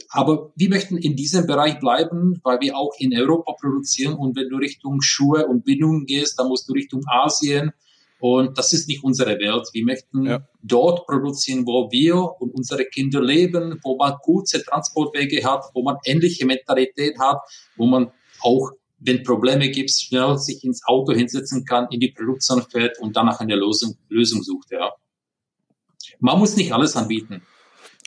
Aber 0.08 0.52
wir 0.56 0.68
möchten 0.68 0.96
in 0.96 1.16
diesem 1.16 1.46
Bereich 1.46 1.78
bleiben, 1.78 2.40
weil 2.42 2.60
wir 2.60 2.76
auch 2.76 2.92
in 2.98 3.14
Europa 3.14 3.52
produzieren. 3.60 4.14
Und 4.14 4.36
wenn 4.36 4.48
du 4.48 4.56
Richtung 4.56 5.02
Schuhe 5.02 5.46
und 5.46 5.64
Bindungen 5.64 6.06
gehst, 6.06 6.38
dann 6.38 6.48
musst 6.48 6.68
du 6.68 6.72
Richtung 6.72 7.02
Asien. 7.06 7.72
Und 8.20 8.58
das 8.58 8.72
ist 8.72 8.86
nicht 8.86 9.02
unsere 9.02 9.38
Welt. 9.38 9.66
Wir 9.72 9.84
möchten 9.84 10.26
ja. 10.26 10.46
dort 10.62 11.06
produzieren, 11.06 11.66
wo 11.66 11.90
wir 11.90 12.16
und 12.40 12.54
unsere 12.54 12.84
Kinder 12.84 13.22
leben, 13.22 13.80
wo 13.82 13.96
man 13.96 14.14
kurze 14.22 14.62
Transportwege 14.62 15.42
hat, 15.44 15.64
wo 15.74 15.82
man 15.82 15.96
ähnliche 16.04 16.44
Mentalität 16.46 17.18
hat, 17.18 17.38
wo 17.76 17.86
man 17.86 18.12
auch, 18.42 18.70
wenn 18.98 19.22
Probleme 19.22 19.70
gibt, 19.70 19.90
schnell 19.90 20.36
sich 20.36 20.62
ins 20.62 20.84
Auto 20.84 21.12
hinsetzen 21.12 21.64
kann, 21.64 21.88
in 21.90 22.00
die 22.00 22.12
Produktion 22.12 22.62
fährt 22.62 22.98
und 23.00 23.16
danach 23.16 23.40
eine 23.40 23.56
Lösung, 23.56 23.96
Lösung 24.08 24.42
sucht. 24.42 24.70
Ja. 24.70 24.92
Man 26.18 26.38
muss 26.38 26.56
nicht 26.56 26.72
alles 26.72 26.96
anbieten. 26.96 27.42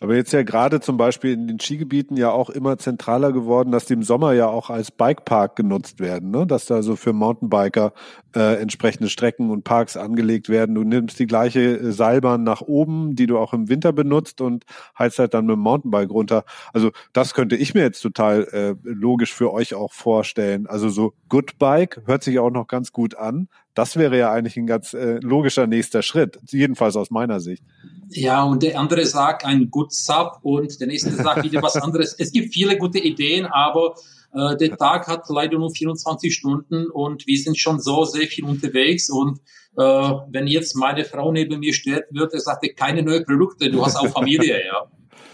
Aber 0.03 0.17
jetzt 0.17 0.33
ja 0.33 0.43
gerade 0.43 0.81
zum 0.81 0.97
Beispiel 0.97 1.31
in 1.31 1.47
den 1.47 1.61
Skigebieten 1.61 2.17
ja 2.17 2.29
auch 2.29 2.49
immer 2.49 2.77
zentraler 2.77 3.31
geworden, 3.31 3.71
dass 3.71 3.85
die 3.85 3.93
im 3.93 4.03
Sommer 4.03 4.33
ja 4.33 4.47
auch 4.47 4.69
als 4.69 4.91
Bikepark 4.91 5.55
genutzt 5.55 6.01
werden, 6.01 6.29
ne? 6.29 6.45
dass 6.45 6.65
da 6.65 6.83
so 6.83 6.97
für 6.97 7.13
Mountainbiker 7.13 7.93
äh, 8.35 8.61
entsprechende 8.61 9.07
Strecken 9.07 9.49
und 9.49 9.63
Parks 9.63 9.95
angelegt 9.95 10.49
werden. 10.49 10.75
Du 10.75 10.83
nimmst 10.83 11.19
die 11.19 11.25
gleiche 11.25 11.77
äh, 11.77 11.93
Seilbahn 11.93 12.43
nach 12.43 12.59
oben, 12.59 13.15
die 13.15 13.27
du 13.27 13.37
auch 13.37 13.53
im 13.53 13.69
Winter 13.69 13.93
benutzt 13.93 14.41
und 14.41 14.65
heizt 14.99 15.19
halt 15.19 15.33
dann 15.33 15.45
mit 15.45 15.55
dem 15.55 15.61
Mountainbike 15.61 16.09
runter. 16.09 16.43
Also 16.73 16.91
das 17.13 17.33
könnte 17.33 17.55
ich 17.55 17.73
mir 17.73 17.83
jetzt 17.83 18.01
total 18.01 18.43
äh, 18.51 18.75
logisch 18.83 19.33
für 19.33 19.53
euch 19.53 19.73
auch 19.73 19.93
vorstellen. 19.93 20.67
Also 20.67 20.89
so 20.89 21.13
Good 21.29 21.57
Bike 21.59 22.01
hört 22.07 22.23
sich 22.23 22.39
auch 22.39 22.51
noch 22.51 22.67
ganz 22.67 22.91
gut 22.91 23.15
an. 23.15 23.47
Das 23.73 23.95
wäre 23.95 24.17
ja 24.17 24.33
eigentlich 24.33 24.57
ein 24.57 24.67
ganz 24.67 24.93
äh, 24.93 25.19
logischer 25.21 25.65
nächster 25.65 26.01
Schritt, 26.01 26.39
jedenfalls 26.51 26.97
aus 26.97 27.09
meiner 27.09 27.39
Sicht. 27.39 27.63
Ja, 28.15 28.43
und 28.43 28.63
der 28.63 28.79
andere 28.79 29.05
sagt 29.05 29.45
ein 29.45 29.69
Good 29.69 29.93
Sub 29.93 30.39
und 30.41 30.79
der 30.79 30.87
nächste 30.87 31.11
sagt 31.11 31.43
wieder 31.43 31.61
was 31.61 31.75
anderes. 31.81 32.15
Es 32.17 32.31
gibt 32.31 32.53
viele 32.53 32.77
gute 32.77 32.99
Ideen, 32.99 33.45
aber 33.45 33.95
äh, 34.33 34.55
der 34.57 34.77
Tag 34.77 35.07
hat 35.07 35.25
leider 35.29 35.57
nur 35.57 35.71
24 35.71 36.33
Stunden 36.33 36.89
und 36.89 37.25
wir 37.27 37.37
sind 37.37 37.57
schon 37.57 37.79
so 37.79 38.05
sehr 38.05 38.27
viel 38.27 38.45
unterwegs 38.45 39.09
und 39.09 39.39
äh, 39.77 39.81
wenn 39.81 40.47
jetzt 40.47 40.75
meine 40.75 41.03
Frau 41.05 41.31
neben 41.31 41.59
mir 41.59 41.73
steht, 41.73 42.03
wird 42.11 42.33
er 42.33 42.39
sagte 42.39 42.69
keine 42.69 43.01
neuen 43.01 43.25
Produkte, 43.25 43.71
du 43.71 43.83
hast 43.83 43.95
auch 43.97 44.07
Familie, 44.09 44.63
ja. 44.65 44.83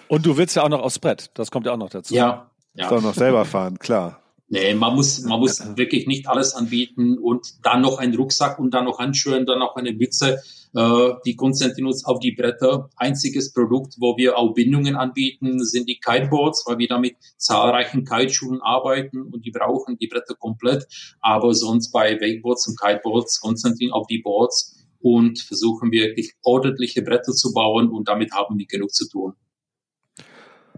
Und 0.07 0.25
du 0.25 0.35
willst 0.37 0.55
ja 0.55 0.63
auch 0.63 0.69
noch 0.69 0.81
aufs 0.81 0.97
Brett, 0.97 1.29
das 1.35 1.51
kommt 1.51 1.67
ja 1.67 1.73
auch 1.73 1.77
noch 1.77 1.91
dazu. 1.91 2.15
Ja. 2.15 2.49
ja. 2.73 2.89
Soll 2.89 3.01
noch 3.01 3.13
selber 3.13 3.45
fahren, 3.45 3.77
klar. 3.77 4.19
Nee, 4.51 4.73
man 4.73 4.95
muss, 4.95 5.21
man 5.21 5.39
muss 5.39 5.61
wirklich 5.77 6.07
nicht 6.07 6.27
alles 6.27 6.55
anbieten 6.55 7.19
und 7.19 7.63
dann 7.63 7.81
noch 7.81 7.99
einen 7.99 8.15
Rucksack 8.15 8.57
und 8.57 8.73
dann 8.73 8.85
noch 8.85 8.97
Handschuhe 8.97 9.37
und 9.37 9.45
dann 9.45 9.59
noch 9.59 9.75
eine 9.75 9.93
Mütze. 9.93 10.39
Äh, 10.73 11.11
die 11.23 11.35
konzentrieren 11.35 11.85
uns 11.85 12.03
auf 12.03 12.19
die 12.19 12.31
Bretter. 12.31 12.89
Einziges 12.95 13.53
Produkt, 13.53 13.97
wo 13.99 14.17
wir 14.17 14.39
auch 14.39 14.55
Bindungen 14.55 14.95
anbieten, 14.95 15.63
sind 15.63 15.87
die 15.87 15.99
Kiteboards, 15.99 16.63
weil 16.65 16.79
wir 16.79 16.87
da 16.87 16.97
mit 16.97 17.17
zahlreichen 17.37 18.05
Kiteschuhen 18.05 18.59
arbeiten 18.61 19.21
und 19.21 19.45
die 19.45 19.51
brauchen 19.51 19.97
die 19.99 20.07
Bretter 20.07 20.33
komplett. 20.33 20.87
Aber 21.21 21.53
sonst 21.53 21.91
bei 21.91 22.19
Wakeboards 22.19 22.67
und 22.67 22.79
Kiteboards 22.79 23.41
konzentrieren 23.41 23.93
auf 23.93 24.07
die 24.07 24.19
Boards 24.19 24.75
und 24.99 25.39
versuchen 25.39 25.91
wirklich 25.91 26.33
ordentliche 26.41 27.03
Bretter 27.03 27.33
zu 27.33 27.53
bauen 27.53 27.89
und 27.89 28.07
damit 28.07 28.31
haben 28.31 28.57
wir 28.57 28.65
genug 28.65 28.91
zu 28.91 29.07
tun. 29.07 29.33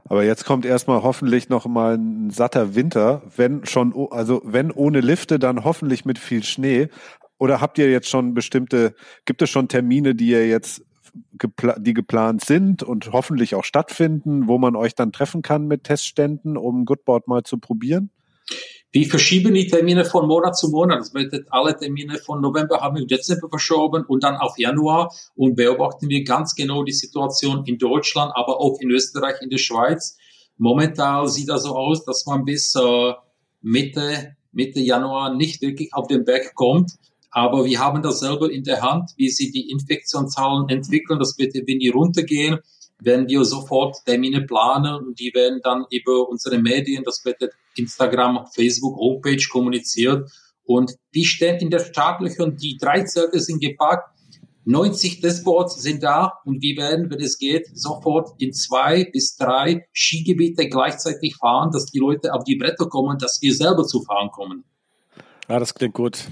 Aber 0.05 0.23
jetzt 0.23 0.45
kommt 0.45 0.65
erstmal 0.65 1.03
hoffentlich 1.03 1.49
noch 1.49 1.65
mal 1.65 1.97
ein 1.97 2.29
satter 2.31 2.75
Winter, 2.75 3.21
wenn 3.35 3.65
schon, 3.65 3.93
also 4.11 4.41
wenn 4.43 4.71
ohne 4.71 5.01
Lifte, 5.01 5.39
dann 5.39 5.63
hoffentlich 5.63 6.05
mit 6.05 6.17
viel 6.19 6.43
Schnee. 6.43 6.89
Oder 7.37 7.61
habt 7.61 7.77
ihr 7.77 7.89
jetzt 7.89 8.09
schon 8.09 8.33
bestimmte, 8.33 8.93
gibt 9.25 9.41
es 9.41 9.49
schon 9.49 9.67
Termine, 9.67 10.13
die 10.13 10.27
ihr 10.27 10.47
jetzt 10.47 10.83
gepla 11.37 11.77
die 11.77 11.93
geplant 11.93 12.43
sind 12.43 12.83
und 12.83 13.11
hoffentlich 13.11 13.55
auch 13.55 13.63
stattfinden, 13.63 14.47
wo 14.47 14.57
man 14.57 14.75
euch 14.75 14.95
dann 14.95 15.11
treffen 15.11 15.41
kann 15.41 15.67
mit 15.67 15.83
Testständen, 15.83 16.57
um 16.57 16.85
Goodboard 16.85 17.27
mal 17.27 17.43
zu 17.43 17.57
probieren? 17.57 18.11
Wir 18.93 19.07
verschieben 19.07 19.53
die 19.53 19.67
Termine 19.67 20.03
von 20.03 20.27
Monat 20.27 20.57
zu 20.57 20.69
Monat. 20.69 20.99
Das 20.99 21.11
bedeutet, 21.11 21.47
alle 21.49 21.77
Termine 21.77 22.17
von 22.17 22.41
November 22.41 22.81
haben 22.81 22.95
wir 22.95 23.03
im 23.03 23.07
Dezember 23.07 23.47
verschoben 23.47 24.03
und 24.03 24.21
dann 24.21 24.35
auf 24.35 24.57
Januar 24.57 25.15
und 25.35 25.55
beobachten 25.55 26.09
wir 26.09 26.25
ganz 26.25 26.55
genau 26.55 26.83
die 26.83 26.91
Situation 26.91 27.63
in 27.65 27.77
Deutschland, 27.77 28.33
aber 28.35 28.59
auch 28.59 28.79
in 28.81 28.91
Österreich, 28.91 29.41
in 29.41 29.49
der 29.49 29.59
Schweiz. 29.59 30.17
Momentan 30.57 31.25
sieht 31.27 31.47
das 31.47 31.63
so 31.63 31.73
aus, 31.73 32.03
dass 32.03 32.25
man 32.25 32.43
bis 32.43 32.75
äh, 32.75 33.13
Mitte, 33.61 34.35
Mitte 34.51 34.81
Januar 34.81 35.35
nicht 35.35 35.61
wirklich 35.61 35.93
auf 35.93 36.07
den 36.07 36.25
Berg 36.25 36.53
kommt. 36.55 36.91
Aber 37.29 37.63
wir 37.63 37.79
haben 37.79 38.01
das 38.01 38.19
selber 38.19 38.51
in 38.51 38.65
der 38.65 38.81
Hand, 38.81 39.11
wie 39.15 39.29
sie 39.29 39.51
die 39.51 39.69
Infektionszahlen 39.69 40.67
entwickeln. 40.67 41.17
Das 41.17 41.37
wird, 41.37 41.55
wenn 41.55 41.79
die 41.79 41.87
runtergehen, 41.87 42.59
werden 43.01 43.27
wir 43.27 43.43
sofort 43.43 43.97
Termine 44.05 44.41
planen 44.41 44.95
und 45.05 45.19
die 45.19 45.33
werden 45.33 45.59
dann 45.63 45.85
über 45.89 46.29
unsere 46.29 46.59
Medien, 46.59 47.03
das 47.03 47.23
wird 47.25 47.41
Instagram, 47.75 48.45
Facebook, 48.53 48.95
Homepage 48.97 49.43
kommuniziert. 49.51 50.31
Und 50.63 50.95
die 51.13 51.25
stehen 51.25 51.59
in 51.59 51.69
der 51.69 51.79
Startlöcher 51.79 52.47
die 52.49 52.77
drei 52.77 53.03
Zelte 53.03 53.39
sind 53.39 53.59
gepackt. 53.59 54.09
90 54.65 55.21
Dashboards 55.21 55.81
sind 55.81 56.03
da 56.03 56.33
und 56.45 56.61
wir 56.61 56.77
werden, 56.77 57.09
wenn 57.09 57.19
es 57.19 57.39
geht, 57.39 57.67
sofort 57.73 58.39
in 58.39 58.53
zwei 58.53 59.05
bis 59.05 59.35
drei 59.35 59.87
Skigebiete 59.91 60.69
gleichzeitig 60.69 61.35
fahren, 61.35 61.71
dass 61.71 61.87
die 61.87 61.97
Leute 61.97 62.31
auf 62.33 62.43
die 62.43 62.55
Bretter 62.55 62.85
kommen, 62.85 63.17
dass 63.17 63.41
wir 63.41 63.55
selber 63.55 63.85
zu 63.85 64.03
fahren 64.03 64.29
kommen. 64.29 64.63
Ja, 65.49 65.59
das 65.59 65.73
klingt 65.73 65.95
gut. 65.95 66.27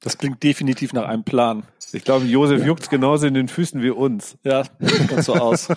Das 0.00 0.16
klingt 0.16 0.42
definitiv 0.42 0.92
nach 0.92 1.06
einem 1.06 1.24
Plan. 1.24 1.64
Ich 1.92 2.04
glaube, 2.04 2.24
Josef 2.24 2.60
ja. 2.60 2.66
juckt 2.66 2.88
genauso 2.88 3.26
in 3.26 3.34
den 3.34 3.48
Füßen 3.48 3.82
wie 3.82 3.90
uns. 3.90 4.36
Ja, 4.44 4.64
sieht 4.78 5.24
so 5.24 5.34
aus. 5.34 5.68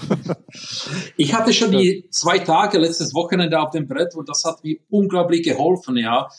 ich 1.17 1.33
hatte 1.33 1.51
schon 1.53 1.71
die 1.71 2.07
zwei 2.11 2.39
Tage 2.39 2.77
letztes 2.77 3.13
Wochenende 3.13 3.59
auf 3.59 3.71
dem 3.71 3.87
Brett 3.87 4.15
und 4.15 4.29
das 4.29 4.43
hat 4.45 4.63
mir 4.63 4.77
unglaublich 4.89 5.43
geholfen, 5.43 5.97
ja. 5.97 6.29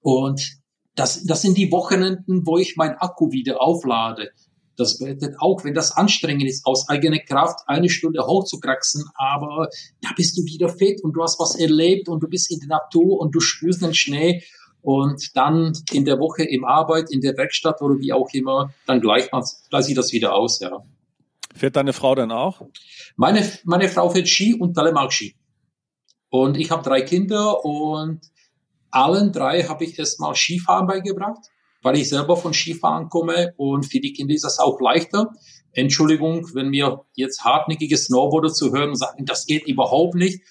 Und 0.00 0.58
das, 0.94 1.24
das 1.24 1.42
sind 1.42 1.58
die 1.58 1.72
Wochenenden, 1.72 2.46
wo 2.46 2.56
ich 2.56 2.76
mein 2.76 2.96
Akku 2.96 3.32
wieder 3.32 3.60
auflade. 3.60 4.30
Das 4.76 4.98
bedeutet 4.98 5.36
auch, 5.38 5.64
wenn 5.64 5.74
das 5.74 5.92
anstrengend 5.92 6.44
ist, 6.44 6.64
aus 6.66 6.88
eigener 6.88 7.18
Kraft 7.18 7.60
eine 7.66 7.88
Stunde 7.88 8.26
hochzukraxen, 8.26 9.04
aber 9.14 9.68
da 10.02 10.10
bist 10.16 10.38
du 10.38 10.44
wieder 10.44 10.68
fit 10.68 11.02
und 11.02 11.14
du 11.14 11.22
hast 11.22 11.40
was 11.40 11.56
erlebt 11.58 12.08
und 12.08 12.22
du 12.22 12.28
bist 12.28 12.50
in 12.50 12.60
der 12.60 12.68
Natur 12.68 13.18
und 13.18 13.34
du 13.34 13.40
spürst 13.40 13.82
den 13.82 13.94
Schnee 13.94 14.42
und 14.86 15.36
dann 15.36 15.72
in 15.90 16.04
der 16.04 16.20
Woche 16.20 16.44
im 16.44 16.64
Arbeit, 16.64 17.10
in 17.10 17.20
der 17.20 17.36
Werkstatt 17.36 17.82
oder 17.82 17.98
wie 17.98 18.12
auch 18.12 18.28
immer, 18.32 18.72
dann 18.86 19.00
gleich, 19.00 19.28
gleich 19.68 19.84
sieht 19.84 19.98
das 19.98 20.12
wieder 20.12 20.32
aus, 20.32 20.60
ja. 20.60 20.84
Fährt 21.56 21.74
deine 21.74 21.92
Frau 21.92 22.14
dann 22.14 22.30
auch? 22.30 22.62
Meine, 23.16 23.50
meine 23.64 23.88
Frau 23.88 24.08
fährt 24.10 24.28
Ski 24.28 24.54
und 24.54 24.74
Telemark-Ski. 24.74 25.34
Und 26.30 26.56
ich 26.56 26.70
habe 26.70 26.84
drei 26.84 27.02
Kinder 27.02 27.64
und 27.64 28.20
allen 28.92 29.32
drei 29.32 29.64
habe 29.64 29.82
ich 29.82 29.98
erstmal 29.98 30.36
Skifahren 30.36 30.86
beigebracht, 30.86 31.48
weil 31.82 31.98
ich 31.98 32.08
selber 32.08 32.36
von 32.36 32.54
Skifahren 32.54 33.08
komme 33.08 33.54
und 33.56 33.86
für 33.86 33.98
die 33.98 34.12
Kinder 34.12 34.34
ist 34.34 34.44
das 34.44 34.60
auch 34.60 34.80
leichter. 34.80 35.32
Entschuldigung, 35.72 36.48
wenn 36.54 36.68
mir 36.68 37.04
jetzt 37.14 37.42
hartnäckige 37.42 37.96
Snowboarder 37.98 38.52
zu 38.52 38.72
hören 38.72 38.90
und 38.90 38.98
sagen, 38.98 39.24
das 39.24 39.46
geht 39.46 39.66
überhaupt 39.66 40.14
nicht. 40.14 40.42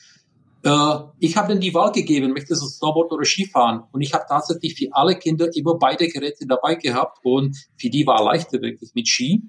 Äh, 0.66 0.98
ich 1.20 1.38
habe 1.38 1.52
ihnen 1.52 1.62
die 1.62 1.74
Wahl 1.76 1.92
gegeben, 1.92 2.34
möchtest 2.34 2.62
du 2.64 2.68
Snowboard 2.68 3.12
oder 3.12 3.24
Skifahren? 3.24 3.84
Und 3.92 4.02
ich 4.02 4.14
habe 4.14 4.26
tatsächlich 4.28 4.76
für 4.76 4.88
alle 4.92 5.16
Kinder 5.16 5.48
immer 5.56 5.78
beide 5.78 6.08
Geräte 6.08 6.48
dabei 6.48 6.76
gehabt 6.76 7.20
und 7.24 7.56
für 7.78 7.90
die 7.90 8.06
war 8.08 8.24
leichter 8.24 8.62
wirklich 8.62 8.92
mit 8.96 9.08
Ski. 9.08 9.44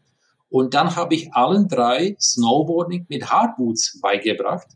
Und 0.51 0.75
dann 0.75 0.95
habe 0.95 1.15
ich 1.15 1.33
allen 1.33 1.69
drei 1.69 2.17
Snowboarding 2.21 3.07
mit 3.09 3.31
Hardboots 3.31 3.99
beigebracht. 4.01 4.69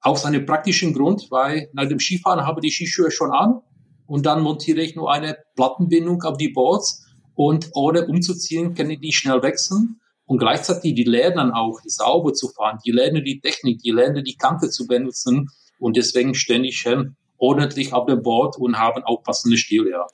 Aus 0.00 0.24
einem 0.24 0.46
praktischen 0.46 0.94
Grund, 0.94 1.26
weil 1.30 1.68
nach 1.74 1.86
dem 1.86 2.00
Skifahren 2.00 2.46
habe 2.46 2.60
ich 2.60 2.70
die 2.70 2.84
Skischuhe 2.86 3.10
schon 3.10 3.30
an 3.30 3.60
und 4.06 4.24
dann 4.24 4.42
montiere 4.42 4.80
ich 4.80 4.96
nur 4.96 5.12
eine 5.12 5.36
Plattenbindung 5.54 6.22
auf 6.22 6.38
die 6.38 6.48
Boards 6.48 7.06
und 7.34 7.70
ohne 7.74 8.06
umzuziehen 8.06 8.74
kann 8.74 8.90
ich 8.90 9.00
die 9.00 9.12
schnell 9.12 9.42
wechseln. 9.42 10.00
Und 10.32 10.38
gleichzeitig, 10.38 10.94
die 10.94 11.04
lernen 11.04 11.50
auch 11.50 11.78
sauber 11.84 12.32
zu 12.32 12.48
fahren, 12.48 12.78
die 12.86 12.90
lernen 12.90 13.22
die 13.22 13.38
Technik, 13.38 13.80
die 13.82 13.90
lernen 13.90 14.24
die 14.24 14.34
Kante 14.34 14.70
zu 14.70 14.86
benutzen 14.86 15.50
und 15.78 15.94
deswegen 15.98 16.34
ständig 16.34 16.78
schön 16.78 17.16
ordentlich 17.36 17.92
auf 17.92 18.06
dem 18.06 18.22
Board 18.22 18.56
und 18.56 18.78
haben 18.78 19.02
auch 19.04 19.22
passende 19.22 19.58
Stil, 19.58 19.90
ja. 19.90 20.06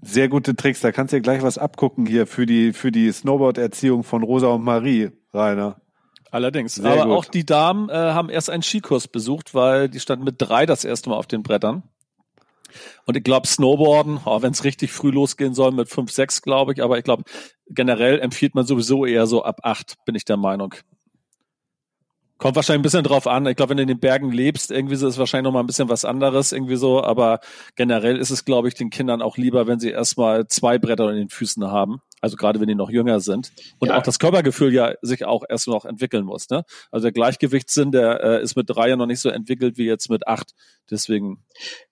Sehr 0.00 0.28
gute 0.28 0.54
Tricks, 0.54 0.80
da 0.80 0.92
kannst 0.92 1.12
du 1.12 1.16
dir 1.16 1.22
gleich 1.22 1.42
was 1.42 1.58
abgucken 1.58 2.06
hier 2.06 2.28
für 2.28 2.46
die, 2.46 2.72
für 2.72 2.92
die 2.92 3.10
Snowboard-Erziehung 3.10 4.04
von 4.04 4.22
Rosa 4.22 4.46
und 4.46 4.62
Marie, 4.62 5.10
Rainer. 5.34 5.80
Allerdings. 6.30 6.76
Sehr 6.76 6.88
Aber 6.88 7.06
gut. 7.06 7.12
auch 7.14 7.24
die 7.24 7.44
Damen 7.44 7.88
äh, 7.88 7.94
haben 7.94 8.28
erst 8.28 8.48
einen 8.48 8.62
Skikurs 8.62 9.08
besucht, 9.08 9.56
weil 9.56 9.88
die 9.88 9.98
standen 9.98 10.24
mit 10.24 10.36
drei 10.38 10.66
das 10.66 10.84
erste 10.84 11.10
Mal 11.10 11.16
auf 11.16 11.26
den 11.26 11.42
Brettern. 11.42 11.82
Und 13.06 13.16
ich 13.16 13.24
glaube, 13.24 13.46
Snowboarden, 13.46 14.20
oh, 14.24 14.42
wenn 14.42 14.52
es 14.52 14.64
richtig 14.64 14.92
früh 14.92 15.10
losgehen 15.10 15.54
soll, 15.54 15.72
mit 15.72 15.88
fünf, 15.88 16.10
sechs, 16.10 16.42
glaube 16.42 16.72
ich, 16.72 16.82
aber 16.82 16.98
ich 16.98 17.04
glaube, 17.04 17.24
generell 17.68 18.20
empfiehlt 18.20 18.54
man 18.54 18.66
sowieso 18.66 19.06
eher 19.06 19.26
so 19.26 19.44
ab 19.44 19.60
acht, 19.62 19.96
bin 20.04 20.14
ich 20.14 20.24
der 20.24 20.36
Meinung. 20.36 20.74
Kommt 22.42 22.56
wahrscheinlich 22.56 22.80
ein 22.80 22.82
bisschen 22.82 23.04
drauf 23.04 23.28
an. 23.28 23.46
Ich 23.46 23.54
glaube, 23.54 23.70
wenn 23.70 23.76
du 23.76 23.84
in 23.84 23.88
den 23.88 24.00
Bergen 24.00 24.32
lebst, 24.32 24.72
irgendwie 24.72 24.96
so 24.96 25.06
ist 25.06 25.16
wahrscheinlich 25.16 25.44
noch 25.44 25.52
mal 25.52 25.60
ein 25.60 25.66
bisschen 25.68 25.88
was 25.88 26.04
anderes, 26.04 26.50
irgendwie 26.50 26.74
so. 26.74 27.00
Aber 27.00 27.38
generell 27.76 28.16
ist 28.16 28.30
es, 28.30 28.44
glaube 28.44 28.66
ich, 28.66 28.74
den 28.74 28.90
Kindern 28.90 29.22
auch 29.22 29.36
lieber, 29.36 29.68
wenn 29.68 29.78
sie 29.78 29.90
erstmal 29.90 30.48
zwei 30.48 30.76
Bretter 30.76 31.08
in 31.10 31.18
den 31.18 31.28
Füßen 31.28 31.64
haben. 31.68 32.00
Also 32.22 32.36
gerade 32.36 32.60
wenn 32.60 32.68
die 32.68 32.76
noch 32.76 32.88
jünger 32.88 33.18
sind. 33.18 33.52
Und 33.80 33.88
ja. 33.88 33.98
auch 33.98 34.02
das 34.02 34.20
Körpergefühl 34.20 34.72
ja 34.72 34.94
sich 35.02 35.24
auch 35.24 35.42
erst 35.48 35.66
noch 35.66 35.84
entwickeln 35.84 36.24
muss. 36.24 36.48
Ne? 36.48 36.64
Also 36.92 37.06
der 37.06 37.12
Gleichgewichtssinn, 37.12 37.90
der 37.90 38.22
äh, 38.22 38.42
ist 38.42 38.54
mit 38.54 38.70
drei 38.70 38.90
ja 38.90 38.96
noch 38.96 39.06
nicht 39.06 39.20
so 39.20 39.28
entwickelt 39.28 39.76
wie 39.76 39.86
jetzt 39.86 40.08
mit 40.08 40.28
acht. 40.28 40.54
Deswegen 40.88 41.44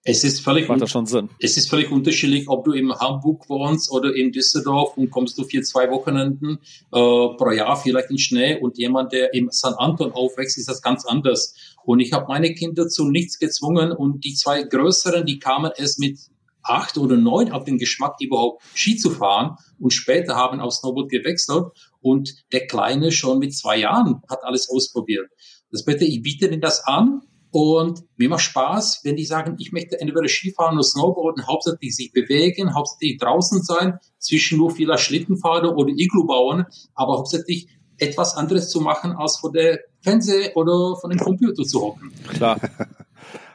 es 0.04 0.22
ist 0.22 0.40
völlig 0.40 0.68
macht 0.68 0.80
das 0.80 0.90
schon 0.90 1.06
Sinn. 1.06 1.30
Es 1.40 1.56
ist 1.56 1.68
völlig 1.68 1.90
unterschiedlich, 1.90 2.48
ob 2.48 2.64
du 2.64 2.72
in 2.72 2.92
Hamburg 2.92 3.48
wohnst 3.48 3.90
oder 3.90 4.14
in 4.14 4.30
Düsseldorf 4.30 4.96
und 4.96 5.10
kommst 5.10 5.36
du 5.36 5.44
für 5.44 5.62
zwei 5.62 5.90
Wochenenden 5.90 6.58
äh, 6.58 6.88
pro 6.92 7.50
Jahr 7.50 7.76
vielleicht 7.76 8.10
in 8.10 8.18
Schnee 8.18 8.56
und 8.60 8.78
jemand, 8.78 9.12
der 9.12 9.34
im 9.34 9.48
San 9.50 9.74
Anton 9.74 10.12
aufwächst, 10.12 10.58
ist 10.58 10.68
das 10.68 10.80
ganz 10.80 11.04
anders. 11.06 11.54
Und 11.84 11.98
ich 11.98 12.12
habe 12.12 12.26
meine 12.28 12.54
Kinder 12.54 12.88
zu 12.88 13.08
nichts 13.08 13.40
gezwungen 13.40 13.90
und 13.90 14.24
die 14.24 14.34
zwei 14.34 14.62
Größeren, 14.62 15.26
die 15.26 15.40
kamen 15.40 15.72
erst 15.76 15.98
mit 15.98 16.18
acht 16.62 16.98
oder 16.98 17.16
neun 17.16 17.52
auf 17.52 17.64
den 17.64 17.78
Geschmack, 17.78 18.16
überhaupt 18.20 18.62
Ski 18.74 18.96
zu 18.96 19.10
fahren 19.10 19.56
und 19.78 19.92
später 19.92 20.36
haben 20.36 20.60
auf 20.60 20.72
Snowboard 20.72 21.10
gewechselt 21.10 21.66
und 22.00 22.34
der 22.52 22.66
Kleine 22.66 23.12
schon 23.12 23.38
mit 23.38 23.54
zwei 23.54 23.78
Jahren 23.78 24.22
hat 24.28 24.44
alles 24.44 24.68
ausprobiert. 24.70 25.28
Das 25.70 25.84
bitte, 25.84 26.04
ich 26.04 26.22
biete 26.22 26.46
ihnen 26.46 26.60
das 26.60 26.84
an 26.84 27.22
und 27.52 28.04
mir 28.16 28.28
macht 28.28 28.42
Spaß, 28.42 29.00
wenn 29.02 29.16
die 29.16 29.24
sagen, 29.24 29.56
ich 29.58 29.72
möchte 29.72 30.00
entweder 30.00 30.28
Skifahren 30.28 30.74
oder 30.74 30.84
Snowboarden, 30.84 31.46
hauptsächlich 31.46 31.96
sich 31.96 32.12
bewegen, 32.12 32.74
hauptsächlich 32.74 33.18
draußen 33.18 33.62
sein, 33.62 33.98
zwischen 34.18 34.58
nur 34.58 34.70
vieler 34.70 34.98
Schlittenfahren 34.98 35.70
oder 35.70 35.90
Iglu 35.90 36.26
bauen, 36.26 36.66
aber 36.94 37.18
hauptsächlich 37.18 37.68
etwas 37.98 38.36
anderes 38.36 38.70
zu 38.70 38.80
machen, 38.80 39.12
als 39.12 39.38
vor 39.38 39.52
der 39.52 39.80
Fernseh 40.02 40.52
oder 40.54 40.96
von 41.00 41.10
dem 41.10 41.18
Computer 41.18 41.64
zu 41.64 41.80
hocken. 41.80 42.12
Klar. 42.28 42.60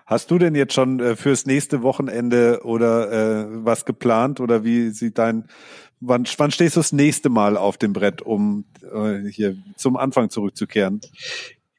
Hast 0.06 0.30
du 0.30 0.38
denn 0.38 0.56
jetzt 0.56 0.74
schon 0.74 1.00
äh, 1.00 1.16
fürs 1.16 1.46
nächste 1.46 1.82
Wochenende 1.82 2.62
oder 2.64 3.12
äh, 3.12 3.46
was 3.66 3.86
geplant 3.86 4.40
oder 4.40 4.64
wie 4.64 4.90
sieht 4.92 5.18
dein 5.18 5.48
wann, 6.00 6.26
wann 6.38 6.52
stehst 6.52 6.76
du 6.76 6.80
das 6.80 6.92
nächste 6.92 7.30
Mal 7.30 7.58
auf 7.58 7.78
dem 7.78 7.94
Brett, 7.94 8.22
um 8.22 8.66
äh, 8.82 9.28
hier 9.30 9.58
zum 9.76 9.98
Anfang 9.98 10.30
zurückzukehren? 10.30 11.02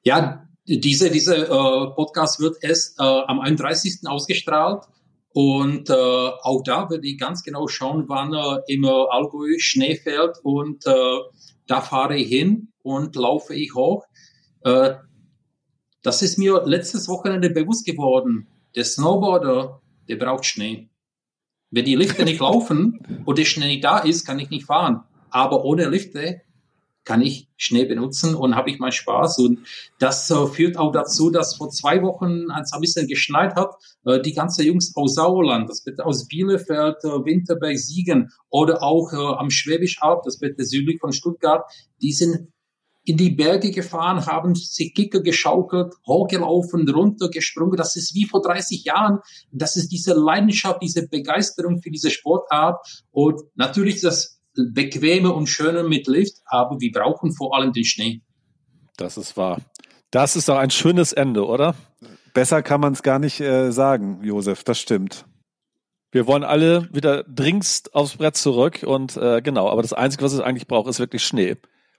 Ja, 0.03 0.47
diese 0.66 1.11
diese 1.11 1.37
äh, 1.37 1.49
Podcast 1.49 2.41
wird 2.41 2.57
erst 2.62 2.99
äh, 2.99 3.03
am 3.03 3.41
31. 3.41 4.01
ausgestrahlt. 4.07 4.85
Und 5.33 5.91
äh, 5.91 5.93
auch 5.93 6.62
da 6.64 6.89
werde 6.89 7.07
ich 7.07 7.18
ganz 7.18 7.43
genau 7.43 7.68
schauen, 7.68 8.05
wann 8.09 8.33
äh, 8.33 8.72
im 8.72 8.85
äh, 8.85 8.89
Allgäu 8.89 9.59
Schnee 9.59 9.97
fällt. 9.97 10.39
Und 10.43 10.87
äh, 10.87 11.18
da 11.66 11.83
fahre 11.83 12.16
ich 12.16 12.29
hin 12.29 12.72
und 12.83 13.14
laufe 13.16 13.55
ich 13.55 13.74
hoch. 13.74 14.05
Äh, 14.64 14.95
das 16.07 16.23
ist 16.23 16.39
mir 16.39 16.63
letztes 16.65 17.09
Wochenende 17.09 17.51
bewusst 17.51 17.85
geworden. 17.85 18.47
Der 18.77 18.85
Snowboarder, 18.85 19.81
der 20.09 20.15
braucht 20.15 20.45
Schnee. 20.45 20.89
Wenn 21.73 21.85
die 21.85 21.97
Lifte 21.97 22.25
nicht 22.25 22.39
laufen 22.49 23.01
und 23.25 23.39
der 23.39 23.45
Schnee 23.45 23.67
nicht 23.67 23.83
da 23.83 23.99
ist, 23.99 24.25
kann 24.25 24.39
ich 24.39 24.49
nicht 24.49 24.67
fahren. 24.67 25.01
Aber 25.31 25.65
ohne 25.65 25.89
Lifte 25.89 26.43
kann 27.03 27.23
ich 27.23 27.49
Schnee 27.57 27.87
benutzen 27.87 28.37
und 28.37 28.55
habe 28.55 28.71
ich 28.71 28.79
meinen 28.79 28.93
Spaß. 28.93 29.41
Und 29.41 29.67
das 29.99 30.31
äh, 30.31 30.47
führt 30.47 30.77
auch 30.77 30.93
dazu, 30.93 31.31
dass 31.31 31.57
vor 31.57 31.71
zwei 31.71 32.01
Wochen, 32.03 32.53
als 32.53 32.69
es 32.69 32.73
ein 32.75 32.83
bisschen 32.83 33.09
geschneit 33.09 33.57
hat, 33.57 33.75
äh, 34.05 34.23
die 34.23 34.33
ganze 34.33 34.63
Jungs 34.63 34.95
aus 34.95 35.15
Sauerland, 35.15 35.69
das 35.69 35.83
bitte 35.83 36.07
aus 36.07 36.29
Bielefeld, 36.29 36.99
äh, 37.03 37.25
Winterberg, 37.25 37.79
Siegen 37.79 38.31
oder 38.49 38.81
auch 38.85 39.13
äh, 39.13 39.17
am 39.17 39.51
Schwäbisch 39.51 40.01
Alb, 40.03 40.23
das 40.23 40.39
bitte 40.39 40.65
südlich 40.65 41.01
von 41.01 41.13
Stuttgart, 41.13 41.65
die 42.01 42.13
sind 42.13 42.53
in 43.07 43.17
die 43.17 43.31
Berge 43.31 43.71
gefahren, 43.71 44.27
haben 44.27 44.57
sich 44.57 44.93
Kicker 44.93 45.21
geschaukelt, 45.21 45.95
hochgelaufen, 46.07 46.89
runtergesprungen. 46.89 47.77
Das 47.77 47.95
ist 47.95 48.15
wie 48.15 48.27
vor 48.27 48.43
30 48.43 48.85
Jahren. 48.85 49.21
Das 49.53 49.77
ist 49.77 49.93
diese 49.93 50.13
Leidenschaft, 50.13 50.83
diese 50.83 51.07
Begeisterung 51.07 51.81
für 51.81 51.91
diese 51.91 52.11
Sportart. 52.11 52.85
Und 53.13 53.43
natürlich 53.55 54.01
das 54.01 54.41
Bequeme 54.55 55.33
und 55.33 55.47
Schöne 55.47 55.85
mit 55.85 56.09
Lift, 56.09 56.39
aber 56.47 56.81
wir 56.81 56.91
brauchen 56.91 57.33
vor 57.33 57.57
allem 57.57 57.73
den 57.73 57.85
Schnee. 57.85 58.23
Das 58.97 59.17
ist 59.17 59.37
wahr. 59.37 59.61
Das 60.11 60.35
ist 60.35 60.49
doch 60.49 60.57
ein 60.57 60.71
schönes 60.71 61.13
Ende, 61.13 61.47
oder? 61.47 61.77
Besser 62.35 62.63
kann 62.63 62.81
man 62.81 62.93
es 62.95 63.05
gar 63.05 63.21
nicht 63.21 63.41
äh, 63.41 63.71
sagen, 63.71 64.21
Josef, 64.25 64.65
das 64.65 64.81
stimmt. 64.81 65.27
Wir 66.11 66.27
wollen 66.27 66.45
alle 66.45 66.89
wieder 66.93 67.23
dringendst 67.25 67.95
aufs 67.95 68.17
Brett 68.17 68.37
zurück 68.37 68.83
und 68.85 69.17
äh, 69.17 69.43
genau, 69.43 69.69
aber 69.69 69.83
das 69.83 69.93
Einzige, 69.93 70.25
was 70.25 70.33
es 70.33 70.41
eigentlich 70.41 70.67
braucht, 70.67 70.89
ist 70.89 70.99
wirklich 70.99 71.23
Schnee. 71.23 71.57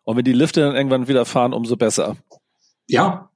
Und 0.08 0.16
wenn 0.16 0.24
die 0.24 0.32
Lifte 0.32 0.62
dann 0.62 0.74
irgendwann 0.74 1.10
wieder 1.10 1.26
fahren, 1.26 1.52
umso 1.52 1.76
besser. 1.76 2.16
Ja. 2.88 3.30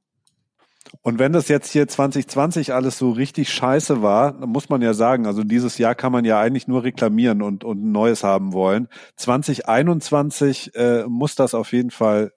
Und 1.01 1.19
wenn 1.19 1.33
das 1.33 1.49
jetzt 1.49 1.69
hier 1.69 1.85
2020 1.85 2.73
alles 2.73 2.97
so 2.97 3.11
richtig 3.11 3.51
scheiße 3.51 4.01
war, 4.01 4.31
dann 4.31 4.47
muss 4.47 4.69
man 4.69 4.81
ja 4.81 4.93
sagen, 4.93 5.27
also 5.27 5.43
dieses 5.43 5.77
Jahr 5.77 5.95
kann 5.95 6.13
man 6.13 6.23
ja 6.23 6.39
eigentlich 6.39 6.69
nur 6.69 6.83
reklamieren 6.83 7.41
und, 7.41 7.65
und 7.65 7.83
ein 7.83 7.91
neues 7.91 8.23
haben 8.23 8.53
wollen. 8.53 8.87
2021 9.17 10.73
äh, 10.73 11.03
muss 11.09 11.35
das 11.35 11.53
auf 11.55 11.73
jeden 11.73 11.91
Fall 11.91 12.31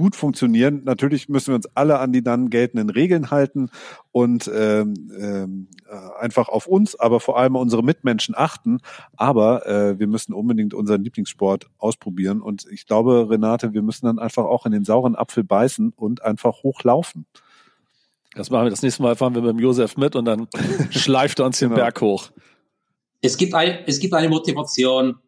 gut 0.00 0.16
funktionieren. 0.16 0.80
Natürlich 0.84 1.28
müssen 1.28 1.48
wir 1.48 1.56
uns 1.56 1.68
alle 1.74 1.98
an 1.98 2.10
die 2.10 2.22
dann 2.22 2.48
geltenden 2.48 2.88
Regeln 2.88 3.30
halten 3.30 3.68
und 4.12 4.50
ähm, 4.52 4.94
ähm, 5.14 5.68
äh, 5.86 6.22
einfach 6.22 6.48
auf 6.48 6.66
uns, 6.66 6.98
aber 6.98 7.20
vor 7.20 7.38
allem 7.38 7.54
unsere 7.54 7.84
Mitmenschen 7.84 8.34
achten. 8.34 8.78
Aber 9.14 9.66
äh, 9.66 9.98
wir 9.98 10.06
müssen 10.06 10.32
unbedingt 10.32 10.72
unseren 10.72 11.04
Lieblingssport 11.04 11.66
ausprobieren. 11.76 12.40
Und 12.40 12.66
ich 12.72 12.86
glaube, 12.86 13.28
Renate, 13.28 13.74
wir 13.74 13.82
müssen 13.82 14.06
dann 14.06 14.18
einfach 14.18 14.44
auch 14.44 14.64
in 14.64 14.72
den 14.72 14.84
sauren 14.84 15.16
Apfel 15.16 15.44
beißen 15.44 15.92
und 15.94 16.22
einfach 16.22 16.62
hochlaufen. 16.62 17.26
Das 18.34 18.48
machen 18.48 18.64
wir 18.64 18.70
das 18.70 18.80
nächste 18.80 19.02
Mal, 19.02 19.16
fahren 19.16 19.34
wir 19.34 19.42
mit 19.42 19.50
dem 19.50 19.58
Josef 19.58 19.98
mit 19.98 20.16
und 20.16 20.24
dann 20.24 20.48
schleift 20.90 21.40
er 21.40 21.44
uns 21.44 21.58
den 21.58 21.68
genau. 21.68 21.82
Berg 21.82 22.00
hoch. 22.00 22.30
Es 23.20 23.36
gibt, 23.36 23.52
ein, 23.52 23.80
es 23.86 23.98
gibt 24.00 24.14
eine 24.14 24.30
Motivation, 24.30 25.18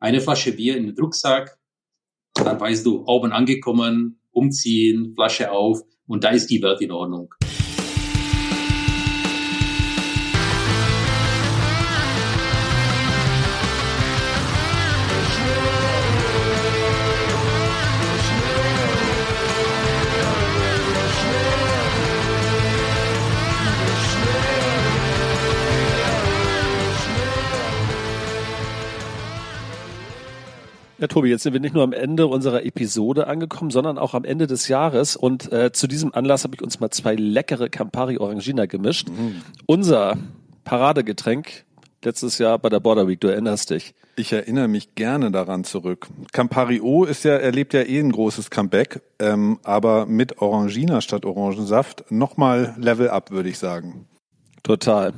eine 0.00 0.20
Flasche 0.20 0.52
Bier 0.52 0.76
in 0.76 0.88
den 0.88 0.98
Rucksack, 0.98 1.56
dann 2.34 2.60
weißt 2.60 2.84
du, 2.84 3.04
oben 3.06 3.32
angekommen, 3.32 4.18
umziehen, 4.32 5.12
Flasche 5.14 5.52
auf 5.52 5.80
und 6.06 6.24
da 6.24 6.30
ist 6.30 6.50
die 6.50 6.62
Welt 6.62 6.80
in 6.80 6.90
Ordnung. 6.90 7.34
Ja, 31.04 31.08
Tobi, 31.08 31.28
jetzt 31.28 31.42
sind 31.42 31.52
wir 31.52 31.60
nicht 31.60 31.74
nur 31.74 31.82
am 31.82 31.92
Ende 31.92 32.26
unserer 32.26 32.64
Episode 32.64 33.26
angekommen, 33.26 33.70
sondern 33.70 33.98
auch 33.98 34.14
am 34.14 34.24
Ende 34.24 34.46
des 34.46 34.68
Jahres. 34.68 35.16
Und 35.16 35.52
äh, 35.52 35.70
zu 35.70 35.86
diesem 35.86 36.14
Anlass 36.14 36.44
habe 36.44 36.54
ich 36.54 36.62
uns 36.62 36.80
mal 36.80 36.88
zwei 36.88 37.14
leckere 37.14 37.68
Campari 37.68 38.16
Orangina 38.16 38.64
gemischt. 38.64 39.10
Mhm. 39.10 39.42
Unser 39.66 40.16
Paradegetränk 40.64 41.66
letztes 42.04 42.38
Jahr 42.38 42.58
bei 42.58 42.70
der 42.70 42.80
Border 42.80 43.06
Week, 43.06 43.20
du 43.20 43.28
erinnerst 43.28 43.68
dich. 43.68 43.92
Ich 44.16 44.32
erinnere 44.32 44.66
mich 44.66 44.94
gerne 44.94 45.30
daran 45.30 45.64
zurück. 45.64 46.08
Campari 46.32 46.80
O 46.80 47.04
ist 47.04 47.22
ja, 47.24 47.34
erlebt 47.34 47.74
ja 47.74 47.82
eh 47.82 48.00
ein 48.00 48.10
großes 48.10 48.48
Comeback, 48.48 49.02
ähm, 49.18 49.58
aber 49.62 50.06
mit 50.06 50.40
Orangina 50.40 51.02
statt 51.02 51.26
Orangensaft 51.26 52.10
nochmal 52.10 52.74
Level 52.78 53.10
up, 53.10 53.30
würde 53.30 53.50
ich 53.50 53.58
sagen. 53.58 54.06
Total. 54.62 55.12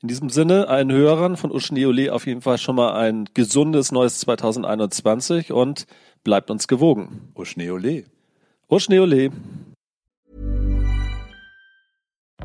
In 0.00 0.06
diesem 0.06 0.30
Sinne, 0.30 0.68
allen 0.68 0.92
Hörern 0.92 1.36
von 1.36 1.50
Uschneole 1.50 2.12
auf 2.12 2.26
jeden 2.26 2.40
Fall 2.40 2.58
schon 2.58 2.76
mal 2.76 2.92
ein 2.92 3.28
gesundes 3.34 3.90
neues 3.90 4.20
2021 4.20 5.50
und 5.50 5.86
bleibt 6.22 6.50
uns 6.52 6.68
gewogen. 6.68 7.32
Uschneole. 7.34 8.04
Uschneole. 8.68 9.30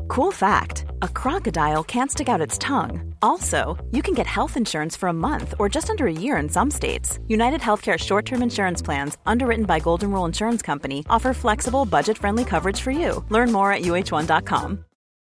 Cool 0.08 0.32
fact 0.32 0.84
a 1.00 1.08
crocodile 1.08 1.84
can't 1.84 2.10
stick 2.10 2.28
out 2.28 2.40
its 2.40 2.58
tongue. 2.58 3.14
Also, 3.22 3.76
you 3.92 4.02
can 4.02 4.14
get 4.14 4.26
health 4.26 4.56
insurance 4.56 4.96
for 4.96 5.08
a 5.08 5.12
month 5.12 5.54
or 5.58 5.68
just 5.68 5.90
under 5.90 6.06
a 6.06 6.12
year 6.12 6.36
in 6.36 6.48
some 6.48 6.70
states. 6.70 7.20
United 7.28 7.60
Healthcare 7.60 7.98
short 7.98 8.26
term 8.26 8.42
insurance 8.42 8.82
plans, 8.82 9.16
underwritten 9.26 9.64
by 9.64 9.78
Golden 9.78 10.10
Rule 10.10 10.26
Insurance 10.26 10.62
Company, 10.62 11.04
offer 11.08 11.32
flexible, 11.32 11.84
budget 11.84 12.18
friendly 12.18 12.44
coverage 12.44 12.80
for 12.80 12.90
you. 12.90 13.24
Learn 13.30 13.52
more 13.52 13.72
at 13.72 13.82
uh1.com. 13.82 14.84